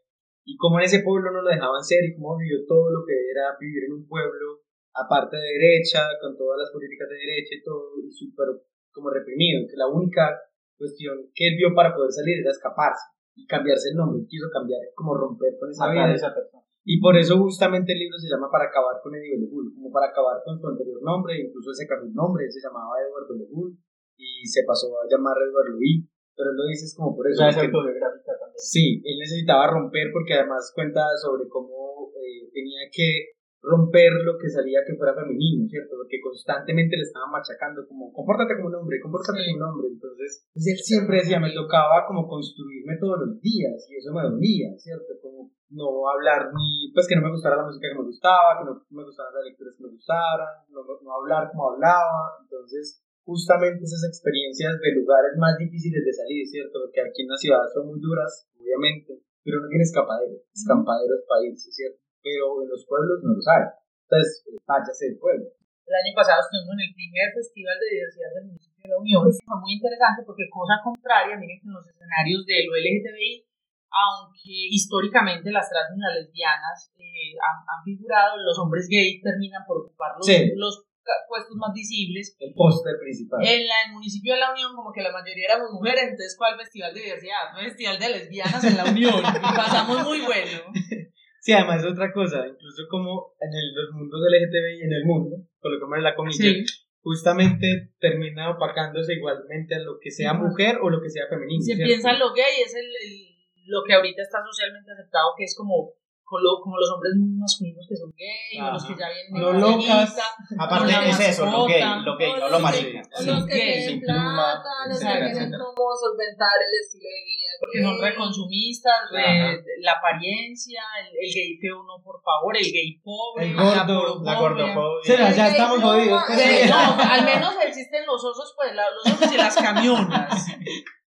y 0.47 0.57
cómo 0.57 0.79
en 0.79 0.87
ese 0.87 1.03
pueblo 1.03 1.31
no 1.31 1.43
lo 1.43 1.51
dejaban 1.51 1.83
ser, 1.83 2.05
y 2.07 2.15
cómo 2.15 2.39
vivió 2.39 2.65
todo 2.65 2.91
lo 2.91 3.05
que 3.05 3.13
era 3.13 3.53
vivir 3.61 3.85
en 3.85 4.01
un 4.01 4.09
pueblo, 4.09 4.63
aparte 4.95 5.37
de 5.37 5.59
derecha, 5.61 6.09
con 6.23 6.39
todas 6.39 6.57
las 6.57 6.71
políticas 6.71 7.11
de 7.11 7.21
derecha 7.21 7.53
y 7.59 7.63
todo, 7.63 8.01
y 8.01 8.11
súper 8.11 8.49
como 8.93 9.11
reprimido, 9.11 9.69
que 9.69 9.77
la 9.77 9.89
única 9.89 10.41
cuestión 10.79 11.29
que 11.35 11.49
él 11.49 11.57
vio 11.59 11.75
para 11.75 11.95
poder 11.95 12.13
salir 12.13 12.41
era 12.41 12.51
escaparse 12.51 13.13
y 13.35 13.47
cambiarse 13.47 13.91
el 13.91 13.97
nombre, 13.97 14.25
quiso 14.27 14.49
cambiar, 14.49 14.81
como 14.95 15.13
romper 15.13 15.53
con 15.61 15.69
esa 15.69 15.89
Matar 15.89 16.09
vida. 16.09 16.15
esa 16.15 16.35
persona. 16.35 16.65
Y 16.87 17.03
por 17.03 17.19
eso 17.19 17.35
justamente 17.43 17.93
el 17.93 17.99
libro 17.99 18.15
se 18.17 18.31
llama 18.31 18.47
Para 18.47 18.71
acabar 18.71 19.03
con 19.03 19.11
Eddie 19.11 19.35
Bellebull, 19.35 19.75
como 19.75 19.91
para 19.91 20.15
acabar 20.15 20.39
con 20.47 20.55
su 20.55 20.71
anterior 20.71 21.03
nombre, 21.03 21.35
incluso 21.35 21.75
ese 21.75 21.83
cambió 21.83 22.07
el 22.07 22.15
nombre, 22.15 22.47
se 22.47 22.63
llamaba 22.63 22.95
Edward 23.03 23.27
Bellebull 23.27 23.75
y 24.15 24.47
se 24.47 24.63
pasó 24.63 24.95
a 24.95 25.11
llamar 25.11 25.35
Edward 25.35 25.75
Louis, 25.75 26.07
pero 26.39 26.55
él 26.55 26.57
lo 26.57 26.65
dice 26.71 26.87
es 26.87 26.95
como 26.95 27.17
por 27.19 27.27
eso. 27.27 27.43
es 27.43 27.59
autobiográfica 27.59 28.39
también. 28.39 28.63
Sí, 28.63 29.03
él 29.03 29.19
necesitaba 29.19 29.67
romper 29.67 30.15
porque 30.15 30.39
además 30.39 30.71
cuenta 30.73 31.03
sobre 31.19 31.51
cómo 31.51 32.15
eh, 32.15 32.47
tenía 32.55 32.87
que 32.95 33.35
romper 33.67 34.23
lo 34.23 34.39
que 34.39 34.49
salía 34.49 34.87
que 34.87 34.95
fuera 34.95 35.11
femenino, 35.15 35.67
¿cierto? 35.67 35.99
Porque 35.99 36.23
constantemente 36.23 36.97
le 36.97 37.03
estaban 37.03 37.35
machacando 37.35 37.83
como, 37.91 38.15
compórtate 38.15 38.55
como 38.55 38.71
un 38.71 38.79
hombre, 38.79 39.03
compórtate 39.03 39.43
como 39.43 39.59
un 39.59 39.67
hombre. 39.67 39.87
Entonces, 39.91 40.47
pues, 40.55 40.67
él 40.71 40.79
siempre 40.79 41.19
decía, 41.19 41.43
me 41.43 41.51
tocaba 41.51 42.07
como 42.07 42.31
construirme 42.31 42.95
todos 43.03 43.27
los 43.27 43.43
días 43.43 43.83
y 43.91 43.99
eso 43.99 44.15
me 44.15 44.23
dolía, 44.23 44.71
¿cierto? 44.79 45.19
Como 45.21 45.51
no 45.75 46.07
hablar 46.07 46.55
ni, 46.55 46.95
pues 46.95 47.11
que 47.11 47.19
no 47.19 47.27
me 47.27 47.35
gustara 47.35 47.59
la 47.59 47.67
música 47.67 47.91
que 47.91 47.99
me 47.99 48.07
gustaba, 48.07 48.63
que 48.63 48.71
no 48.71 48.87
me 48.87 49.03
gustaran 49.03 49.35
las 49.35 49.45
lecturas 49.51 49.75
que 49.75 49.83
me 49.83 49.91
gustaran, 49.91 50.53
no, 50.71 50.87
no 50.87 51.11
hablar 51.11 51.51
como 51.51 51.75
hablaba. 51.75 52.39
Entonces, 52.47 53.03
justamente 53.27 53.83
esas 53.83 54.07
experiencias 54.07 54.79
de 54.79 54.95
lugares 54.95 55.35
más 55.43 55.59
difíciles 55.59 56.07
de 56.07 56.15
salir, 56.15 56.47
¿cierto? 56.47 56.87
Porque 56.87 57.03
aquí 57.03 57.27
en 57.27 57.35
la 57.35 57.37
ciudad 57.37 57.67
son 57.75 57.91
muy 57.91 57.99
duras, 57.99 58.47
obviamente, 58.55 59.19
pero 59.43 59.59
no 59.59 59.67
tiene 59.67 59.83
escapadero. 59.83 60.39
Escapadero 60.55 61.19
es 61.19 61.27
país, 61.27 61.59
¿cierto? 61.75 62.06
Pero 62.27 62.59
en 62.59 62.69
los 62.75 62.83
pueblos 62.91 63.23
no 63.23 63.39
los 63.39 63.47
hay. 63.47 63.71
Entonces, 64.11 64.43
eh, 64.51 64.59
váyase 64.67 65.15
del 65.15 65.19
pueblo. 65.23 65.47
El 65.87 65.95
año 66.03 66.13
pasado 66.19 66.43
estuvimos 66.43 66.75
en 66.75 66.83
el 66.91 66.93
primer 66.99 67.31
Festival 67.31 67.79
de 67.79 67.87
Diversidad 67.95 68.31
del 68.35 68.51
municipio 68.51 68.83
de 68.83 68.91
La 68.91 68.99
Unión. 68.99 69.23
Fue 69.31 69.59
muy 69.63 69.79
interesante 69.79 70.27
porque, 70.27 70.51
cosa 70.51 70.83
contraria, 70.83 71.39
miren 71.39 71.63
que 71.63 71.71
en 71.71 71.79
los 71.79 71.87
escenarios 71.87 72.43
de 72.43 72.67
lo 72.67 72.75
LGTBI, 72.75 73.47
aunque 73.87 74.51
históricamente 74.75 75.55
las 75.55 75.71
trans 75.71 75.95
y 75.95 76.03
las 76.03 76.15
lesbianas 76.19 76.91
eh, 76.99 77.39
han, 77.39 77.57
han 77.71 77.81
figurado, 77.87 78.35
los 78.43 78.59
hombres 78.59 78.91
gays 78.91 79.23
terminan 79.23 79.63
por 79.63 79.87
ocupar 79.87 80.19
los, 80.19 80.27
Sí. 80.27 80.51
los 80.59 80.83
puestos 81.31 81.55
más 81.55 81.71
visibles. 81.73 82.35
El 82.43 82.51
póster 82.53 82.99
principal. 82.99 83.39
En 83.47 83.63
la- 83.71 83.87
el 83.87 83.93
municipio 83.95 84.35
de 84.35 84.41
La 84.43 84.51
Unión, 84.51 84.75
como 84.75 84.91
que 84.91 85.07
la 85.07 85.15
mayoría 85.15 85.55
éramos 85.55 85.71
mujeres, 85.71 86.03
entonces, 86.11 86.35
¿cuál 86.37 86.59
festival 86.59 86.91
de 86.93 87.01
diversidad? 87.07 87.55
Un 87.55 87.63
festival 87.63 87.99
de 88.03 88.09
lesbianas 88.11 88.65
en 88.67 88.77
La 88.77 88.85
Unión. 88.91 89.23
Y 89.23 89.51
pasamos 89.55 90.03
muy 90.03 90.21
bueno. 90.27 90.67
Sí, 91.47 91.53
además 91.53 91.79
es 91.85 91.93
otra 91.93 92.11
cosa, 92.13 92.43
incluso 92.45 92.83
como 92.91 93.37
en 93.41 93.55
el- 93.55 93.73
los 93.73 93.93
mundos 93.95 94.19
LGTBI 94.29 94.83
en 94.83 94.93
el 94.93 95.05
mundo, 95.05 95.37
colocamos 95.61 95.97
en 95.99 96.03
la 96.03 96.17
comilla, 96.17 96.37
Sí. 96.43 96.65
justamente 97.03 97.93
termina 98.01 98.51
opacándose 98.51 99.15
igualmente 99.15 99.77
a 99.77 99.79
lo 99.79 100.01
que 100.01 100.11
sea 100.11 100.35
mujer 100.35 100.79
o 100.83 100.91
lo 100.91 101.01
que 101.01 101.09
sea 101.09 101.29
femenino. 101.29 101.63
se 101.63 101.77
¿cierto? 101.77 101.85
piensa 101.87 102.11
en 102.11 102.19
lo 102.19 102.33
gay, 102.35 102.63
es 102.65 102.75
el, 102.75 102.85
el- 102.85 103.37
lo 103.67 103.85
que 103.87 103.95
ahorita 103.95 104.23
está 104.23 104.39
socialmente 104.45 104.91
aceptado, 104.91 105.35
que 105.39 105.45
es 105.45 105.55
como, 105.57 105.93
como, 106.27 106.41
lo- 106.43 106.59
como 106.61 106.77
los 106.77 106.91
hombres 106.91 107.13
muy 107.17 107.31
masculinos 107.39 107.87
que 107.89 107.95
son 107.97 108.11
gay, 108.19 108.59
o 108.61 108.73
los 108.75 108.85
que 108.85 108.95
ya 108.99 109.07
vienen 109.09 109.31
No 109.33 109.53
de 109.53 109.61
locas. 109.63 110.19
Aparte 110.59 110.93
con 110.93 111.05
la 111.05 111.09
es 111.09 111.21
eso, 111.21 111.47
lo 111.47 111.67
gay, 111.67 111.83
lo 112.05 112.17
gay, 112.19 112.31
O 112.31 112.37
no 112.37 112.49
lo 112.51 112.57
que- 112.59 112.63
marica. 112.63 113.01
Los 113.25 113.47
que 113.47 113.55
tienen 113.55 114.01
plata, 114.01 114.71
los 114.91 114.99
que 114.99 115.07
tienen 115.07 115.51
cómo 115.55 115.85
solventar 115.95 116.59
el 116.59 116.73
estilo 116.83 117.07
de 117.09 117.23
vida. 117.25 117.51
porque 117.61 117.83
son 117.83 117.97
reconsumistas, 118.03 118.95
re- 119.13 119.63
la 119.81 119.93
apariencia, 119.93 120.83
el, 121.01 121.07
el 121.07 121.33
gay 121.35 121.57
feo 121.59 121.83
no, 121.85 122.03
por 122.05 122.21
favor, 122.21 122.55
el 122.57 122.65
gay 122.71 123.01
pobre, 123.03 123.47
El 123.47 123.55
gordo, 123.57 124.21
La 124.23 124.35
gordofobia. 124.35 124.75
gordofobia. 124.75 125.31
Sí, 125.31 125.37
ya, 125.37 125.49
estamos 125.49 125.81
jodidos. 125.81 126.23
no, 126.69 127.03
al 127.03 127.25
menos 127.25 127.55
existen 127.65 128.05
los 128.05 128.23
osos, 128.25 128.53
pues 128.57 128.75
la- 128.75 128.91
los 128.91 129.07
osos 129.15 129.33
y 129.33 129.37
las 129.39 129.55
camionas. 129.57 130.47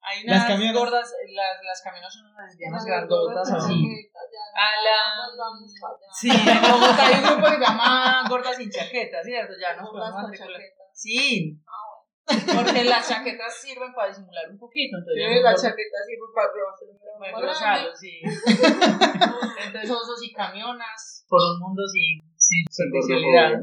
Hay 0.09 0.23
unas 0.25 0.37
Las 0.39 0.47
camionas. 0.47 0.75
gordas, 0.75 1.13
las, 1.35 1.63
las 1.63 1.81
camionas 1.83 2.13
son 2.13 2.25
unas 2.33 2.45
lesbianas 2.49 2.81
Las 2.81 2.85
grandotas 2.85 3.49
gordas 3.49 3.63
así. 3.63 3.77
chaquetas, 3.77 4.25
A 4.55 4.67
la-. 4.83 5.29
Sí, 6.19 6.29
en 6.31 6.61
Bogotá 6.71 7.05
hay 7.05 7.13
un 7.15 7.23
grupo 7.29 7.45
que 7.45 7.55
se 7.55 7.61
llama 7.61 8.23
Gordas 8.27 8.57
sin 8.57 8.69
Chaqueta, 8.71 9.23
¿cierto? 9.23 9.53
Ya 9.61 9.75
nos 9.75 9.89
podemos 9.89 10.11
con 10.13 10.21
matricular. 10.23 10.61
chaquetas. 10.61 10.87
Sí. 10.93 11.61
Porque 12.55 12.83
las 12.83 13.07
chaquetas 13.07 13.53
sirven 13.61 13.93
para 13.93 14.09
disimular 14.09 14.49
un 14.49 14.59
poquito. 14.59 14.97
Entonces, 14.97 15.23
Sí, 15.25 15.33
ya 15.35 15.41
la 15.41 15.51
nos- 15.51 15.61
chaqueta 15.61 15.97
sirve 16.05 16.27
para. 16.33 16.49
Gonzalo, 17.45 17.95
sí. 17.95 18.21
Entonces, 19.65 19.89
osos 19.91 20.23
y 20.23 20.33
camionas 20.33 21.25
por 21.27 21.39
un 21.41 21.59
mundo 21.59 21.81
sin, 21.91 22.21
sin 22.37 22.65
superficialidad. 22.69 23.59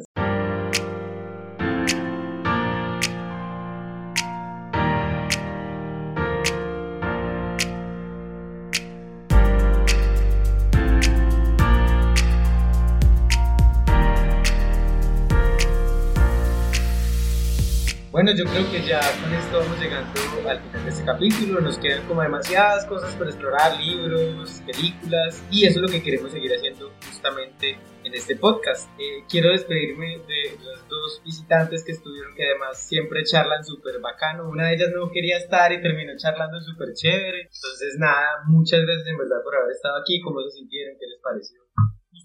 Bueno, 18.27 18.43
yo 18.43 18.51
creo 18.51 18.68
que 18.72 18.83
ya 18.85 18.99
con 19.22 19.33
esto 19.33 19.59
vamos 19.61 19.79
llegando 19.79 20.11
al 20.51 20.61
final 20.61 20.83
de 20.83 20.91
este 20.91 21.05
capítulo. 21.05 21.61
Nos 21.61 21.79
quedan 21.79 22.05
como 22.09 22.22
demasiadas 22.22 22.85
cosas 22.87 23.14
por 23.14 23.29
explorar, 23.29 23.81
libros, 23.81 24.62
películas, 24.66 25.45
y 25.49 25.64
eso 25.64 25.79
es 25.79 25.83
lo 25.83 25.87
que 25.87 26.03
queremos 26.03 26.33
seguir 26.33 26.53
haciendo 26.53 26.91
justamente 27.07 27.79
en 28.03 28.12
este 28.12 28.35
podcast. 28.35 28.91
Eh, 28.99 29.22
quiero 29.29 29.53
despedirme 29.53 30.18
de 30.27 30.59
los 30.59 30.89
dos 30.89 31.22
visitantes 31.24 31.85
que 31.85 31.93
estuvieron, 31.93 32.35
que 32.35 32.49
además 32.51 32.83
siempre 32.83 33.22
charlan 33.22 33.64
súper 33.64 34.01
bacano. 34.01 34.49
Una 34.49 34.66
de 34.66 34.74
ellas 34.74 34.91
no 34.93 35.09
quería 35.12 35.37
estar 35.37 35.70
y 35.70 35.81
terminó 35.81 36.14
charlando 36.16 36.61
súper 36.61 36.95
chévere. 36.95 37.43
Entonces, 37.43 37.95
nada, 37.97 38.43
muchas 38.47 38.81
gracias 38.81 39.07
en 39.07 39.18
verdad 39.18 39.41
por 39.45 39.55
haber 39.55 39.70
estado 39.70 39.99
aquí. 40.01 40.20
¿Cómo 40.20 40.43
se 40.43 40.51
sintieron? 40.51 40.97
¿Qué 40.99 41.07
les 41.07 41.20
pareció? 41.22 41.66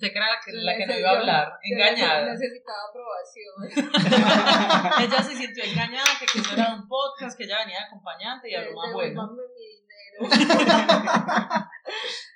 Usted 0.02 0.14
que 0.14 0.18
era 0.18 0.34
la 0.34 0.41
que, 0.41 0.52
la 0.66 0.74
que 0.74 0.88
no 0.89 0.97
iba 0.97 1.10
a 1.14 1.18
hablar, 1.22 1.45
engañada. 1.62 2.34
Necesitaba 2.34 2.89
aprobación. 2.89 3.54
Ella 5.06 5.22
se 5.22 5.38
sintió 5.38 5.62
engañada, 5.62 6.10
que, 6.18 6.26
eso 6.26 6.58
era 6.58 6.74
un 6.74 6.89
podcast, 6.89 7.38
que 7.38 7.45
ella 7.45 7.62
venía 7.62 7.78
de 7.78 7.86
acompañante 7.86 8.49
y 8.49 8.56
habló 8.56 8.74
más 8.82 8.93
bueno. 8.93 9.30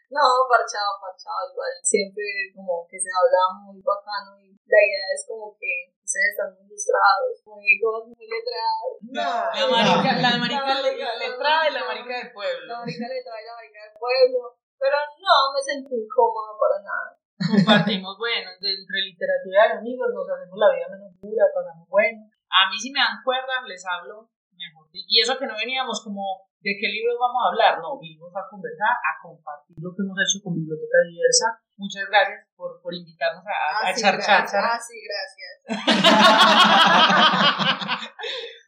No, 0.05 0.21
parchado, 0.47 1.01
parchado. 1.01 1.41
Igual 1.51 1.73
siempre 1.81 2.23
como 2.53 2.85
que 2.87 3.01
se 3.01 3.09
habla 3.09 3.65
muy 3.65 3.81
bacano 3.81 4.37
y 4.37 4.53
la 4.53 4.79
idea 4.85 5.09
es 5.11 5.25
como 5.27 5.57
que 5.57 5.89
ustedes 6.05 6.37
están 6.37 6.53
muy 6.53 6.69
ilustrados, 6.69 7.41
muy, 7.49 7.65
todos 7.81 8.13
muy 8.13 8.29
letrados. 8.29 9.01
No, 9.01 9.25
La 9.25 9.65
marica, 9.67 10.21
la 10.21 10.37
marica 10.37 10.61
no, 10.61 10.81
le, 10.85 10.91
no, 11.01 11.17
letrada 11.17 11.67
y 11.67 11.73
la 11.73 11.83
marica 11.83 12.15
de 12.15 12.29
pueblo. 12.29 12.63
La 12.69 12.79
marica 12.85 13.09
letrada 13.09 13.41
y 13.41 13.45
la 13.49 13.55
marica 13.57 13.79
del 13.89 13.97
pueblo. 13.97 14.55
Pero 14.77 14.97
no 15.17 15.35
me 15.51 15.61
sentí 15.65 15.95
incómoda 15.97 16.53
para 16.61 16.77
nada. 16.85 17.24
Compartimos, 17.35 18.15
bueno, 18.19 18.49
de- 18.59 18.73
entre 18.79 19.01
literatura 19.11 19.67
y 19.67 19.71
amigos, 19.83 20.07
nos 20.13 20.23
hacemos 20.29 20.55
la 20.57 20.69
vida 20.71 20.87
menos 20.91 21.11
dura, 21.19 21.43
pasamos 21.53 21.87
bueno. 21.89 22.23
A 22.47 22.69
mí 22.71 22.77
si 22.79 22.91
me 22.91 22.99
dan 23.03 23.19
cuerda, 23.23 23.59
les 23.67 23.83
hablo 23.85 24.29
mejor. 24.55 24.87
Y 24.93 25.19
eso 25.19 25.37
que 25.37 25.45
no 25.47 25.55
veníamos 25.59 25.99
como 26.03 26.47
de 26.63 26.71
qué 26.79 26.87
libros 26.87 27.17
vamos 27.19 27.43
a 27.43 27.49
hablar, 27.51 27.79
no, 27.83 27.99
vinimos 27.99 28.31
a 28.33 28.47
conversar, 28.49 28.87
a 28.95 29.19
compartir 29.21 29.75
lo 29.77 29.91
que 29.93 30.01
hemos 30.01 30.15
hecho 30.17 30.39
con 30.41 30.55
Biblioteca 30.55 30.97
Diversa. 31.05 31.59
Muchas 31.77 32.07
gracias 32.09 32.47
por, 32.55 32.79
por 32.81 32.93
invitarnos 32.95 33.43
a, 33.45 33.51
a, 33.51 33.89
a 33.89 33.93
sí, 33.93 34.01
gracias. 34.01 34.25
cháchara. 34.25 34.73
Ah, 34.73 34.79
sí, 34.79 34.95
gracias. 35.03 35.51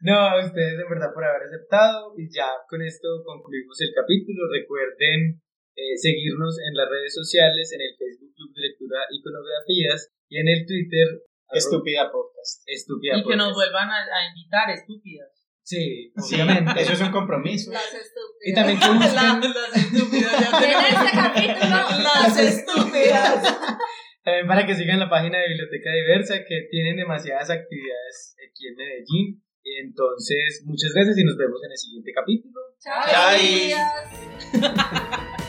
No, 0.01 0.13
a 0.13 0.37
ustedes 0.45 0.77
en 0.79 0.87
verdad 0.89 1.09
por 1.11 1.25
haber 1.25 1.41
aceptado 1.49 2.13
y 2.15 2.29
ya 2.29 2.45
con 2.69 2.83
esto 2.83 3.07
concluimos 3.25 3.81
el 3.81 3.91
capítulo. 3.95 4.45
Recuerden 4.53 5.41
eh, 5.77 5.93
seguirnos 5.95 6.57
en 6.59 6.73
las 6.75 6.89
redes 6.89 7.13
sociales, 7.13 7.71
en 7.71 7.81
el 7.85 7.93
Facebook 7.95 8.33
Club 8.33 8.49
de 8.57 8.61
Lectura 8.67 8.99
Iconografías 9.13 10.09
Y 10.27 10.39
en 10.41 10.47
el 10.49 10.65
Twitter, 10.65 11.07
Estúpida 11.53 12.11
podcast. 12.11 12.63
estúpida. 12.65 13.15
Y 13.17 13.23
que 13.23 13.35
nos 13.37 13.53
vuelvan 13.53 13.87
a, 13.89 14.03
a 14.03 14.27
invitar, 14.27 14.69
estúpidas. 14.73 15.29
Sí, 15.63 16.11
Sí, 16.17 16.35
eso 16.79 16.93
es 16.93 17.01
un 17.01 17.11
compromiso. 17.11 17.71
Las 17.71 17.93
estúpidas. 17.93 18.43
Y 18.43 18.53
también 18.53 18.79
que 18.79 18.85
busquen- 18.87 19.13
La- 19.15 19.39
las 19.39 19.75
estúpidas. 19.75 20.31
ya 20.39 20.49
En 20.59 20.79
este 20.91 21.11
capítulo, 21.15 21.75
las 22.03 22.39
estúpidas. 22.39 23.57
También 24.23 24.47
para 24.47 24.65
que 24.65 24.75
sigan 24.75 24.99
la 24.99 25.09
página 25.09 25.39
de 25.39 25.47
Biblioteca 25.49 25.91
Diversa, 25.93 26.43
que 26.43 26.67
tienen 26.71 26.97
demasiadas 26.97 27.49
actividades 27.49 28.35
aquí 28.43 28.67
en 28.67 28.75
Medellín. 28.75 29.43
Entonces, 29.63 30.63
muchas 30.65 30.91
gracias 30.93 31.17
y 31.17 31.23
nos 31.25 31.35
vemos 31.37 31.61
en 31.63 31.71
el 31.71 31.77
siguiente 31.77 32.11
capítulo. 32.13 32.59
Chao, 32.79 33.03
Chao. 34.61 35.46